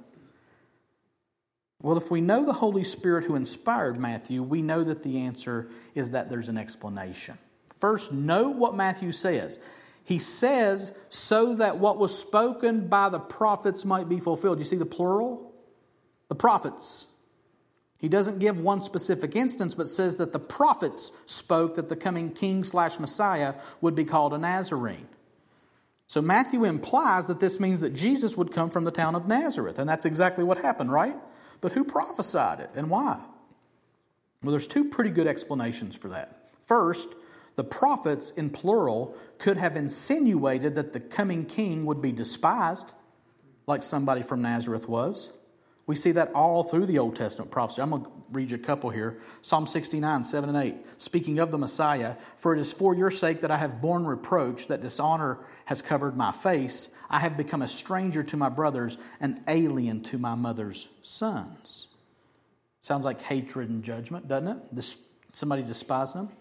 Well, 1.82 1.98
if 1.98 2.10
we 2.10 2.20
know 2.20 2.46
the 2.46 2.52
Holy 2.52 2.84
Spirit 2.84 3.24
who 3.24 3.34
inspired 3.34 3.98
Matthew, 3.98 4.42
we 4.42 4.62
know 4.62 4.84
that 4.84 5.02
the 5.02 5.18
answer 5.18 5.68
is 5.94 6.12
that 6.12 6.30
there's 6.30 6.48
an 6.48 6.56
explanation. 6.56 7.36
First, 7.78 8.12
note 8.12 8.56
what 8.56 8.76
Matthew 8.76 9.10
says. 9.10 9.58
He 10.04 10.20
says, 10.20 10.96
so 11.08 11.56
that 11.56 11.78
what 11.78 11.98
was 11.98 12.16
spoken 12.16 12.88
by 12.88 13.08
the 13.08 13.18
prophets 13.18 13.84
might 13.84 14.08
be 14.08 14.20
fulfilled. 14.20 14.60
You 14.60 14.64
see 14.64 14.76
the 14.76 14.86
plural? 14.86 15.52
The 16.28 16.36
prophets. 16.36 17.08
He 17.98 18.08
doesn't 18.08 18.38
give 18.38 18.60
one 18.60 18.82
specific 18.82 19.34
instance, 19.34 19.74
but 19.74 19.88
says 19.88 20.16
that 20.16 20.32
the 20.32 20.40
prophets 20.40 21.12
spoke 21.26 21.74
that 21.76 21.88
the 21.88 21.96
coming 21.96 22.30
king 22.30 22.62
slash 22.62 22.98
Messiah 23.00 23.54
would 23.80 23.94
be 23.94 24.04
called 24.04 24.34
a 24.34 24.38
Nazarene. 24.38 25.08
So 26.06 26.20
Matthew 26.20 26.64
implies 26.64 27.28
that 27.28 27.40
this 27.40 27.58
means 27.58 27.80
that 27.80 27.94
Jesus 27.94 28.36
would 28.36 28.52
come 28.52 28.70
from 28.70 28.84
the 28.84 28.90
town 28.90 29.14
of 29.14 29.26
Nazareth, 29.26 29.78
and 29.78 29.88
that's 29.88 30.04
exactly 30.04 30.44
what 30.44 30.58
happened, 30.58 30.92
right? 30.92 31.16
But 31.62 31.72
who 31.72 31.84
prophesied 31.84 32.60
it 32.60 32.70
and 32.74 32.90
why? 32.90 33.18
Well, 34.42 34.50
there's 34.50 34.66
two 34.66 34.90
pretty 34.90 35.10
good 35.10 35.26
explanations 35.26 35.96
for 35.96 36.08
that. 36.08 36.50
First, 36.66 37.08
the 37.56 37.64
prophets, 37.64 38.30
in 38.30 38.50
plural, 38.50 39.16
could 39.38 39.56
have 39.56 39.76
insinuated 39.76 40.74
that 40.74 40.92
the 40.92 41.00
coming 41.00 41.46
king 41.46 41.86
would 41.86 42.02
be 42.02 42.12
despised, 42.12 42.92
like 43.66 43.82
somebody 43.82 44.22
from 44.22 44.42
Nazareth 44.42 44.88
was. 44.88 45.30
We 45.86 45.96
see 45.96 46.12
that 46.12 46.32
all 46.32 46.62
through 46.62 46.86
the 46.86 46.98
Old 46.98 47.16
Testament 47.16 47.50
prophecy. 47.50 47.82
I'm 47.82 47.90
going 47.90 48.04
to 48.04 48.10
read 48.30 48.50
you 48.50 48.56
a 48.56 48.60
couple 48.60 48.90
here. 48.90 49.18
Psalm 49.42 49.66
69, 49.66 50.24
7 50.24 50.48
and 50.48 50.58
8. 50.58 50.76
Speaking 50.98 51.38
of 51.40 51.50
the 51.50 51.58
Messiah, 51.58 52.16
for 52.36 52.54
it 52.54 52.60
is 52.60 52.72
for 52.72 52.94
your 52.94 53.10
sake 53.10 53.40
that 53.40 53.50
I 53.50 53.56
have 53.56 53.80
borne 53.80 54.04
reproach, 54.04 54.68
that 54.68 54.80
dishonor 54.80 55.38
has 55.64 55.82
covered 55.82 56.16
my 56.16 56.30
face. 56.30 56.94
I 57.10 57.18
have 57.18 57.36
become 57.36 57.62
a 57.62 57.68
stranger 57.68 58.22
to 58.22 58.36
my 58.36 58.48
brothers, 58.48 58.96
an 59.20 59.42
alien 59.48 60.02
to 60.04 60.18
my 60.18 60.34
mother's 60.34 60.88
sons. 61.02 61.88
Sounds 62.80 63.04
like 63.04 63.20
hatred 63.20 63.68
and 63.68 63.82
judgment, 63.82 64.28
doesn't 64.28 64.48
it? 64.48 64.58
This, 64.74 64.96
somebody 65.32 65.62
despising 65.62 66.26
them. 66.26 66.36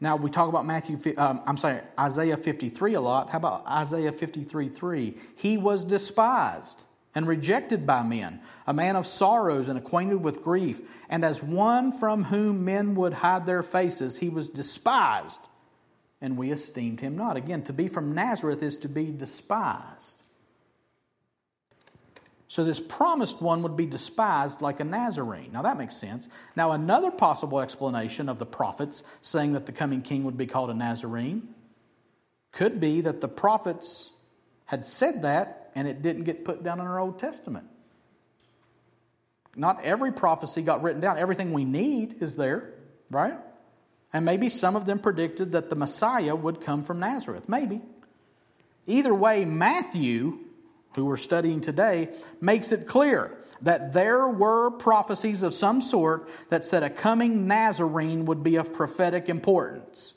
Now, 0.00 0.16
we 0.16 0.28
talk 0.28 0.48
about 0.48 0.66
Matthew, 0.66 0.98
um, 1.16 1.40
I'm 1.46 1.56
sorry, 1.56 1.80
Isaiah 1.98 2.36
53 2.36 2.94
a 2.94 3.00
lot. 3.00 3.30
How 3.30 3.38
about 3.38 3.66
Isaiah 3.66 4.12
53 4.12 4.68
3? 4.68 5.14
He 5.36 5.56
was 5.56 5.84
despised 5.84 6.84
and 7.14 7.28
rejected 7.28 7.86
by 7.86 8.02
men, 8.02 8.40
a 8.66 8.74
man 8.74 8.96
of 8.96 9.06
sorrows 9.06 9.68
and 9.68 9.78
acquainted 9.78 10.22
with 10.22 10.42
grief. 10.42 10.80
And 11.08 11.24
as 11.24 11.42
one 11.42 11.92
from 11.92 12.24
whom 12.24 12.64
men 12.64 12.94
would 12.96 13.12
hide 13.12 13.46
their 13.46 13.62
faces, 13.62 14.18
he 14.18 14.28
was 14.28 14.48
despised, 14.48 15.40
and 16.20 16.36
we 16.36 16.50
esteemed 16.50 17.00
him 17.00 17.16
not. 17.16 17.36
Again, 17.36 17.62
to 17.64 17.72
be 17.72 17.88
from 17.88 18.14
Nazareth 18.14 18.62
is 18.62 18.76
to 18.78 18.88
be 18.88 19.10
despised. 19.10 20.22
So, 22.48 22.62
this 22.62 22.78
promised 22.78 23.42
one 23.42 23.62
would 23.62 23.76
be 23.76 23.86
despised 23.86 24.60
like 24.60 24.78
a 24.78 24.84
Nazarene. 24.84 25.50
Now, 25.52 25.62
that 25.62 25.76
makes 25.76 25.96
sense. 25.96 26.28
Now, 26.54 26.70
another 26.70 27.10
possible 27.10 27.60
explanation 27.60 28.28
of 28.28 28.38
the 28.38 28.46
prophets 28.46 29.02
saying 29.22 29.54
that 29.54 29.66
the 29.66 29.72
coming 29.72 30.02
king 30.02 30.22
would 30.22 30.36
be 30.36 30.46
called 30.46 30.70
a 30.70 30.74
Nazarene 30.74 31.48
could 32.52 32.78
be 32.78 33.00
that 33.00 33.20
the 33.20 33.28
prophets 33.28 34.10
had 34.74 34.86
said 34.88 35.22
that 35.22 35.70
and 35.76 35.86
it 35.86 36.02
didn't 36.02 36.24
get 36.24 36.44
put 36.44 36.64
down 36.64 36.80
in 36.80 36.86
our 36.86 36.98
Old 36.98 37.20
Testament. 37.20 37.68
Not 39.54 39.84
every 39.84 40.12
prophecy 40.12 40.62
got 40.62 40.82
written 40.82 41.00
down. 41.00 41.16
Everything 41.16 41.52
we 41.52 41.64
need 41.64 42.20
is 42.20 42.34
there, 42.34 42.74
right? 43.08 43.38
And 44.12 44.24
maybe 44.24 44.48
some 44.48 44.74
of 44.74 44.84
them 44.84 44.98
predicted 44.98 45.52
that 45.52 45.70
the 45.70 45.76
Messiah 45.76 46.34
would 46.34 46.60
come 46.60 46.82
from 46.82 46.98
Nazareth. 46.98 47.48
Maybe. 47.48 47.82
Either 48.88 49.14
way, 49.14 49.44
Matthew, 49.44 50.40
who 50.96 51.04
we're 51.04 51.16
studying 51.16 51.60
today, 51.60 52.08
makes 52.40 52.72
it 52.72 52.88
clear 52.88 53.30
that 53.62 53.92
there 53.92 54.26
were 54.26 54.72
prophecies 54.72 55.44
of 55.44 55.54
some 55.54 55.80
sort 55.80 56.28
that 56.48 56.64
said 56.64 56.82
a 56.82 56.90
coming 56.90 57.46
Nazarene 57.46 58.24
would 58.24 58.42
be 58.42 58.56
of 58.56 58.72
prophetic 58.72 59.28
importance. 59.28 60.14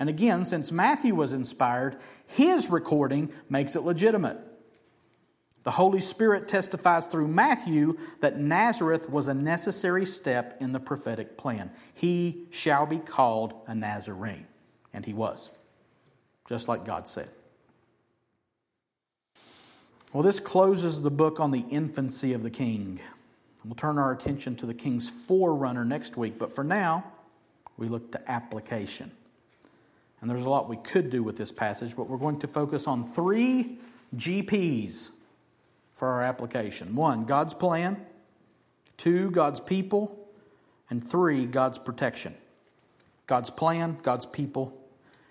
And 0.00 0.08
again, 0.08 0.46
since 0.46 0.70
Matthew 0.70 1.14
was 1.14 1.32
inspired, 1.32 1.96
his 2.28 2.70
recording 2.70 3.32
makes 3.48 3.74
it 3.74 3.82
legitimate. 3.82 4.38
The 5.64 5.72
Holy 5.72 6.00
Spirit 6.00 6.48
testifies 6.48 7.06
through 7.06 7.28
Matthew 7.28 7.98
that 8.20 8.38
Nazareth 8.38 9.10
was 9.10 9.28
a 9.28 9.34
necessary 9.34 10.06
step 10.06 10.56
in 10.60 10.72
the 10.72 10.80
prophetic 10.80 11.36
plan. 11.36 11.70
He 11.92 12.46
shall 12.50 12.86
be 12.86 12.98
called 12.98 13.54
a 13.66 13.74
Nazarene. 13.74 14.46
And 14.94 15.04
he 15.04 15.12
was, 15.12 15.50
just 16.48 16.68
like 16.68 16.84
God 16.84 17.08
said. 17.08 17.28
Well, 20.12 20.22
this 20.22 20.40
closes 20.40 21.02
the 21.02 21.10
book 21.10 21.38
on 21.38 21.50
the 21.50 21.64
infancy 21.70 22.32
of 22.32 22.42
the 22.42 22.50
king. 22.50 23.00
We'll 23.64 23.74
turn 23.74 23.98
our 23.98 24.12
attention 24.12 24.56
to 24.56 24.66
the 24.66 24.72
king's 24.72 25.08
forerunner 25.08 25.84
next 25.84 26.16
week, 26.16 26.38
but 26.38 26.52
for 26.52 26.64
now, 26.64 27.04
we 27.76 27.88
look 27.88 28.12
to 28.12 28.30
application. 28.30 29.12
And 30.20 30.28
there's 30.28 30.44
a 30.44 30.50
lot 30.50 30.68
we 30.68 30.76
could 30.76 31.10
do 31.10 31.22
with 31.22 31.36
this 31.36 31.52
passage, 31.52 31.96
but 31.96 32.08
we're 32.08 32.18
going 32.18 32.40
to 32.40 32.48
focus 32.48 32.86
on 32.86 33.06
three 33.06 33.78
GPs 34.16 35.10
for 35.94 36.08
our 36.08 36.22
application. 36.22 36.94
One, 36.94 37.24
God's 37.24 37.54
plan. 37.54 38.04
Two, 38.96 39.30
God's 39.30 39.60
people. 39.60 40.28
And 40.90 41.06
three, 41.06 41.46
God's 41.46 41.78
protection. 41.78 42.34
God's 43.26 43.50
plan, 43.50 43.98
God's 44.02 44.26
people, 44.26 44.72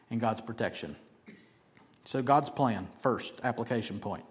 and 0.09 0.21
God's 0.21 0.39
protection. 0.39 0.95
So, 2.05 2.21
God's 2.21 2.49
plan, 2.49 2.88
first 2.99 3.33
application 3.43 3.99
point. 3.99 4.23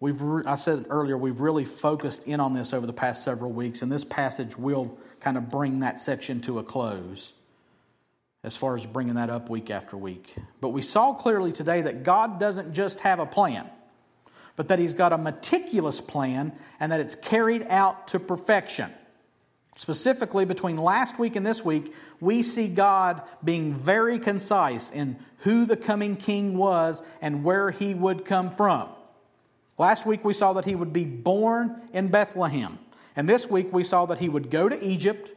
We've, 0.00 0.20
re- 0.20 0.42
I 0.46 0.56
said 0.56 0.86
earlier, 0.90 1.16
we've 1.16 1.40
really 1.40 1.64
focused 1.64 2.26
in 2.26 2.40
on 2.40 2.54
this 2.54 2.72
over 2.72 2.86
the 2.86 2.92
past 2.92 3.22
several 3.22 3.52
weeks, 3.52 3.82
and 3.82 3.92
this 3.92 4.04
passage 4.04 4.58
will 4.58 4.98
kind 5.20 5.36
of 5.36 5.48
bring 5.48 5.80
that 5.80 6.00
section 6.00 6.40
to 6.40 6.58
a 6.58 6.64
close 6.64 7.32
as 8.44 8.56
far 8.56 8.76
as 8.76 8.86
bringing 8.86 9.14
that 9.14 9.30
up 9.30 9.48
week 9.50 9.70
after 9.70 9.96
week. 9.96 10.34
But 10.60 10.70
we 10.70 10.82
saw 10.82 11.14
clearly 11.14 11.52
today 11.52 11.82
that 11.82 12.02
God 12.02 12.40
doesn't 12.40 12.72
just 12.72 13.00
have 13.00 13.18
a 13.18 13.26
plan 13.26 13.68
but 14.56 14.68
that 14.68 14.78
he's 14.78 14.94
got 14.94 15.12
a 15.12 15.18
meticulous 15.18 16.00
plan 16.00 16.52
and 16.80 16.92
that 16.92 17.00
it's 17.00 17.14
carried 17.14 17.66
out 17.68 18.08
to 18.08 18.20
perfection. 18.20 18.92
Specifically, 19.76 20.44
between 20.44 20.76
last 20.76 21.18
week 21.18 21.36
and 21.36 21.46
this 21.46 21.64
week, 21.64 21.94
we 22.20 22.42
see 22.42 22.68
God 22.68 23.22
being 23.42 23.74
very 23.74 24.18
concise 24.18 24.90
in 24.90 25.16
who 25.38 25.64
the 25.64 25.76
coming 25.76 26.16
king 26.16 26.58
was 26.58 27.02
and 27.22 27.42
where 27.42 27.70
he 27.70 27.94
would 27.94 28.26
come 28.26 28.50
from. 28.50 28.90
Last 29.78 30.04
week, 30.04 30.24
we 30.24 30.34
saw 30.34 30.52
that 30.52 30.66
he 30.66 30.74
would 30.74 30.92
be 30.92 31.06
born 31.06 31.80
in 31.94 32.08
Bethlehem. 32.08 32.78
And 33.16 33.26
this 33.26 33.48
week, 33.48 33.72
we 33.72 33.84
saw 33.84 34.04
that 34.06 34.18
he 34.18 34.28
would 34.28 34.50
go 34.50 34.68
to 34.68 34.84
Egypt, 34.84 35.30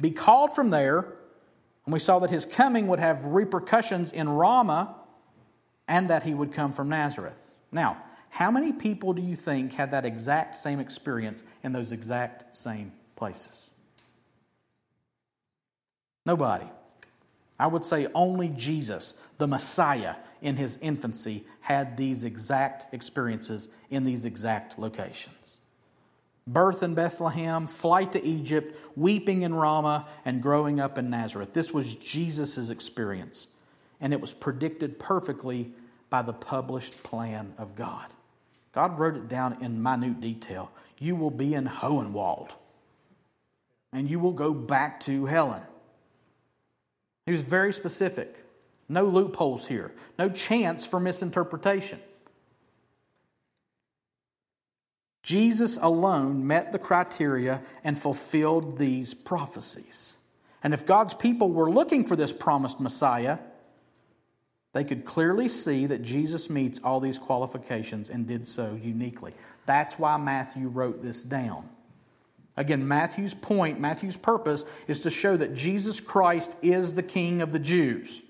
be 0.00 0.10
called 0.10 0.54
from 0.54 0.70
there, 0.70 1.12
and 1.86 1.92
we 1.92 1.98
saw 2.00 2.18
that 2.20 2.30
his 2.30 2.46
coming 2.46 2.86
would 2.88 2.98
have 2.98 3.24
repercussions 3.24 4.10
in 4.12 4.28
Ramah 4.28 4.94
and 5.86 6.08
that 6.10 6.22
he 6.22 6.34
would 6.34 6.52
come 6.52 6.72
from 6.72 6.88
Nazareth. 6.88 7.54
Now, 7.70 8.02
how 8.30 8.50
many 8.50 8.72
people 8.72 9.12
do 9.12 9.22
you 9.22 9.36
think 9.36 9.72
had 9.72 9.90
that 9.92 10.04
exact 10.04 10.56
same 10.56 10.80
experience 10.80 11.44
in 11.62 11.72
those 11.72 11.92
exact 11.92 12.56
same 12.56 12.92
places? 13.16 13.70
Nobody. 16.26 16.66
I 17.58 17.66
would 17.66 17.84
say 17.84 18.08
only 18.14 18.48
Jesus, 18.48 19.20
the 19.38 19.46
Messiah, 19.46 20.16
in 20.42 20.56
his 20.56 20.78
infancy, 20.82 21.44
had 21.60 21.96
these 21.96 22.24
exact 22.24 22.92
experiences 22.92 23.68
in 23.90 24.04
these 24.04 24.24
exact 24.24 24.78
locations. 24.78 25.60
Birth 26.46 26.82
in 26.82 26.94
Bethlehem, 26.94 27.66
flight 27.66 28.12
to 28.12 28.24
Egypt, 28.24 28.76
weeping 28.96 29.42
in 29.42 29.54
Ramah, 29.54 30.06
and 30.24 30.42
growing 30.42 30.78
up 30.78 30.98
in 30.98 31.08
Nazareth. 31.08 31.54
This 31.54 31.72
was 31.72 31.94
Jesus' 31.94 32.68
experience, 32.68 33.46
and 34.00 34.12
it 34.12 34.20
was 34.20 34.34
predicted 34.34 34.98
perfectly 34.98 35.72
by 36.10 36.20
the 36.22 36.34
published 36.34 37.02
plan 37.02 37.54
of 37.56 37.74
God. 37.74 38.06
God 38.72 38.98
wrote 38.98 39.16
it 39.16 39.28
down 39.28 39.62
in 39.62 39.82
minute 39.82 40.20
detail. 40.20 40.70
You 40.98 41.16
will 41.16 41.30
be 41.30 41.54
in 41.54 41.66
Hohenwald, 41.66 42.50
and 43.92 44.10
you 44.10 44.18
will 44.18 44.32
go 44.32 44.52
back 44.52 45.00
to 45.00 45.24
Helen. 45.24 45.62
He 47.24 47.32
was 47.32 47.42
very 47.42 47.72
specific. 47.72 48.36
No 48.86 49.06
loopholes 49.06 49.66
here, 49.66 49.92
no 50.18 50.28
chance 50.28 50.84
for 50.84 51.00
misinterpretation. 51.00 52.00
Jesus 55.24 55.78
alone 55.80 56.46
met 56.46 56.70
the 56.70 56.78
criteria 56.78 57.62
and 57.82 57.98
fulfilled 57.98 58.78
these 58.78 59.14
prophecies. 59.14 60.16
And 60.62 60.72
if 60.72 60.86
God's 60.86 61.14
people 61.14 61.50
were 61.50 61.70
looking 61.70 62.04
for 62.04 62.14
this 62.14 62.32
promised 62.32 62.78
Messiah, 62.78 63.38
They 64.74 64.84
could 64.84 65.04
clearly 65.04 65.48
see 65.48 65.86
that 65.86 66.02
Jesus 66.02 66.50
meets 66.50 66.80
all 66.82 66.98
these 66.98 67.16
qualifications 67.16 68.10
and 68.10 68.26
did 68.26 68.46
so 68.46 68.78
uniquely. 68.82 69.32
That's 69.66 69.98
why 70.00 70.16
Matthew 70.16 70.66
wrote 70.66 71.00
this 71.00 71.22
down. 71.22 71.70
Again, 72.56 72.86
Matthew's 72.86 73.34
point, 73.34 73.80
Matthew's 73.80 74.16
purpose 74.16 74.64
is 74.88 75.00
to 75.00 75.10
show 75.10 75.36
that 75.36 75.54
Jesus 75.54 76.00
Christ 76.00 76.56
is 76.60 76.92
the 76.92 77.02
King 77.04 77.40
of 77.40 77.52
the 77.52 77.58
Jews. 77.60 78.20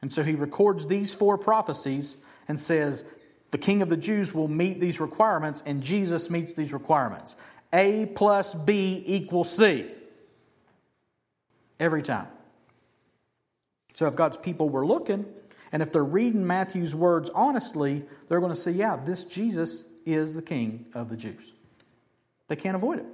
And 0.00 0.12
so 0.12 0.22
he 0.22 0.34
records 0.34 0.86
these 0.86 1.12
four 1.12 1.38
prophecies 1.38 2.16
and 2.46 2.58
says, 2.58 3.04
the 3.54 3.58
King 3.58 3.82
of 3.82 3.88
the 3.88 3.96
Jews 3.96 4.34
will 4.34 4.48
meet 4.48 4.80
these 4.80 4.98
requirements, 4.98 5.62
and 5.64 5.80
Jesus 5.80 6.28
meets 6.28 6.54
these 6.54 6.72
requirements. 6.72 7.36
A 7.72 8.06
plus 8.06 8.52
B 8.52 9.04
equals 9.06 9.56
C. 9.56 9.92
Every 11.78 12.02
time. 12.02 12.26
So 13.92 14.08
if 14.08 14.16
God's 14.16 14.36
people 14.36 14.70
were 14.70 14.84
looking, 14.84 15.24
and 15.70 15.82
if 15.82 15.92
they're 15.92 16.02
reading 16.02 16.44
Matthew's 16.44 16.96
words 16.96 17.30
honestly, 17.32 18.02
they're 18.26 18.40
going 18.40 18.50
to 18.50 18.60
say, 18.60 18.72
yeah, 18.72 18.96
this 18.96 19.22
Jesus 19.22 19.84
is 20.04 20.34
the 20.34 20.42
King 20.42 20.88
of 20.92 21.08
the 21.08 21.16
Jews. 21.16 21.52
They 22.48 22.56
can't 22.56 22.74
avoid 22.74 22.98
it. 22.98 23.06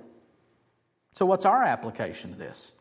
So, 1.13 1.27
what's 1.27 1.45
our 1.45 1.65
application 1.65 2.31
to 2.31 2.39
this? 2.39 2.73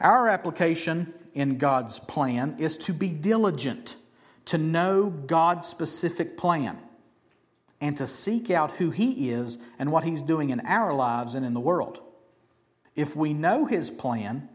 Our 0.00 0.28
application 0.28 1.12
in 1.34 1.58
God's 1.58 1.98
plan 1.98 2.54
is 2.60 2.76
to 2.76 2.92
be 2.92 3.08
diligent, 3.08 3.96
to 4.46 4.58
know 4.58 5.10
God's 5.10 5.66
specific 5.66 6.36
plan, 6.36 6.78
and 7.80 7.96
to 7.96 8.06
seek 8.06 8.50
out 8.50 8.70
who 8.72 8.90
He 8.90 9.30
is 9.30 9.58
and 9.78 9.92
what 9.92 10.04
He's 10.04 10.22
doing 10.22 10.50
in 10.50 10.60
our 10.60 10.94
lives 10.94 11.34
and 11.34 11.44
in 11.44 11.54
the 11.54 11.60
world. 11.60 12.00
If 12.94 13.16
we 13.16 13.34
know 13.34 13.66
His 13.66 13.90
plan, 13.90 14.48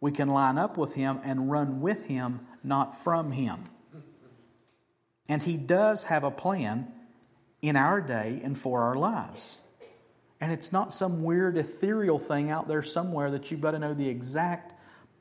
we 0.00 0.12
can 0.12 0.28
line 0.28 0.58
up 0.58 0.76
with 0.76 0.94
Him 0.94 1.20
and 1.24 1.50
run 1.50 1.80
with 1.80 2.06
Him, 2.06 2.40
not 2.62 2.96
from 2.96 3.32
Him. 3.32 3.64
And 5.28 5.42
He 5.42 5.56
does 5.56 6.04
have 6.04 6.24
a 6.24 6.30
plan 6.30 6.88
in 7.62 7.76
our 7.76 8.00
day 8.00 8.40
and 8.42 8.58
for 8.58 8.82
our 8.82 8.94
lives. 8.94 9.58
And 10.40 10.52
it's 10.52 10.72
not 10.72 10.92
some 10.92 11.22
weird 11.22 11.56
ethereal 11.56 12.18
thing 12.18 12.50
out 12.50 12.66
there 12.66 12.82
somewhere 12.82 13.30
that 13.30 13.50
you've 13.50 13.60
got 13.60 13.70
to 13.70 13.78
know 13.78 13.94
the 13.94 14.08
exact 14.08 14.71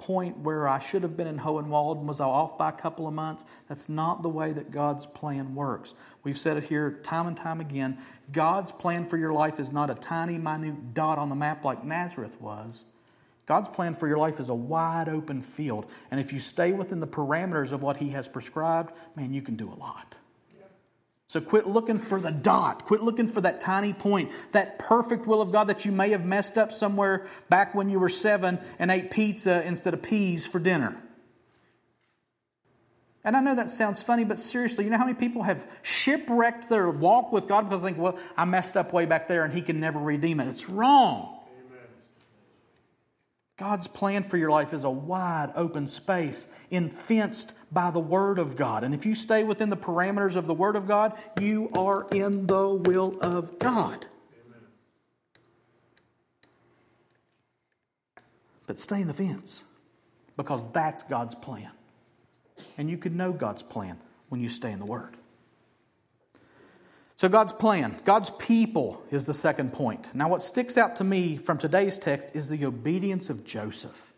point 0.01 0.35
where 0.39 0.67
I 0.67 0.79
should 0.79 1.03
have 1.03 1.15
been 1.15 1.27
in 1.27 1.37
Hohenwald 1.37 2.03
was 2.03 2.19
I 2.19 2.25
off 2.25 2.57
by 2.57 2.69
a 2.69 2.73
couple 2.73 3.07
of 3.07 3.13
months. 3.13 3.45
That's 3.67 3.87
not 3.87 4.23
the 4.23 4.29
way 4.29 4.51
that 4.51 4.71
God's 4.71 5.05
plan 5.05 5.53
works. 5.53 5.93
We've 6.23 6.37
said 6.37 6.57
it 6.57 6.63
here 6.63 6.99
time 7.03 7.27
and 7.27 7.37
time 7.37 7.61
again. 7.61 7.99
God's 8.31 8.71
plan 8.71 9.05
for 9.05 9.17
your 9.17 9.31
life 9.31 9.59
is 9.59 9.71
not 9.71 9.91
a 9.91 9.93
tiny, 9.93 10.39
minute 10.39 10.95
dot 10.95 11.19
on 11.19 11.29
the 11.29 11.35
map 11.35 11.63
like 11.63 11.83
Nazareth 11.83 12.41
was. 12.41 12.85
God's 13.45 13.69
plan 13.69 13.93
for 13.93 14.07
your 14.07 14.17
life 14.17 14.39
is 14.39 14.49
a 14.49 14.55
wide 14.55 15.07
open 15.07 15.43
field. 15.43 15.85
And 16.09 16.19
if 16.19 16.33
you 16.33 16.39
stay 16.39 16.71
within 16.71 16.99
the 16.99 17.07
parameters 17.07 17.71
of 17.71 17.83
what 17.83 17.97
He 17.97 18.09
has 18.09 18.27
prescribed, 18.27 18.93
man, 19.15 19.35
you 19.35 19.43
can 19.43 19.55
do 19.55 19.71
a 19.71 19.77
lot. 19.77 20.17
So 21.31 21.39
quit 21.39 21.65
looking 21.65 21.97
for 21.97 22.19
the 22.19 22.29
dot. 22.29 22.83
Quit 22.83 23.03
looking 23.03 23.29
for 23.29 23.39
that 23.39 23.61
tiny 23.61 23.93
point, 23.93 24.33
that 24.51 24.77
perfect 24.77 25.25
will 25.25 25.41
of 25.41 25.53
God 25.53 25.69
that 25.69 25.85
you 25.85 25.93
may 25.93 26.09
have 26.09 26.25
messed 26.25 26.57
up 26.57 26.73
somewhere 26.73 27.25
back 27.47 27.73
when 27.73 27.89
you 27.89 28.01
were 28.01 28.09
seven 28.09 28.59
and 28.79 28.91
ate 28.91 29.11
pizza 29.11 29.65
instead 29.65 29.93
of 29.93 30.01
peas 30.01 30.45
for 30.45 30.59
dinner. 30.59 31.01
And 33.23 33.37
I 33.37 33.39
know 33.39 33.55
that 33.55 33.69
sounds 33.69 34.03
funny, 34.03 34.25
but 34.25 34.41
seriously, 34.41 34.83
you 34.83 34.89
know 34.89 34.97
how 34.97 35.05
many 35.05 35.17
people 35.17 35.43
have 35.43 35.65
shipwrecked 35.83 36.67
their 36.67 36.89
walk 36.89 37.31
with 37.31 37.47
God 37.47 37.61
because 37.61 37.81
they 37.81 37.91
think, 37.91 37.97
well, 37.97 38.19
I 38.35 38.43
messed 38.43 38.75
up 38.75 38.91
way 38.91 39.05
back 39.05 39.29
there 39.29 39.45
and 39.45 39.53
He 39.53 39.61
can 39.61 39.79
never 39.79 39.99
redeem 39.99 40.41
it? 40.41 40.49
It's 40.49 40.67
wrong. 40.67 41.37
God's 43.55 43.87
plan 43.87 44.23
for 44.23 44.35
your 44.35 44.49
life 44.49 44.73
is 44.73 44.83
a 44.83 44.89
wide 44.89 45.53
open 45.55 45.87
space, 45.87 46.49
in 46.71 46.89
fenced 46.89 47.53
by 47.71 47.91
the 47.91 47.99
Word 47.99 48.39
of 48.39 48.55
God. 48.55 48.83
And 48.83 48.93
if 48.93 49.05
you 49.05 49.15
stay 49.15 49.43
within 49.43 49.69
the 49.69 49.77
parameters 49.77 50.35
of 50.35 50.45
the 50.45 50.53
Word 50.53 50.75
of 50.75 50.87
God, 50.87 51.17
you 51.39 51.69
are 51.73 52.07
in 52.11 52.47
the 52.47 52.67
will 52.67 53.17
of 53.21 53.59
God. 53.59 54.05
Amen. 54.45 54.61
But 58.67 58.77
stay 58.77 59.01
in 59.01 59.07
the 59.07 59.13
fence 59.13 59.63
because 60.35 60.69
that's 60.73 61.03
God's 61.03 61.35
plan. 61.35 61.71
And 62.77 62.89
you 62.89 62.97
can 62.97 63.15
know 63.15 63.31
God's 63.31 63.63
plan 63.63 63.97
when 64.29 64.41
you 64.41 64.49
stay 64.49 64.71
in 64.71 64.79
the 64.79 64.85
Word. 64.85 65.15
So, 67.15 67.29
God's 67.29 67.53
plan, 67.53 67.99
God's 68.03 68.31
people 68.31 69.03
is 69.11 69.25
the 69.25 69.33
second 69.33 69.73
point. 69.73 70.13
Now, 70.15 70.27
what 70.27 70.41
sticks 70.41 70.75
out 70.75 70.95
to 70.95 71.03
me 71.03 71.37
from 71.37 71.59
today's 71.59 71.99
text 71.99 72.35
is 72.35 72.49
the 72.49 72.65
obedience 72.65 73.29
of 73.29 73.45
Joseph. 73.45 74.11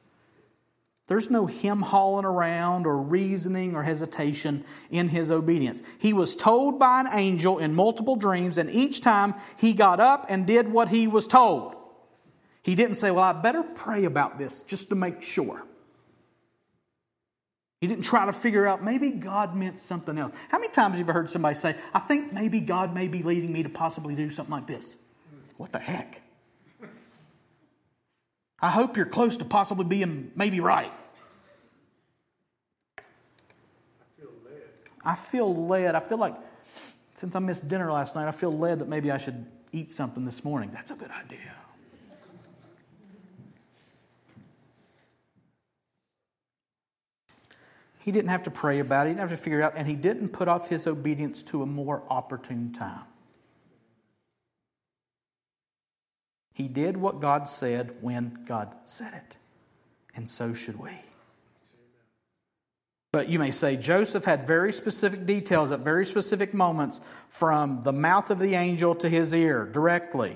There's 1.13 1.29
no 1.29 1.45
him 1.45 1.81
hauling 1.81 2.25
around 2.25 2.87
or 2.87 2.97
reasoning 2.97 3.75
or 3.75 3.83
hesitation 3.83 4.65
in 4.89 5.09
his 5.09 5.29
obedience. 5.29 5.79
He 5.99 6.11
was 6.11 6.35
told 6.35 6.79
by 6.79 7.01
an 7.01 7.07
angel 7.11 7.59
in 7.59 7.75
multiple 7.75 8.15
dreams, 8.15 8.57
and 8.57 8.67
each 8.67 8.99
time 9.01 9.35
he 9.57 9.73
got 9.73 9.99
up 9.99 10.25
and 10.29 10.47
did 10.47 10.71
what 10.71 10.89
he 10.89 11.05
was 11.05 11.27
told. 11.27 11.75
He 12.63 12.73
didn't 12.73 12.95
say, 12.95 13.11
Well, 13.11 13.23
I 13.23 13.31
better 13.31 13.61
pray 13.61 14.05
about 14.05 14.39
this 14.39 14.63
just 14.63 14.89
to 14.89 14.95
make 14.95 15.21
sure. 15.21 15.63
He 17.79 17.85
didn't 17.85 18.05
try 18.05 18.25
to 18.25 18.33
figure 18.33 18.65
out 18.65 18.83
maybe 18.83 19.11
God 19.11 19.55
meant 19.55 19.79
something 19.79 20.17
else. 20.17 20.31
How 20.49 20.57
many 20.57 20.73
times 20.73 20.97
have 20.97 21.07
you 21.07 21.13
heard 21.13 21.29
somebody 21.29 21.53
say, 21.53 21.75
I 21.93 21.99
think 21.99 22.33
maybe 22.33 22.59
God 22.59 22.91
may 22.91 23.07
be 23.07 23.21
leading 23.21 23.53
me 23.53 23.61
to 23.61 23.69
possibly 23.69 24.15
do 24.15 24.31
something 24.31 24.51
like 24.51 24.65
this? 24.65 24.97
What 25.57 25.71
the 25.73 25.77
heck? 25.77 26.23
I 28.59 28.69
hope 28.69 28.97
you're 28.97 29.05
close 29.05 29.37
to 29.37 29.45
possibly 29.45 29.85
being 29.85 30.31
maybe 30.35 30.61
right. 30.61 30.91
I 32.97 33.01
feel 34.17 34.29
led. 34.45 34.61
I 35.03 35.15
feel 35.15 35.53
led. 35.67 35.95
I 35.95 35.99
feel 35.99 36.17
like 36.17 36.35
since 37.13 37.35
I 37.35 37.39
missed 37.39 37.67
dinner 37.67 37.91
last 37.91 38.15
night, 38.15 38.27
I 38.27 38.31
feel 38.31 38.55
led 38.57 38.79
that 38.79 38.87
maybe 38.87 39.11
I 39.11 39.17
should 39.17 39.45
eat 39.71 39.91
something 39.91 40.25
this 40.25 40.43
morning. 40.43 40.71
That's 40.71 40.91
a 40.91 40.95
good 40.95 41.11
idea. 41.11 41.53
He 47.99 48.11
didn't 48.11 48.29
have 48.31 48.43
to 48.43 48.51
pray 48.51 48.79
about 48.79 49.05
it, 49.05 49.11
he 49.11 49.13
didn't 49.13 49.29
have 49.29 49.37
to 49.37 49.41
figure 49.41 49.59
it 49.59 49.63
out, 49.63 49.73
and 49.77 49.87
he 49.87 49.95
didn't 49.95 50.29
put 50.29 50.49
off 50.49 50.67
his 50.67 50.87
obedience 50.87 51.41
to 51.43 51.63
a 51.63 51.65
more 51.65 52.03
opportune 52.09 52.73
time. 52.73 53.05
He 56.53 56.67
did 56.67 56.97
what 56.97 57.21
God 57.21 57.47
said 57.47 57.95
when 58.01 58.43
God 58.45 58.75
said 58.85 59.13
it. 59.13 59.37
And 60.15 60.29
so 60.29 60.53
should 60.53 60.79
we. 60.79 60.91
But 63.13 63.29
you 63.29 63.37
may 63.37 63.51
say 63.51 63.77
Joseph 63.77 64.25
had 64.25 64.47
very 64.47 64.73
specific 64.73 65.27
details 65.27 65.69
at 65.69 65.81
very 65.81 66.03
specific 66.03 66.51
moments 66.51 66.99
from 67.29 67.83
the 67.83 67.93
mouth 67.93 68.31
of 68.31 68.39
the 68.39 68.55
angel 68.55 68.95
to 68.95 69.07
his 69.07 69.35
ear 69.35 69.69
directly. 69.71 70.35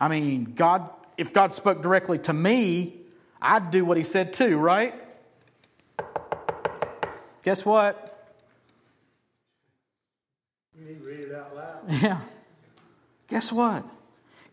I 0.00 0.08
mean, 0.08 0.54
God, 0.54 0.88
if 1.18 1.34
God 1.34 1.52
spoke 1.52 1.82
directly 1.82 2.18
to 2.20 2.32
me, 2.32 2.96
I'd 3.40 3.70
do 3.70 3.84
what 3.84 3.98
he 3.98 4.02
said 4.02 4.32
too, 4.32 4.56
right? 4.56 4.94
Guess 7.44 7.66
what? 7.66 8.32
You 10.74 10.86
need 10.86 11.00
to 11.00 11.04
read 11.04 11.20
it 11.20 11.34
out 11.34 11.54
loud. 11.54 11.82
Yeah. 12.02 12.20
Guess 13.28 13.52
what? 13.52 13.84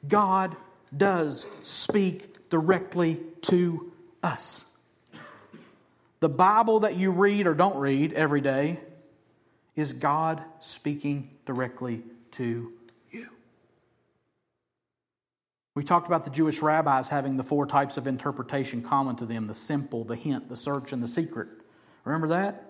God 0.06 0.54
does 0.95 1.47
speak 1.64 2.50
directly 2.50 3.22
to 3.43 3.93
us. 4.22 4.66
The 6.20 6.30
Bible 6.30 6.82
that 6.82 6.97
you 6.97 7.11
read 7.11 7.47
or 7.47 7.53
don't 7.53 7.78
read 7.78 8.13
every 8.13 8.41
day 8.41 8.80
is 9.76 9.93
God 9.93 10.43
speaking 10.59 11.38
directly 11.45 12.03
to 12.32 12.74
you. 13.09 13.28
We 15.76 15.86
talked 15.86 16.07
about 16.07 16.26
the 16.26 16.30
Jewish 16.30 16.61
rabbis 16.61 17.07
having 17.07 17.38
the 17.38 17.43
four 17.43 17.65
types 17.65 17.95
of 17.95 18.05
interpretation 18.05 18.82
common 18.82 19.15
to 19.17 19.26
them 19.26 19.47
the 19.47 19.55
simple, 19.55 20.03
the 20.03 20.17
hint, 20.17 20.49
the 20.49 20.57
search, 20.57 20.91
and 20.91 21.01
the 21.01 21.07
secret. 21.07 21.47
Remember 22.03 22.28
that? 22.30 22.65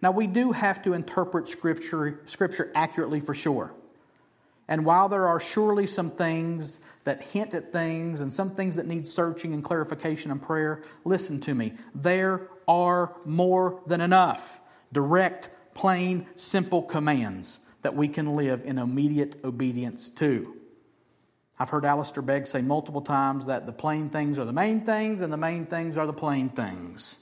Now, 0.00 0.10
we 0.10 0.26
do 0.26 0.52
have 0.52 0.80
to 0.82 0.94
interpret 0.94 1.48
Scripture, 1.48 2.22
Scripture 2.24 2.72
accurately 2.74 3.20
for 3.20 3.34
sure. 3.34 3.74
And 4.66 4.86
while 4.86 5.08
there 5.10 5.28
are 5.28 5.38
surely 5.38 5.86
some 5.86 6.10
things 6.10 6.80
that 7.04 7.22
hint 7.22 7.52
at 7.52 7.72
things 7.72 8.22
and 8.22 8.32
some 8.32 8.54
things 8.54 8.76
that 8.76 8.86
need 8.86 9.06
searching 9.06 9.52
and 9.52 9.62
clarification 9.62 10.30
and 10.30 10.40
prayer, 10.40 10.82
listen 11.04 11.38
to 11.40 11.54
me. 11.54 11.74
There 11.94 12.48
are 12.66 13.14
more 13.24 13.80
than 13.86 14.00
enough 14.00 14.60
direct, 14.92 15.50
plain, 15.74 16.26
simple 16.36 16.82
commands 16.82 17.58
that 17.82 17.94
we 17.94 18.08
can 18.08 18.36
live 18.36 18.62
in 18.64 18.78
immediate 18.78 19.36
obedience 19.44 20.10
to. 20.10 20.54
I've 21.58 21.70
heard 21.70 21.84
Alistair 21.84 22.22
Begg 22.22 22.46
say 22.46 22.60
multiple 22.60 23.02
times 23.02 23.46
that 23.46 23.66
the 23.66 23.72
plain 23.72 24.10
things 24.10 24.38
are 24.38 24.44
the 24.44 24.52
main 24.52 24.80
things 24.80 25.20
and 25.20 25.32
the 25.32 25.36
main 25.36 25.66
things 25.66 25.96
are 25.96 26.06
the 26.06 26.12
plain 26.12 26.48
things. 26.48 27.18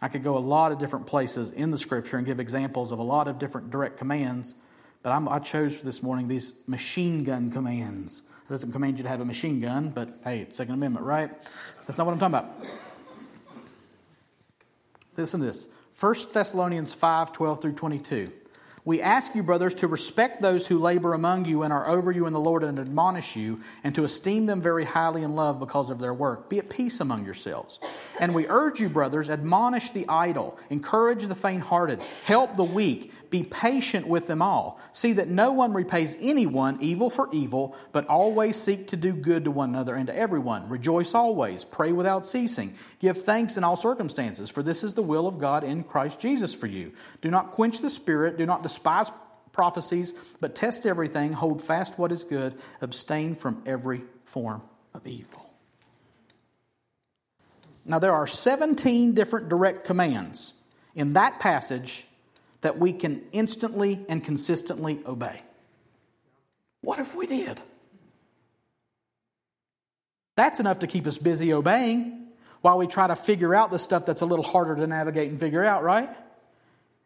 I 0.00 0.08
could 0.08 0.24
go 0.24 0.36
a 0.36 0.38
lot 0.38 0.72
of 0.72 0.78
different 0.78 1.06
places 1.06 1.50
in 1.52 1.70
the 1.70 1.78
scripture 1.78 2.16
and 2.16 2.26
give 2.26 2.40
examples 2.40 2.92
of 2.92 2.98
a 2.98 3.02
lot 3.02 3.28
of 3.28 3.38
different 3.38 3.70
direct 3.70 3.96
commands, 3.96 4.54
but 5.02 5.12
I'm, 5.12 5.28
i 5.28 5.38
chose 5.38 5.76
for 5.76 5.84
this 5.84 6.02
morning 6.02 6.28
these 6.28 6.54
machine 6.66 7.24
gun 7.24 7.50
commands. 7.50 8.22
That 8.48 8.54
doesn't 8.54 8.72
command 8.72 8.98
you 8.98 9.04
to 9.04 9.08
have 9.08 9.20
a 9.20 9.24
machine 9.24 9.60
gun, 9.60 9.90
but 9.90 10.18
hey, 10.24 10.46
Second 10.50 10.74
Amendment, 10.74 11.06
right? 11.06 11.30
That's 11.86 11.96
not 11.96 12.06
what 12.06 12.12
I'm 12.12 12.18
talking 12.18 12.34
about. 12.34 12.93
Listen 15.16 15.40
to 15.40 15.46
this 15.46 15.68
1 15.98 16.14
Thessalonians 16.32 16.94
5 16.94 17.32
12 17.32 17.62
through 17.62 17.72
22. 17.72 18.32
We 18.86 19.00
ask 19.00 19.34
you, 19.34 19.42
brothers, 19.42 19.72
to 19.76 19.88
respect 19.88 20.42
those 20.42 20.66
who 20.66 20.78
labor 20.78 21.14
among 21.14 21.46
you 21.46 21.62
and 21.62 21.72
are 21.72 21.88
over 21.88 22.12
you 22.12 22.26
in 22.26 22.34
the 22.34 22.40
Lord 22.40 22.62
and 22.62 22.78
admonish 22.78 23.34
you, 23.34 23.62
and 23.82 23.94
to 23.94 24.04
esteem 24.04 24.44
them 24.44 24.60
very 24.60 24.84
highly 24.84 25.22
in 25.22 25.34
love 25.34 25.58
because 25.58 25.88
of 25.88 25.98
their 25.98 26.12
work. 26.12 26.50
Be 26.50 26.58
at 26.58 26.68
peace 26.68 27.00
among 27.00 27.24
yourselves. 27.24 27.78
And 28.20 28.34
we 28.34 28.46
urge 28.46 28.80
you, 28.80 28.90
brothers, 28.90 29.30
admonish 29.30 29.88
the 29.90 30.04
idle, 30.06 30.58
encourage 30.68 31.26
the 31.26 31.34
faint 31.34 31.62
hearted, 31.62 32.02
help 32.26 32.56
the 32.56 32.64
weak, 32.64 33.12
be 33.30 33.42
patient 33.42 34.06
with 34.06 34.26
them 34.26 34.42
all. 34.42 34.78
See 34.92 35.14
that 35.14 35.28
no 35.28 35.52
one 35.52 35.72
repays 35.72 36.18
anyone 36.20 36.76
evil 36.80 37.08
for 37.08 37.30
evil, 37.32 37.74
but 37.92 38.06
always 38.06 38.56
seek 38.60 38.88
to 38.88 38.96
do 38.96 39.14
good 39.14 39.44
to 39.44 39.50
one 39.50 39.70
another 39.70 39.94
and 39.94 40.08
to 40.08 40.16
everyone. 40.16 40.68
Rejoice 40.68 41.14
always, 41.14 41.64
pray 41.64 41.90
without 41.92 42.26
ceasing, 42.26 42.74
give 43.00 43.24
thanks 43.24 43.56
in 43.56 43.64
all 43.64 43.76
circumstances, 43.76 44.50
for 44.50 44.62
this 44.62 44.84
is 44.84 44.92
the 44.92 45.02
will 45.02 45.26
of 45.26 45.38
God 45.38 45.64
in 45.64 45.84
Christ 45.84 46.20
Jesus 46.20 46.52
for 46.52 46.66
you. 46.66 46.92
Do 47.22 47.30
not 47.30 47.52
quench 47.52 47.80
the 47.80 47.90
spirit, 47.90 48.36
do 48.36 48.44
not 48.44 48.62
despise 48.74 49.10
prophecies, 49.52 50.12
but 50.40 50.54
test 50.54 50.84
everything, 50.84 51.32
hold 51.32 51.62
fast 51.62 51.98
what 51.98 52.10
is 52.10 52.24
good, 52.24 52.54
abstain 52.80 53.36
from 53.36 53.62
every 53.66 54.02
form 54.24 54.62
of 54.92 55.06
evil. 55.06 55.50
Now, 57.84 57.98
there 57.98 58.12
are 58.12 58.26
17 58.26 59.14
different 59.14 59.48
direct 59.48 59.84
commands 59.84 60.54
in 60.94 61.12
that 61.12 61.38
passage 61.38 62.06
that 62.62 62.78
we 62.78 62.92
can 62.92 63.22
instantly 63.32 64.04
and 64.08 64.24
consistently 64.24 65.00
obey. 65.06 65.42
What 66.80 66.98
if 66.98 67.14
we 67.14 67.26
did? 67.26 67.60
That's 70.36 70.60
enough 70.60 70.80
to 70.80 70.86
keep 70.86 71.06
us 71.06 71.18
busy 71.18 71.52
obeying 71.52 72.26
while 72.62 72.78
we 72.78 72.86
try 72.86 73.06
to 73.06 73.14
figure 73.14 73.54
out 73.54 73.70
the 73.70 73.78
stuff 73.78 74.06
that's 74.06 74.22
a 74.22 74.26
little 74.26 74.44
harder 74.44 74.74
to 74.74 74.86
navigate 74.86 75.30
and 75.30 75.38
figure 75.38 75.64
out, 75.64 75.84
right? 75.84 76.10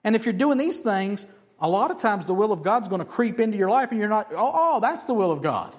And 0.04 0.14
if 0.16 0.24
you're 0.24 0.32
doing 0.32 0.56
these 0.56 0.80
things, 0.80 1.26
a 1.61 1.68
lot 1.68 1.90
of 1.90 2.00
times 2.00 2.26
the 2.26 2.34
will 2.34 2.52
of 2.52 2.62
God's 2.62 2.88
going 2.88 3.00
to 3.00 3.04
creep 3.04 3.40
into 3.40 3.56
your 3.56 3.70
life 3.70 3.90
and 3.90 3.98
you're 3.98 4.09
not, 4.09 4.28
oh, 4.32 4.50
oh 4.54 4.80
that's 4.80 5.06
the 5.06 5.14
will 5.14 5.30
of 5.30 5.42
God. 5.42 5.74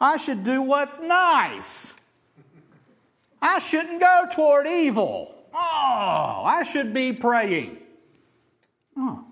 I 0.00 0.16
should 0.16 0.44
do 0.44 0.62
what's 0.62 1.00
nice. 1.00 1.94
I 3.40 3.58
shouldn't 3.58 4.00
go 4.00 4.24
toward 4.32 4.66
evil. 4.66 5.34
Oh, 5.54 6.42
I 6.44 6.64
should 6.64 6.92
be 6.92 7.12
praying. 7.12 7.78
Oh, 8.96 9.24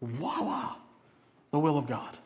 voila, 0.00 0.76
the 1.50 1.58
will 1.58 1.76
of 1.76 1.86
God 1.86 2.16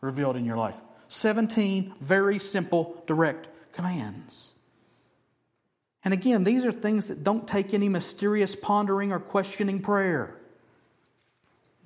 revealed 0.00 0.36
in 0.36 0.44
your 0.44 0.56
life. 0.56 0.80
17 1.08 1.94
very 2.00 2.38
simple, 2.38 3.02
direct 3.06 3.48
commands. 3.72 4.52
And 6.04 6.12
again, 6.12 6.44
these 6.44 6.64
are 6.64 6.72
things 6.72 7.08
that 7.08 7.24
don't 7.24 7.46
take 7.46 7.72
any 7.72 7.88
mysterious 7.88 8.56
pondering 8.56 9.12
or 9.12 9.18
questioning 9.18 9.80
prayer. 9.80 10.36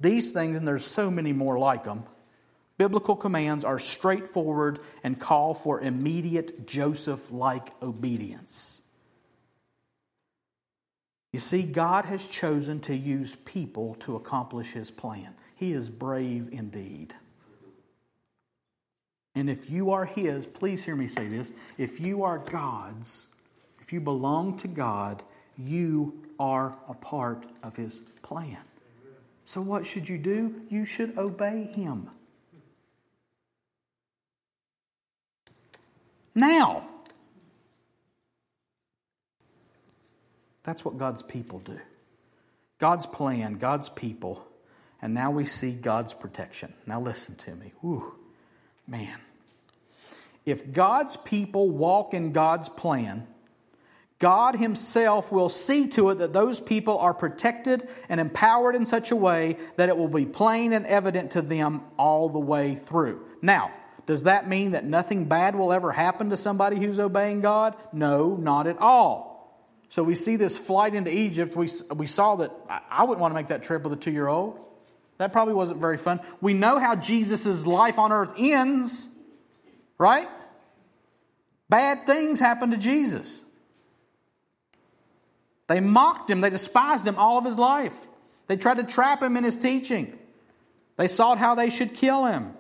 These 0.00 0.30
things, 0.30 0.56
and 0.56 0.66
there's 0.66 0.84
so 0.84 1.10
many 1.10 1.32
more 1.32 1.58
like 1.58 1.84
them, 1.84 2.04
biblical 2.76 3.16
commands 3.16 3.64
are 3.64 3.78
straightforward 3.78 4.78
and 5.02 5.18
call 5.18 5.54
for 5.54 5.80
immediate 5.80 6.66
Joseph 6.66 7.30
like 7.30 7.70
obedience. 7.82 8.80
You 11.32 11.40
see, 11.40 11.62
God 11.62 12.04
has 12.06 12.26
chosen 12.26 12.80
to 12.80 12.96
use 12.96 13.36
people 13.36 13.96
to 14.00 14.16
accomplish 14.16 14.72
his 14.72 14.90
plan. 14.90 15.34
He 15.56 15.72
is 15.72 15.90
brave 15.90 16.48
indeed. 16.52 17.14
And 19.34 19.50
if 19.50 19.70
you 19.70 19.90
are 19.90 20.04
his, 20.04 20.46
please 20.46 20.82
hear 20.82 20.96
me 20.96 21.06
say 21.06 21.28
this 21.28 21.52
if 21.76 22.00
you 22.00 22.24
are 22.24 22.38
God's, 22.38 23.26
if 23.80 23.92
you 23.92 24.00
belong 24.00 24.56
to 24.58 24.68
God, 24.68 25.22
you 25.56 26.24
are 26.38 26.76
a 26.88 26.94
part 26.94 27.46
of 27.62 27.76
his 27.76 28.00
plan. 28.22 28.58
So, 29.48 29.62
what 29.62 29.86
should 29.86 30.06
you 30.06 30.18
do? 30.18 30.60
You 30.68 30.84
should 30.84 31.16
obey 31.16 31.62
him. 31.64 32.10
Now, 36.34 36.86
That's 40.64 40.84
what 40.84 40.98
God's 40.98 41.22
people 41.22 41.60
do. 41.60 41.80
God's 42.78 43.06
plan, 43.06 43.54
God's 43.54 43.88
people, 43.88 44.46
and 45.00 45.14
now 45.14 45.30
we 45.30 45.46
see 45.46 45.72
God's 45.72 46.12
protection. 46.12 46.74
Now 46.84 47.00
listen 47.00 47.36
to 47.36 47.54
me. 47.54 47.72
Man. 48.86 49.16
If 50.44 50.70
God's 50.70 51.16
people 51.16 51.70
walk 51.70 52.12
in 52.12 52.32
God's 52.32 52.68
plan, 52.68 53.26
God 54.18 54.56
Himself 54.56 55.30
will 55.30 55.48
see 55.48 55.86
to 55.88 56.10
it 56.10 56.18
that 56.18 56.32
those 56.32 56.60
people 56.60 56.98
are 56.98 57.14
protected 57.14 57.88
and 58.08 58.20
empowered 58.20 58.74
in 58.74 58.84
such 58.84 59.10
a 59.10 59.16
way 59.16 59.56
that 59.76 59.88
it 59.88 59.96
will 59.96 60.08
be 60.08 60.26
plain 60.26 60.72
and 60.72 60.86
evident 60.86 61.32
to 61.32 61.42
them 61.42 61.82
all 61.96 62.28
the 62.28 62.40
way 62.40 62.74
through. 62.74 63.24
Now, 63.42 63.72
does 64.06 64.24
that 64.24 64.48
mean 64.48 64.72
that 64.72 64.84
nothing 64.84 65.26
bad 65.26 65.54
will 65.54 65.72
ever 65.72 65.92
happen 65.92 66.30
to 66.30 66.36
somebody 66.36 66.78
who's 66.78 66.98
obeying 66.98 67.42
God? 67.42 67.76
No, 67.92 68.34
not 68.34 68.66
at 68.66 68.78
all. 68.78 69.28
So 69.90 70.02
we 70.02 70.14
see 70.14 70.36
this 70.36 70.58
flight 70.58 70.94
into 70.94 71.16
Egypt. 71.16 71.54
We, 71.54 71.68
we 71.94 72.06
saw 72.06 72.36
that 72.36 72.50
I 72.90 73.04
wouldn't 73.04 73.20
want 73.20 73.32
to 73.32 73.34
make 73.34 73.48
that 73.48 73.62
trip 73.62 73.84
with 73.84 73.92
a 73.92 73.96
two 73.96 74.10
year 74.10 74.26
old. 74.26 74.58
That 75.18 75.32
probably 75.32 75.54
wasn't 75.54 75.80
very 75.80 75.96
fun. 75.96 76.20
We 76.40 76.54
know 76.54 76.78
how 76.78 76.94
Jesus' 76.94 77.66
life 77.66 77.98
on 77.98 78.12
earth 78.12 78.34
ends, 78.38 79.08
right? 79.98 80.28
Bad 81.68 82.06
things 82.06 82.40
happen 82.40 82.70
to 82.70 82.76
Jesus. 82.76 83.44
They 85.68 85.80
mocked 85.80 86.30
him, 86.30 86.40
they 86.40 86.50
despised 86.50 87.06
him 87.06 87.16
all 87.16 87.38
of 87.38 87.44
his 87.44 87.58
life. 87.58 87.96
They 88.46 88.56
tried 88.56 88.78
to 88.78 88.84
trap 88.84 89.22
him 89.22 89.36
in 89.36 89.44
his 89.44 89.56
teaching. 89.56 90.18
They 90.96 91.08
sought 91.08 91.38
how 91.38 91.54
they 91.54 91.70
should 91.70 91.94
kill 91.94 92.24
him. 92.24 92.54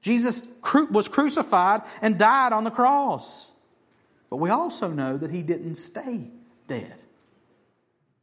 Jesus 0.00 0.46
was 0.90 1.08
crucified 1.08 1.82
and 2.00 2.18
died 2.18 2.52
on 2.52 2.64
the 2.64 2.70
cross. 2.70 3.48
But 4.30 4.36
we 4.36 4.50
also 4.50 4.90
know 4.90 5.16
that 5.16 5.30
he 5.30 5.42
didn't 5.42 5.76
stay 5.76 6.30
dead. 6.66 6.94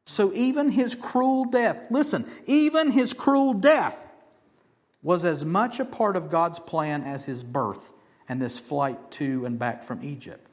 So 0.05 0.33
even 0.33 0.69
his 0.69 0.95
cruel 0.95 1.45
death, 1.45 1.87
listen, 1.89 2.29
even 2.45 2.91
his 2.91 3.13
cruel 3.13 3.53
death 3.53 3.97
was 5.01 5.23
as 5.23 5.45
much 5.45 5.79
a 5.79 5.85
part 5.85 6.15
of 6.15 6.29
God's 6.29 6.59
plan 6.59 7.03
as 7.03 7.25
his 7.25 7.43
birth 7.43 7.93
and 8.27 8.41
this 8.41 8.57
flight 8.57 9.11
to 9.11 9.45
and 9.45 9.59
back 9.59 9.83
from 9.83 10.03
Egypt. 10.03 10.52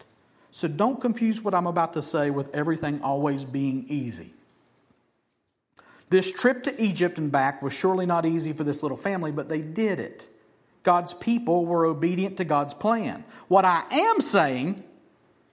So 0.51 0.69
don't 0.69 1.01
confuse 1.01 1.43
what 1.43 1.55
I'm 1.55 1.67
about 1.67 1.93
to 1.95 2.03
say 2.03 2.31
with 2.31 2.55
everything 2.55 3.03
always 3.03 3.45
being 3.45 3.85
easy. 3.89 4.33
This 6.09 6.33
trip 6.33 6.65
to 6.65 6.83
Egypt 6.83 7.19
and 7.19 7.31
back 7.31 7.63
was 7.63 7.73
surely 7.73 8.05
not 8.05 8.27
easy 8.27 8.53
for 8.53 8.65
this 8.65 8.83
little 8.83 8.97
family, 8.97 9.31
but 9.31 9.49
they 9.49 9.61
did 9.61 10.01
it. 10.01 10.29
God's 10.83 11.15
people 11.15 11.67
were 11.67 11.87
obedient 11.87 12.39
to 12.39 12.45
God's 12.45 12.75
plan. 12.75 13.25
What 13.49 13.65
I 13.65 13.85
am 13.91 14.21
saying 14.21 14.83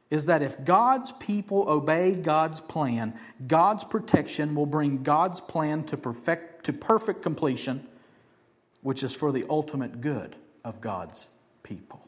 is 0.10 0.26
that 0.26 0.42
if 0.42 0.64
God's 0.64 1.12
people 1.12 1.70
obey 1.70 2.16
God's 2.16 2.60
plan, 2.60 3.14
God's 3.46 3.84
protection 3.84 4.56
will 4.56 4.66
bring 4.66 5.04
God's 5.04 5.42
plan 5.42 5.84
to 5.86 5.98
perfect, 5.98 6.66
to 6.66 6.74
perfect 6.74 7.22
completion, 7.22 7.86
which 8.82 9.04
is 9.04 9.14
for 9.14 9.32
the 9.32 9.46
ultimate 9.50 10.02
good 10.02 10.36
of 10.64 10.82
God's 10.82 11.28
people. 11.62 12.07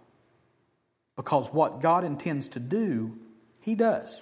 Because 1.19 1.51
what 1.51 1.81
God 1.81 2.05
intends 2.05 2.47
to 2.47 2.61
do, 2.61 3.17
He 3.59 3.75
does. 3.75 4.21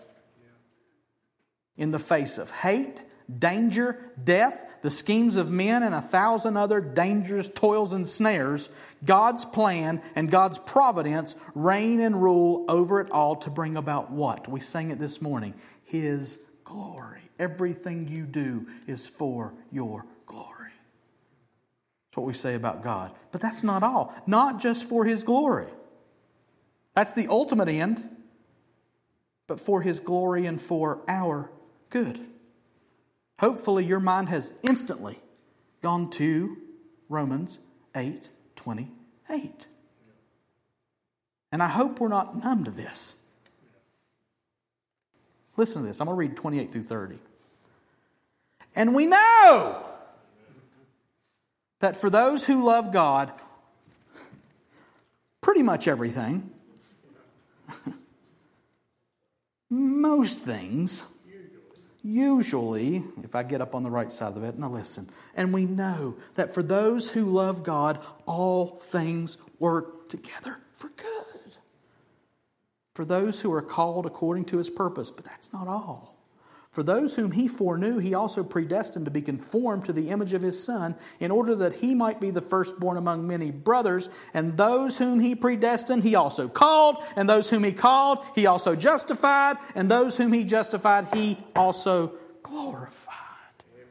In 1.77 1.91
the 1.91 1.99
face 1.99 2.39
of 2.39 2.49
hate, 2.49 3.05
danger, 3.37 4.11
death, 4.23 4.65
the 4.81 4.89
schemes 4.89 5.37
of 5.37 5.51
men, 5.51 5.83
and 5.83 5.93
a 5.93 6.01
thousand 6.01 6.57
other 6.57 6.81
dangers, 6.81 7.51
toils, 7.53 7.93
and 7.93 8.09
snares, 8.09 8.67
God's 9.05 9.45
plan 9.45 10.01
and 10.15 10.31
God's 10.31 10.57
providence 10.57 11.35
reign 11.53 11.99
and 11.99 12.19
rule 12.19 12.65
over 12.67 12.99
it 12.99 13.11
all 13.11 13.35
to 13.35 13.51
bring 13.51 13.77
about 13.77 14.09
what? 14.09 14.47
We 14.47 14.59
sang 14.59 14.89
it 14.89 14.97
this 14.97 15.21
morning 15.21 15.53
His 15.83 16.39
glory. 16.63 17.29
Everything 17.37 18.07
you 18.07 18.25
do 18.25 18.65
is 18.87 19.05
for 19.05 19.53
your 19.71 20.07
glory. 20.25 20.71
That's 22.09 22.17
what 22.17 22.25
we 22.25 22.33
say 22.33 22.55
about 22.55 22.81
God. 22.81 23.11
But 23.31 23.41
that's 23.41 23.63
not 23.63 23.83
all, 23.83 24.15
not 24.25 24.59
just 24.59 24.89
for 24.89 25.05
His 25.05 25.23
glory. 25.23 25.67
That's 26.97 27.13
the 27.13 27.27
ultimate 27.27 27.69
end, 27.69 28.09
but 29.45 29.59
for 29.59 29.83
His 29.83 29.99
glory 29.99 30.47
and 30.47 30.59
for 30.59 31.01
our 31.07 31.51
good. 31.91 32.19
Hopefully, 33.39 33.85
your 33.85 33.99
mind 33.99 34.29
has 34.29 34.51
instantly 34.63 35.19
gone 35.83 36.09
to 36.09 36.57
Romans 37.07 37.59
8 37.95 38.29
28. 38.55 39.67
And 41.51 41.61
I 41.61 41.67
hope 41.67 41.99
we're 41.99 42.07
not 42.07 42.35
numb 42.35 42.63
to 42.63 42.71
this. 42.71 43.15
Listen 45.55 45.83
to 45.83 45.87
this. 45.87 46.01
I'm 46.01 46.07
going 46.07 46.15
to 46.15 46.19
read 46.19 46.35
28 46.35 46.71
through 46.71 46.83
30. 46.83 47.19
And 48.75 48.95
we 48.95 49.05
know 49.05 49.85
that 51.79 51.95
for 51.95 52.09
those 52.09 52.43
who 52.43 52.65
love 52.65 52.91
God, 52.91 53.31
pretty 55.41 55.61
much 55.61 55.87
everything, 55.87 56.53
most 59.69 60.39
things, 60.39 61.05
usually, 62.03 63.03
if 63.23 63.35
I 63.35 63.43
get 63.43 63.61
up 63.61 63.75
on 63.75 63.83
the 63.83 63.89
right 63.89 64.11
side 64.11 64.29
of 64.29 64.35
the 64.35 64.41
bed, 64.41 64.57
now 64.57 64.69
listen, 64.69 65.09
and 65.35 65.53
we 65.53 65.65
know 65.65 66.15
that 66.35 66.53
for 66.53 66.63
those 66.63 67.09
who 67.09 67.25
love 67.25 67.63
God, 67.63 67.99
all 68.25 68.67
things 68.67 69.37
work 69.59 70.09
together 70.09 70.59
for 70.73 70.89
good. 70.89 71.05
For 72.95 73.05
those 73.05 73.41
who 73.41 73.53
are 73.53 73.61
called 73.61 74.05
according 74.05 74.45
to 74.45 74.57
his 74.57 74.69
purpose, 74.69 75.11
but 75.11 75.25
that's 75.25 75.53
not 75.53 75.67
all. 75.67 76.16
For 76.77 76.83
those 76.83 77.15
whom 77.15 77.31
he 77.31 77.47
foreknew, 77.47 77.97
he 77.97 78.13
also 78.13 78.43
predestined 78.43 79.05
to 79.05 79.11
be 79.11 79.23
conformed 79.23 79.85
to 79.85 79.93
the 79.93 80.11
image 80.11 80.33
of 80.33 80.43
his 80.43 80.63
Son, 80.63 80.93
in 81.19 81.31
order 81.31 81.55
that 81.55 81.73
he 81.73 81.95
might 81.95 82.21
be 82.21 82.29
the 82.29 82.39
firstborn 82.39 82.97
among 82.97 83.25
many 83.25 83.49
brothers. 83.49 84.09
And 84.31 84.55
those 84.57 84.95
whom 84.95 85.19
he 85.19 85.33
predestined, 85.33 86.03
he 86.03 86.13
also 86.13 86.47
called. 86.47 87.03
And 87.15 87.27
those 87.27 87.49
whom 87.49 87.63
he 87.63 87.71
called, 87.71 88.23
he 88.35 88.45
also 88.45 88.75
justified. 88.75 89.57
And 89.73 89.89
those 89.89 90.17
whom 90.17 90.31
he 90.31 90.43
justified, 90.43 91.07
he 91.15 91.39
also 91.55 92.13
glorified. 92.43 93.15
Amen. 93.73 93.87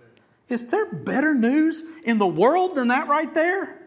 Is 0.48 0.66
there 0.68 0.86
better 0.86 1.34
news 1.34 1.82
in 2.04 2.18
the 2.18 2.26
world 2.28 2.76
than 2.76 2.86
that 2.86 3.08
right 3.08 3.34
there? 3.34 3.82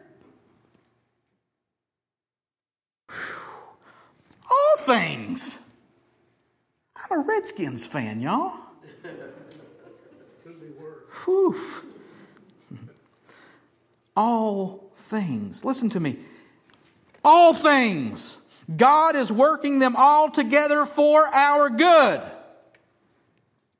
All 3.10 4.78
things. 4.80 5.58
I'm 6.98 7.22
a 7.22 7.24
Redskins 7.24 7.86
fan, 7.86 8.20
y'all. 8.20 8.66
Whew. 11.26 11.56
All 14.16 14.92
things. 14.96 15.64
Listen 15.66 15.90
to 15.92 16.00
me. 16.00 16.18
All 17.24 17.54
things. 17.54 18.38
God 18.76 19.16
is 19.16 19.32
working 19.32 19.80
them 19.80 19.96
all 19.96 20.30
together 20.30 20.86
for 20.86 21.26
our 21.34 21.70
good. 21.70 22.22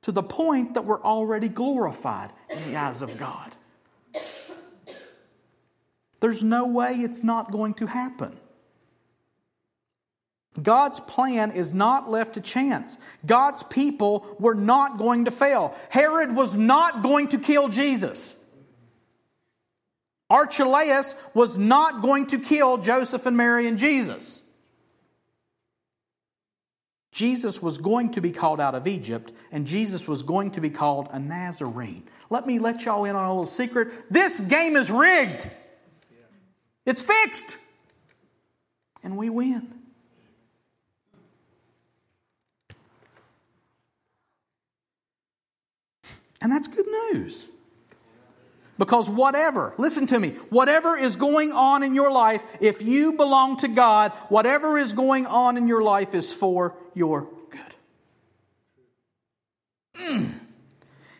To 0.02 0.12
the 0.12 0.22
point 0.22 0.74
that 0.74 0.84
we're 0.84 1.02
already 1.02 1.48
glorified 1.48 2.30
in 2.48 2.70
the 2.70 2.76
eyes 2.76 3.02
of 3.02 3.16
God. 3.16 3.56
There's 6.20 6.42
no 6.42 6.66
way 6.66 6.94
it's 6.94 7.22
not 7.22 7.50
going 7.50 7.74
to 7.74 7.86
happen. 7.86 8.36
God's 10.60 10.98
plan 11.00 11.52
is 11.52 11.72
not 11.72 12.10
left 12.10 12.34
to 12.34 12.40
chance. 12.40 12.98
God's 13.24 13.62
people 13.62 14.26
were 14.38 14.54
not 14.54 14.98
going 14.98 15.26
to 15.26 15.30
fail. 15.30 15.76
Herod 15.90 16.34
was 16.34 16.56
not 16.56 17.02
going 17.02 17.28
to 17.28 17.38
kill 17.38 17.68
Jesus. 17.68 18.36
Archelaus 20.28 21.14
was 21.34 21.56
not 21.58 22.02
going 22.02 22.26
to 22.28 22.38
kill 22.38 22.78
Joseph 22.78 23.26
and 23.26 23.36
Mary 23.36 23.66
and 23.68 23.78
Jesus. 23.78 24.42
Jesus 27.12 27.60
was 27.60 27.78
going 27.78 28.12
to 28.12 28.20
be 28.20 28.30
called 28.30 28.60
out 28.60 28.76
of 28.76 28.86
Egypt, 28.86 29.32
and 29.50 29.66
Jesus 29.66 30.06
was 30.06 30.22
going 30.22 30.52
to 30.52 30.60
be 30.60 30.70
called 30.70 31.08
a 31.10 31.18
Nazarene. 31.18 32.04
Let 32.28 32.46
me 32.46 32.60
let 32.60 32.84
y'all 32.84 33.04
in 33.04 33.16
on 33.16 33.24
a 33.24 33.28
little 33.28 33.46
secret. 33.46 33.88
This 34.10 34.40
game 34.40 34.76
is 34.76 34.90
rigged, 34.90 35.50
it's 36.86 37.02
fixed, 37.02 37.56
and 39.02 39.16
we 39.16 39.30
win. 39.30 39.79
And 46.40 46.50
that's 46.50 46.68
good 46.68 46.86
news. 47.12 47.50
Because 48.78 49.10
whatever, 49.10 49.74
listen 49.76 50.06
to 50.06 50.18
me, 50.18 50.30
whatever 50.48 50.96
is 50.96 51.16
going 51.16 51.52
on 51.52 51.82
in 51.82 51.94
your 51.94 52.10
life, 52.10 52.42
if 52.62 52.80
you 52.80 53.12
belong 53.12 53.58
to 53.58 53.68
God, 53.68 54.12
whatever 54.30 54.78
is 54.78 54.94
going 54.94 55.26
on 55.26 55.58
in 55.58 55.68
your 55.68 55.82
life 55.82 56.14
is 56.14 56.32
for 56.32 56.74
your 56.94 57.28
good. 57.50 57.74
Mm. 60.02 60.32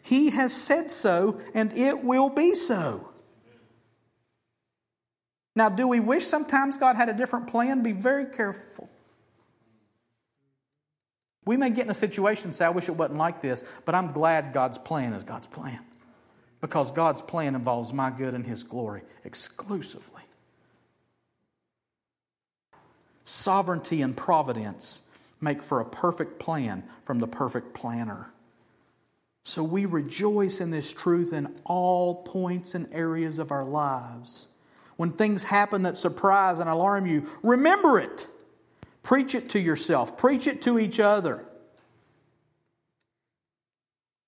He 0.00 0.30
has 0.30 0.54
said 0.54 0.90
so, 0.90 1.38
and 1.52 1.72
it 1.74 2.02
will 2.02 2.30
be 2.30 2.54
so. 2.54 3.10
Now, 5.54 5.68
do 5.68 5.86
we 5.86 6.00
wish 6.00 6.24
sometimes 6.24 6.78
God 6.78 6.96
had 6.96 7.10
a 7.10 7.14
different 7.14 7.48
plan? 7.48 7.82
Be 7.82 7.92
very 7.92 8.24
careful. 8.24 8.88
We 11.50 11.56
may 11.56 11.70
get 11.70 11.84
in 11.84 11.90
a 11.90 11.94
situation 11.94 12.44
and 12.44 12.54
say, 12.54 12.64
I 12.64 12.70
wish 12.70 12.88
it 12.88 12.94
wasn't 12.94 13.18
like 13.18 13.42
this, 13.42 13.64
but 13.84 13.96
I'm 13.96 14.12
glad 14.12 14.52
God's 14.52 14.78
plan 14.78 15.14
is 15.14 15.24
God's 15.24 15.48
plan. 15.48 15.80
Because 16.60 16.92
God's 16.92 17.22
plan 17.22 17.56
involves 17.56 17.92
my 17.92 18.10
good 18.10 18.34
and 18.34 18.46
His 18.46 18.62
glory 18.62 19.02
exclusively. 19.24 20.22
Sovereignty 23.24 24.00
and 24.00 24.16
providence 24.16 25.02
make 25.40 25.60
for 25.60 25.80
a 25.80 25.84
perfect 25.84 26.38
plan 26.38 26.84
from 27.02 27.18
the 27.18 27.26
perfect 27.26 27.74
planner. 27.74 28.30
So 29.42 29.64
we 29.64 29.86
rejoice 29.86 30.60
in 30.60 30.70
this 30.70 30.92
truth 30.92 31.32
in 31.32 31.52
all 31.64 32.22
points 32.22 32.76
and 32.76 32.94
areas 32.94 33.40
of 33.40 33.50
our 33.50 33.64
lives. 33.64 34.46
When 34.96 35.10
things 35.10 35.42
happen 35.42 35.82
that 35.82 35.96
surprise 35.96 36.60
and 36.60 36.70
alarm 36.70 37.06
you, 37.06 37.28
remember 37.42 37.98
it. 37.98 38.28
Preach 39.02 39.34
it 39.34 39.50
to 39.50 39.60
yourself, 39.60 40.16
preach 40.16 40.46
it 40.46 40.62
to 40.62 40.78
each 40.78 41.00
other. 41.00 41.44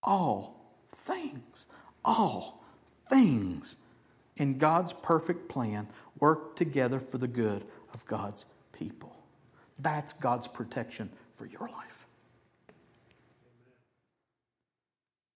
All 0.02 0.74
things, 0.96 1.66
all 2.04 2.64
things 3.08 3.76
in 4.36 4.58
God's 4.58 4.92
perfect 4.92 5.48
plan 5.48 5.88
work 6.18 6.56
together 6.56 6.98
for 6.98 7.18
the 7.18 7.28
good 7.28 7.64
of 7.92 8.06
God's 8.06 8.44
people. 8.72 9.14
That's 9.78 10.12
God's 10.12 10.48
protection 10.48 11.10
for 11.36 11.46
your 11.46 11.68
life. 11.68 12.06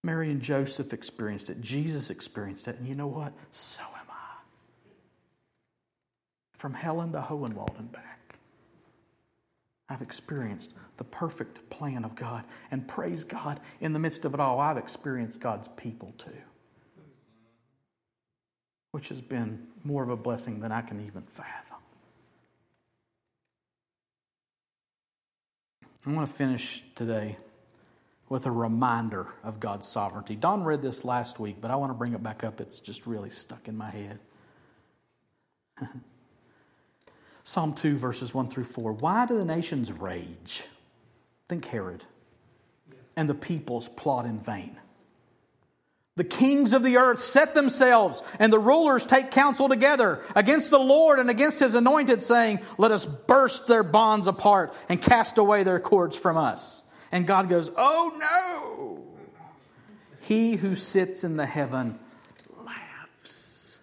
Mary 0.03 0.31
and 0.31 0.41
Joseph 0.41 0.93
experienced 0.93 1.49
it. 1.49 1.59
Jesus 1.59 2.09
experienced 2.09 2.67
it. 2.67 2.77
And 2.77 2.87
you 2.87 2.95
know 2.95 3.07
what? 3.07 3.33
So 3.51 3.83
am 3.83 4.07
I. 4.09 4.37
From 6.57 6.73
Helen 6.73 7.11
to 7.11 7.19
Hohenwald 7.19 7.77
and 7.77 7.91
back. 7.91 8.16
I've 9.89 10.01
experienced 10.01 10.73
the 10.97 11.03
perfect 11.03 11.69
plan 11.69 12.03
of 12.03 12.15
God. 12.15 12.43
And 12.71 12.87
praise 12.87 13.23
God, 13.23 13.59
in 13.79 13.93
the 13.93 13.99
midst 13.99 14.25
of 14.25 14.33
it 14.33 14.39
all, 14.39 14.59
I've 14.59 14.77
experienced 14.77 15.39
God's 15.39 15.69
people 15.69 16.13
too, 16.17 16.31
which 18.91 19.09
has 19.09 19.21
been 19.21 19.67
more 19.83 20.03
of 20.03 20.09
a 20.09 20.17
blessing 20.17 20.59
than 20.59 20.71
I 20.71 20.81
can 20.81 20.99
even 21.05 21.23
fathom. 21.23 21.77
I 26.05 26.11
want 26.11 26.27
to 26.27 26.33
finish 26.33 26.83
today 26.95 27.37
with 28.29 28.45
a 28.45 28.51
reminder 28.51 29.27
of 29.43 29.59
God's 29.59 29.87
sovereignty. 29.87 30.35
Don 30.35 30.63
read 30.63 30.81
this 30.81 31.05
last 31.05 31.39
week, 31.39 31.57
but 31.61 31.71
I 31.71 31.75
want 31.75 31.91
to 31.91 31.97
bring 31.97 32.13
it 32.13 32.21
back 32.21 32.43
up. 32.43 32.59
It's 32.59 32.79
just 32.79 33.07
really 33.07 33.29
stuck 33.29 33.67
in 33.67 33.77
my 33.77 33.89
head. 33.89 34.19
Psalm 37.47 37.71
2, 37.71 37.95
verses 37.95 38.33
1 38.33 38.49
through 38.49 38.65
4. 38.65 38.91
Why 38.91 39.25
do 39.25 39.37
the 39.37 39.45
nations 39.45 39.89
rage? 39.89 40.65
Think 41.47 41.63
Herod. 41.63 42.03
And 43.15 43.29
the 43.29 43.35
peoples 43.35 43.87
plot 43.87 44.25
in 44.25 44.41
vain. 44.41 44.77
The 46.17 46.25
kings 46.25 46.73
of 46.73 46.83
the 46.83 46.97
earth 46.97 47.21
set 47.21 47.53
themselves, 47.53 48.21
and 48.37 48.51
the 48.51 48.59
rulers 48.59 49.05
take 49.05 49.31
counsel 49.31 49.69
together 49.69 50.21
against 50.35 50.71
the 50.71 50.77
Lord 50.77 51.19
and 51.19 51.29
against 51.29 51.61
his 51.61 51.73
anointed, 51.73 52.21
saying, 52.21 52.59
Let 52.77 52.91
us 52.91 53.05
burst 53.05 53.65
their 53.65 53.83
bonds 53.83 54.27
apart 54.27 54.73
and 54.89 55.01
cast 55.01 55.37
away 55.37 55.63
their 55.63 55.79
cords 55.79 56.17
from 56.17 56.35
us. 56.35 56.83
And 57.13 57.25
God 57.25 57.47
goes, 57.47 57.71
Oh 57.77 58.13
no! 58.19 59.05
He 60.19 60.57
who 60.57 60.75
sits 60.75 61.23
in 61.23 61.37
the 61.37 61.45
heaven 61.45 61.97
laughs. 62.65 63.79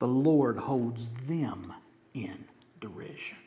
The 0.00 0.08
Lord 0.08 0.58
holds 0.58 1.08
them 1.26 1.72
in 2.14 2.44
derision. 2.80 3.38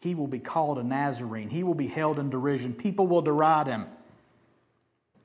He 0.00 0.14
will 0.14 0.26
be 0.26 0.38
called 0.38 0.78
a 0.78 0.82
Nazarene. 0.82 1.48
He 1.48 1.62
will 1.62 1.74
be 1.74 1.86
held 1.86 2.18
in 2.18 2.28
derision. 2.30 2.74
People 2.74 3.06
will 3.06 3.22
deride 3.22 3.66
him. 3.66 3.86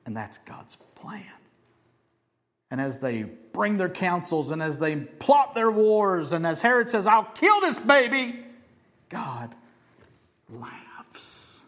And 0.06 0.16
that's 0.16 0.38
God's 0.38 0.76
plan. 0.94 1.24
And 2.70 2.80
as 2.80 2.98
they 2.98 3.24
bring 3.24 3.76
their 3.76 3.88
counsels 3.88 4.50
and 4.50 4.62
as 4.62 4.78
they 4.78 4.96
plot 4.96 5.54
their 5.54 5.70
wars, 5.70 6.32
and 6.32 6.46
as 6.46 6.62
Herod 6.62 6.88
says, 6.88 7.06
I'll 7.06 7.24
kill 7.24 7.60
this 7.60 7.78
baby, 7.78 8.44
God 9.08 9.54
laughs. 10.48 11.62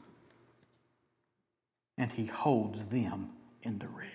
And 1.98 2.10
he 2.10 2.26
holds 2.26 2.84
them 2.86 3.30
in 3.62 3.78
derision. 3.78 4.10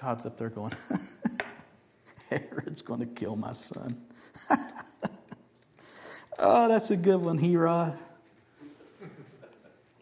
God's 0.00 0.26
up 0.26 0.38
there 0.38 0.50
going, 0.50 0.72
Herod's 2.30 2.82
going 2.82 3.00
to 3.00 3.06
kill 3.06 3.36
my 3.36 3.52
son. 3.52 4.00
oh, 6.38 6.68
that's 6.68 6.90
a 6.90 6.96
good 6.96 7.20
one, 7.20 7.38
Herod. 7.38 7.94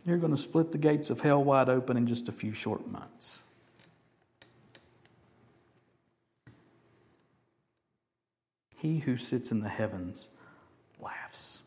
You're 0.07 0.19
going 0.19 0.35
to 0.35 0.41
split 0.41 0.71
the 0.71 0.79
gates 0.79 1.11
of 1.11 1.21
hell 1.21 1.43
wide 1.43 1.69
open 1.69 1.97
in 1.97 2.07
just 2.07 2.29
a 2.29 2.33
few 2.33 2.53
short 2.53 2.87
months. 2.87 3.41
He 8.77 8.99
who 8.99 9.17
sits 9.17 9.51
in 9.51 9.61
the 9.61 9.69
heavens 9.69 10.29
laughs. 11.01 11.63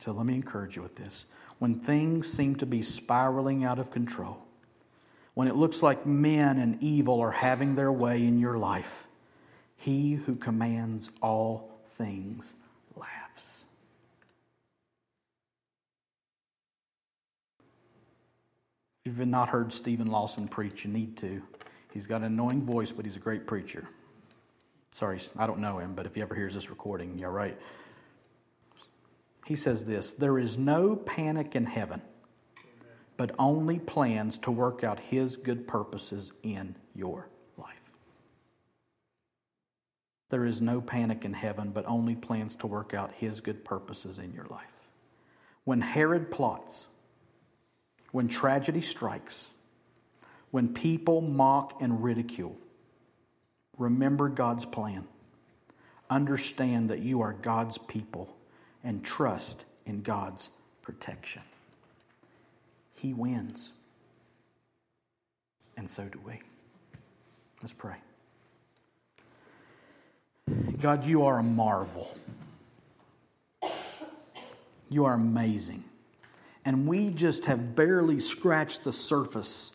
So 0.00 0.12
let 0.12 0.26
me 0.26 0.34
encourage 0.34 0.76
you 0.76 0.82
with 0.82 0.96
this. 0.96 1.24
when 1.58 1.80
things 1.80 2.32
seem 2.32 2.54
to 2.54 2.66
be 2.66 2.82
spiraling 2.82 3.64
out 3.64 3.80
of 3.80 3.90
control, 3.90 4.38
when 5.34 5.48
it 5.48 5.56
looks 5.56 5.82
like 5.82 6.06
men 6.06 6.58
and 6.58 6.80
evil 6.80 7.20
are 7.20 7.32
having 7.32 7.74
their 7.74 7.90
way 7.90 8.24
in 8.24 8.38
your 8.38 8.54
life, 8.54 9.07
he 9.78 10.12
who 10.12 10.34
commands 10.34 11.08
all 11.22 11.70
things 11.90 12.54
laughs. 12.96 13.64
If 19.04 19.16
you've 19.16 19.26
not 19.26 19.48
heard 19.48 19.72
Steven 19.72 20.08
Lawson 20.08 20.48
preach, 20.48 20.84
you 20.84 20.90
need 20.90 21.16
to. 21.18 21.42
He's 21.92 22.06
got 22.06 22.18
an 22.18 22.24
annoying 22.24 22.62
voice, 22.62 22.92
but 22.92 23.04
he's 23.04 23.16
a 23.16 23.20
great 23.20 23.46
preacher. 23.46 23.88
Sorry, 24.90 25.20
I 25.36 25.46
don't 25.46 25.60
know 25.60 25.78
him, 25.78 25.94
but 25.94 26.06
if 26.06 26.14
he 26.14 26.22
ever 26.22 26.34
hears 26.34 26.54
this 26.54 26.70
recording, 26.70 27.16
you're 27.16 27.30
right. 27.30 27.58
He 29.46 29.56
says 29.56 29.84
this 29.84 30.10
There 30.10 30.38
is 30.38 30.58
no 30.58 30.96
panic 30.96 31.54
in 31.54 31.66
heaven, 31.66 32.02
but 33.16 33.30
only 33.38 33.78
plans 33.78 34.38
to 34.38 34.50
work 34.50 34.82
out 34.82 34.98
his 34.98 35.36
good 35.36 35.68
purposes 35.68 36.32
in 36.42 36.74
your. 36.94 37.30
There 40.30 40.44
is 40.44 40.60
no 40.60 40.80
panic 40.80 41.24
in 41.24 41.32
heaven, 41.32 41.70
but 41.70 41.86
only 41.86 42.14
plans 42.14 42.54
to 42.56 42.66
work 42.66 42.92
out 42.94 43.12
his 43.14 43.40
good 43.40 43.64
purposes 43.64 44.18
in 44.18 44.34
your 44.34 44.44
life. 44.46 44.66
When 45.64 45.80
Herod 45.80 46.30
plots, 46.30 46.86
when 48.12 48.28
tragedy 48.28 48.80
strikes, 48.80 49.48
when 50.50 50.72
people 50.72 51.20
mock 51.20 51.80
and 51.80 52.02
ridicule, 52.02 52.56
remember 53.78 54.28
God's 54.28 54.64
plan. 54.64 55.06
Understand 56.10 56.90
that 56.90 57.00
you 57.00 57.20
are 57.20 57.34
God's 57.34 57.76
people 57.78 58.34
and 58.82 59.04
trust 59.04 59.66
in 59.84 60.02
God's 60.02 60.48
protection. 60.82 61.42
He 62.94 63.12
wins. 63.12 63.72
And 65.76 65.88
so 65.88 66.04
do 66.04 66.18
we. 66.24 66.40
Let's 67.60 67.74
pray. 67.74 67.96
God, 70.80 71.06
you 71.06 71.24
are 71.24 71.38
a 71.38 71.42
marvel. 71.42 72.16
You 74.88 75.04
are 75.04 75.14
amazing. 75.14 75.84
And 76.64 76.86
we 76.86 77.10
just 77.10 77.46
have 77.46 77.74
barely 77.74 78.20
scratched 78.20 78.84
the 78.84 78.92
surface 78.92 79.72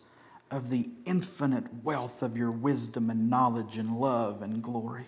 of 0.50 0.70
the 0.70 0.90
infinite 1.06 1.84
wealth 1.84 2.22
of 2.22 2.38
your 2.38 2.52
wisdom 2.52 3.10
and 3.10 3.30
knowledge 3.30 3.78
and 3.78 3.98
love 3.98 4.42
and 4.42 4.62
glory. 4.62 5.06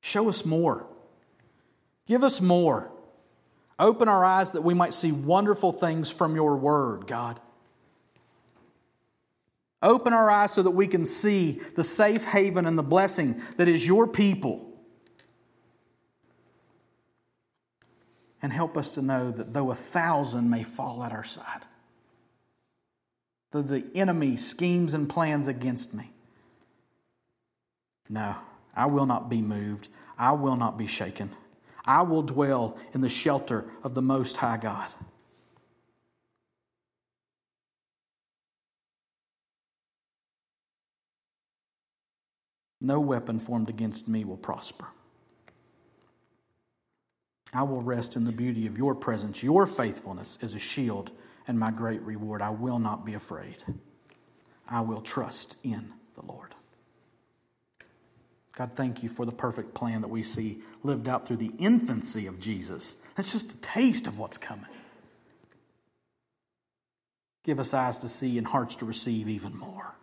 Show 0.00 0.28
us 0.28 0.44
more. 0.44 0.86
Give 2.06 2.22
us 2.24 2.40
more. 2.40 2.90
Open 3.78 4.08
our 4.08 4.24
eyes 4.24 4.52
that 4.52 4.62
we 4.62 4.74
might 4.74 4.94
see 4.94 5.10
wonderful 5.10 5.72
things 5.72 6.10
from 6.10 6.36
your 6.36 6.56
word, 6.56 7.06
God. 7.06 7.40
Open 9.82 10.12
our 10.12 10.30
eyes 10.30 10.52
so 10.52 10.62
that 10.62 10.70
we 10.70 10.86
can 10.86 11.04
see 11.04 11.60
the 11.74 11.82
safe 11.82 12.24
haven 12.24 12.66
and 12.66 12.78
the 12.78 12.82
blessing 12.82 13.42
that 13.56 13.68
is 13.68 13.86
your 13.86 14.06
people. 14.06 14.68
And 18.40 18.52
help 18.52 18.76
us 18.76 18.94
to 18.94 19.02
know 19.02 19.30
that 19.30 19.52
though 19.52 19.70
a 19.70 19.74
thousand 19.74 20.50
may 20.50 20.62
fall 20.62 21.02
at 21.02 21.12
our 21.12 21.24
side, 21.24 21.66
though 23.50 23.62
the 23.62 23.84
enemy 23.94 24.36
schemes 24.36 24.94
and 24.94 25.08
plans 25.08 25.48
against 25.48 25.94
me, 25.94 26.10
no, 28.08 28.36
I 28.74 28.86
will 28.86 29.06
not 29.06 29.28
be 29.28 29.40
moved. 29.40 29.88
I 30.18 30.32
will 30.32 30.56
not 30.56 30.76
be 30.76 30.86
shaken. 30.86 31.30
I 31.84 32.02
will 32.02 32.22
dwell 32.22 32.78
in 32.94 33.00
the 33.00 33.08
shelter 33.08 33.64
of 33.82 33.94
the 33.94 34.02
Most 34.02 34.36
High 34.36 34.58
God. 34.58 34.88
No 42.82 43.00
weapon 43.00 43.38
formed 43.38 43.68
against 43.68 44.08
me 44.08 44.24
will 44.24 44.36
prosper. 44.36 44.88
I 47.54 47.62
will 47.62 47.80
rest 47.80 48.16
in 48.16 48.24
the 48.24 48.32
beauty 48.32 48.66
of 48.66 48.76
your 48.76 48.94
presence. 48.94 49.42
Your 49.42 49.66
faithfulness 49.66 50.38
is 50.42 50.54
a 50.54 50.58
shield 50.58 51.12
and 51.46 51.58
my 51.58 51.70
great 51.70 52.02
reward. 52.02 52.42
I 52.42 52.50
will 52.50 52.78
not 52.78 53.04
be 53.04 53.14
afraid. 53.14 53.62
I 54.68 54.80
will 54.80 55.00
trust 55.00 55.56
in 55.62 55.92
the 56.16 56.26
Lord. 56.26 56.54
God, 58.56 58.72
thank 58.72 59.02
you 59.02 59.08
for 59.08 59.24
the 59.24 59.32
perfect 59.32 59.74
plan 59.74 60.00
that 60.00 60.08
we 60.08 60.22
see 60.22 60.58
lived 60.82 61.08
out 61.08 61.26
through 61.26 61.36
the 61.36 61.52
infancy 61.58 62.26
of 62.26 62.40
Jesus. 62.40 62.96
That's 63.14 63.32
just 63.32 63.54
a 63.54 63.56
taste 63.58 64.06
of 64.06 64.18
what's 64.18 64.38
coming. 64.38 64.66
Give 67.44 67.60
us 67.60 67.74
eyes 67.74 67.98
to 67.98 68.08
see 68.08 68.38
and 68.38 68.46
hearts 68.46 68.76
to 68.76 68.84
receive 68.84 69.28
even 69.28 69.56
more. 69.56 69.94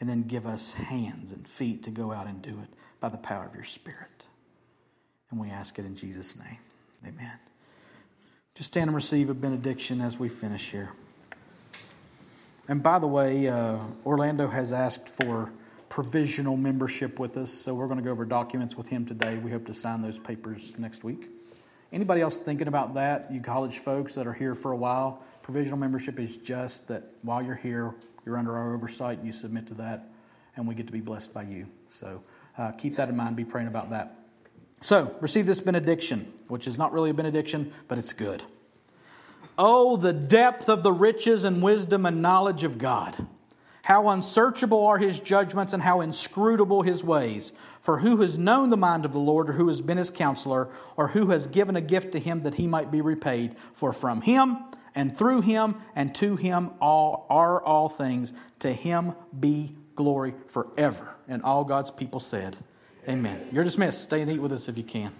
And 0.00 0.08
then 0.08 0.22
give 0.22 0.46
us 0.46 0.72
hands 0.72 1.32
and 1.32 1.46
feet 1.46 1.82
to 1.84 1.90
go 1.90 2.12
out 2.12 2.26
and 2.26 2.40
do 2.40 2.50
it 2.62 2.68
by 3.00 3.08
the 3.08 3.18
power 3.18 3.44
of 3.44 3.54
your 3.54 3.64
Spirit. 3.64 4.26
And 5.30 5.40
we 5.40 5.50
ask 5.50 5.78
it 5.78 5.84
in 5.84 5.96
Jesus' 5.96 6.36
name. 6.36 6.58
Amen. 7.06 7.38
Just 8.54 8.68
stand 8.68 8.88
and 8.88 8.94
receive 8.94 9.30
a 9.30 9.34
benediction 9.34 10.00
as 10.00 10.18
we 10.18 10.28
finish 10.28 10.70
here. 10.70 10.90
And 12.68 12.82
by 12.82 12.98
the 12.98 13.06
way, 13.06 13.48
uh, 13.48 13.78
Orlando 14.04 14.48
has 14.48 14.72
asked 14.72 15.08
for 15.08 15.52
provisional 15.88 16.56
membership 16.56 17.18
with 17.18 17.36
us, 17.36 17.50
so 17.50 17.74
we're 17.74 17.86
going 17.86 17.98
to 17.98 18.04
go 18.04 18.10
over 18.10 18.24
documents 18.24 18.76
with 18.76 18.88
him 18.88 19.06
today. 19.06 19.36
We 19.38 19.50
hope 19.50 19.64
to 19.66 19.74
sign 19.74 20.02
those 20.02 20.18
papers 20.18 20.74
next 20.78 21.02
week. 21.02 21.30
Anybody 21.92 22.20
else 22.20 22.40
thinking 22.40 22.68
about 22.68 22.94
that? 22.94 23.32
You 23.32 23.40
college 23.40 23.78
folks 23.78 24.14
that 24.14 24.26
are 24.26 24.34
here 24.34 24.54
for 24.54 24.72
a 24.72 24.76
while, 24.76 25.22
provisional 25.42 25.78
membership 25.78 26.20
is 26.20 26.36
just 26.36 26.88
that 26.88 27.04
while 27.22 27.42
you're 27.42 27.54
here, 27.54 27.94
you're 28.28 28.36
under 28.36 28.56
our 28.56 28.74
oversight, 28.74 29.18
and 29.18 29.26
you 29.26 29.32
submit 29.32 29.66
to 29.68 29.74
that, 29.74 30.10
and 30.54 30.68
we 30.68 30.74
get 30.74 30.86
to 30.86 30.92
be 30.92 31.00
blessed 31.00 31.32
by 31.32 31.42
you. 31.42 31.66
So 31.88 32.22
uh, 32.58 32.72
keep 32.72 32.96
that 32.96 33.08
in 33.08 33.16
mind, 33.16 33.36
be 33.36 33.44
praying 33.44 33.68
about 33.68 33.90
that. 33.90 34.16
So, 34.80 35.16
receive 35.20 35.46
this 35.46 35.60
benediction, 35.60 36.32
which 36.48 36.68
is 36.68 36.78
not 36.78 36.92
really 36.92 37.10
a 37.10 37.14
benediction, 37.14 37.72
but 37.88 37.98
it's 37.98 38.12
good. 38.12 38.44
Oh, 39.56 39.96
the 39.96 40.12
depth 40.12 40.68
of 40.68 40.84
the 40.84 40.92
riches 40.92 41.42
and 41.42 41.62
wisdom 41.62 42.06
and 42.06 42.22
knowledge 42.22 42.62
of 42.62 42.78
God. 42.78 43.26
How 43.82 44.08
unsearchable 44.10 44.86
are 44.86 44.98
his 44.98 45.18
judgments 45.18 45.72
and 45.72 45.82
how 45.82 46.02
inscrutable 46.02 46.82
his 46.82 47.02
ways. 47.02 47.52
For 47.80 47.98
who 47.98 48.18
has 48.18 48.38
known 48.38 48.68
the 48.68 48.76
mind 48.76 49.04
of 49.04 49.12
the 49.12 49.18
Lord, 49.18 49.48
or 49.48 49.54
who 49.54 49.68
has 49.68 49.80
been 49.80 49.96
his 49.96 50.10
counselor, 50.10 50.68
or 50.96 51.08
who 51.08 51.28
has 51.28 51.46
given 51.46 51.74
a 51.74 51.80
gift 51.80 52.12
to 52.12 52.18
him 52.18 52.42
that 52.42 52.54
he 52.54 52.66
might 52.66 52.90
be 52.90 53.00
repaid? 53.00 53.56
For 53.72 53.92
from 53.92 54.20
him 54.20 54.58
and 54.98 55.16
through 55.16 55.42
him 55.42 55.76
and 55.94 56.12
to 56.16 56.34
him 56.34 56.72
all 56.80 57.24
are 57.30 57.62
all 57.62 57.88
things. 57.88 58.34
To 58.58 58.72
him 58.72 59.14
be 59.38 59.76
glory 59.94 60.34
forever. 60.48 61.14
And 61.28 61.44
all 61.44 61.62
God's 61.62 61.92
people 61.92 62.18
said, 62.18 62.56
Amen. 63.08 63.48
You're 63.52 63.62
dismissed. 63.62 64.02
Stay 64.02 64.22
and 64.22 64.30
eat 64.32 64.40
with 64.40 64.52
us 64.52 64.68
if 64.68 64.76
you 64.76 64.82
can. 64.82 65.12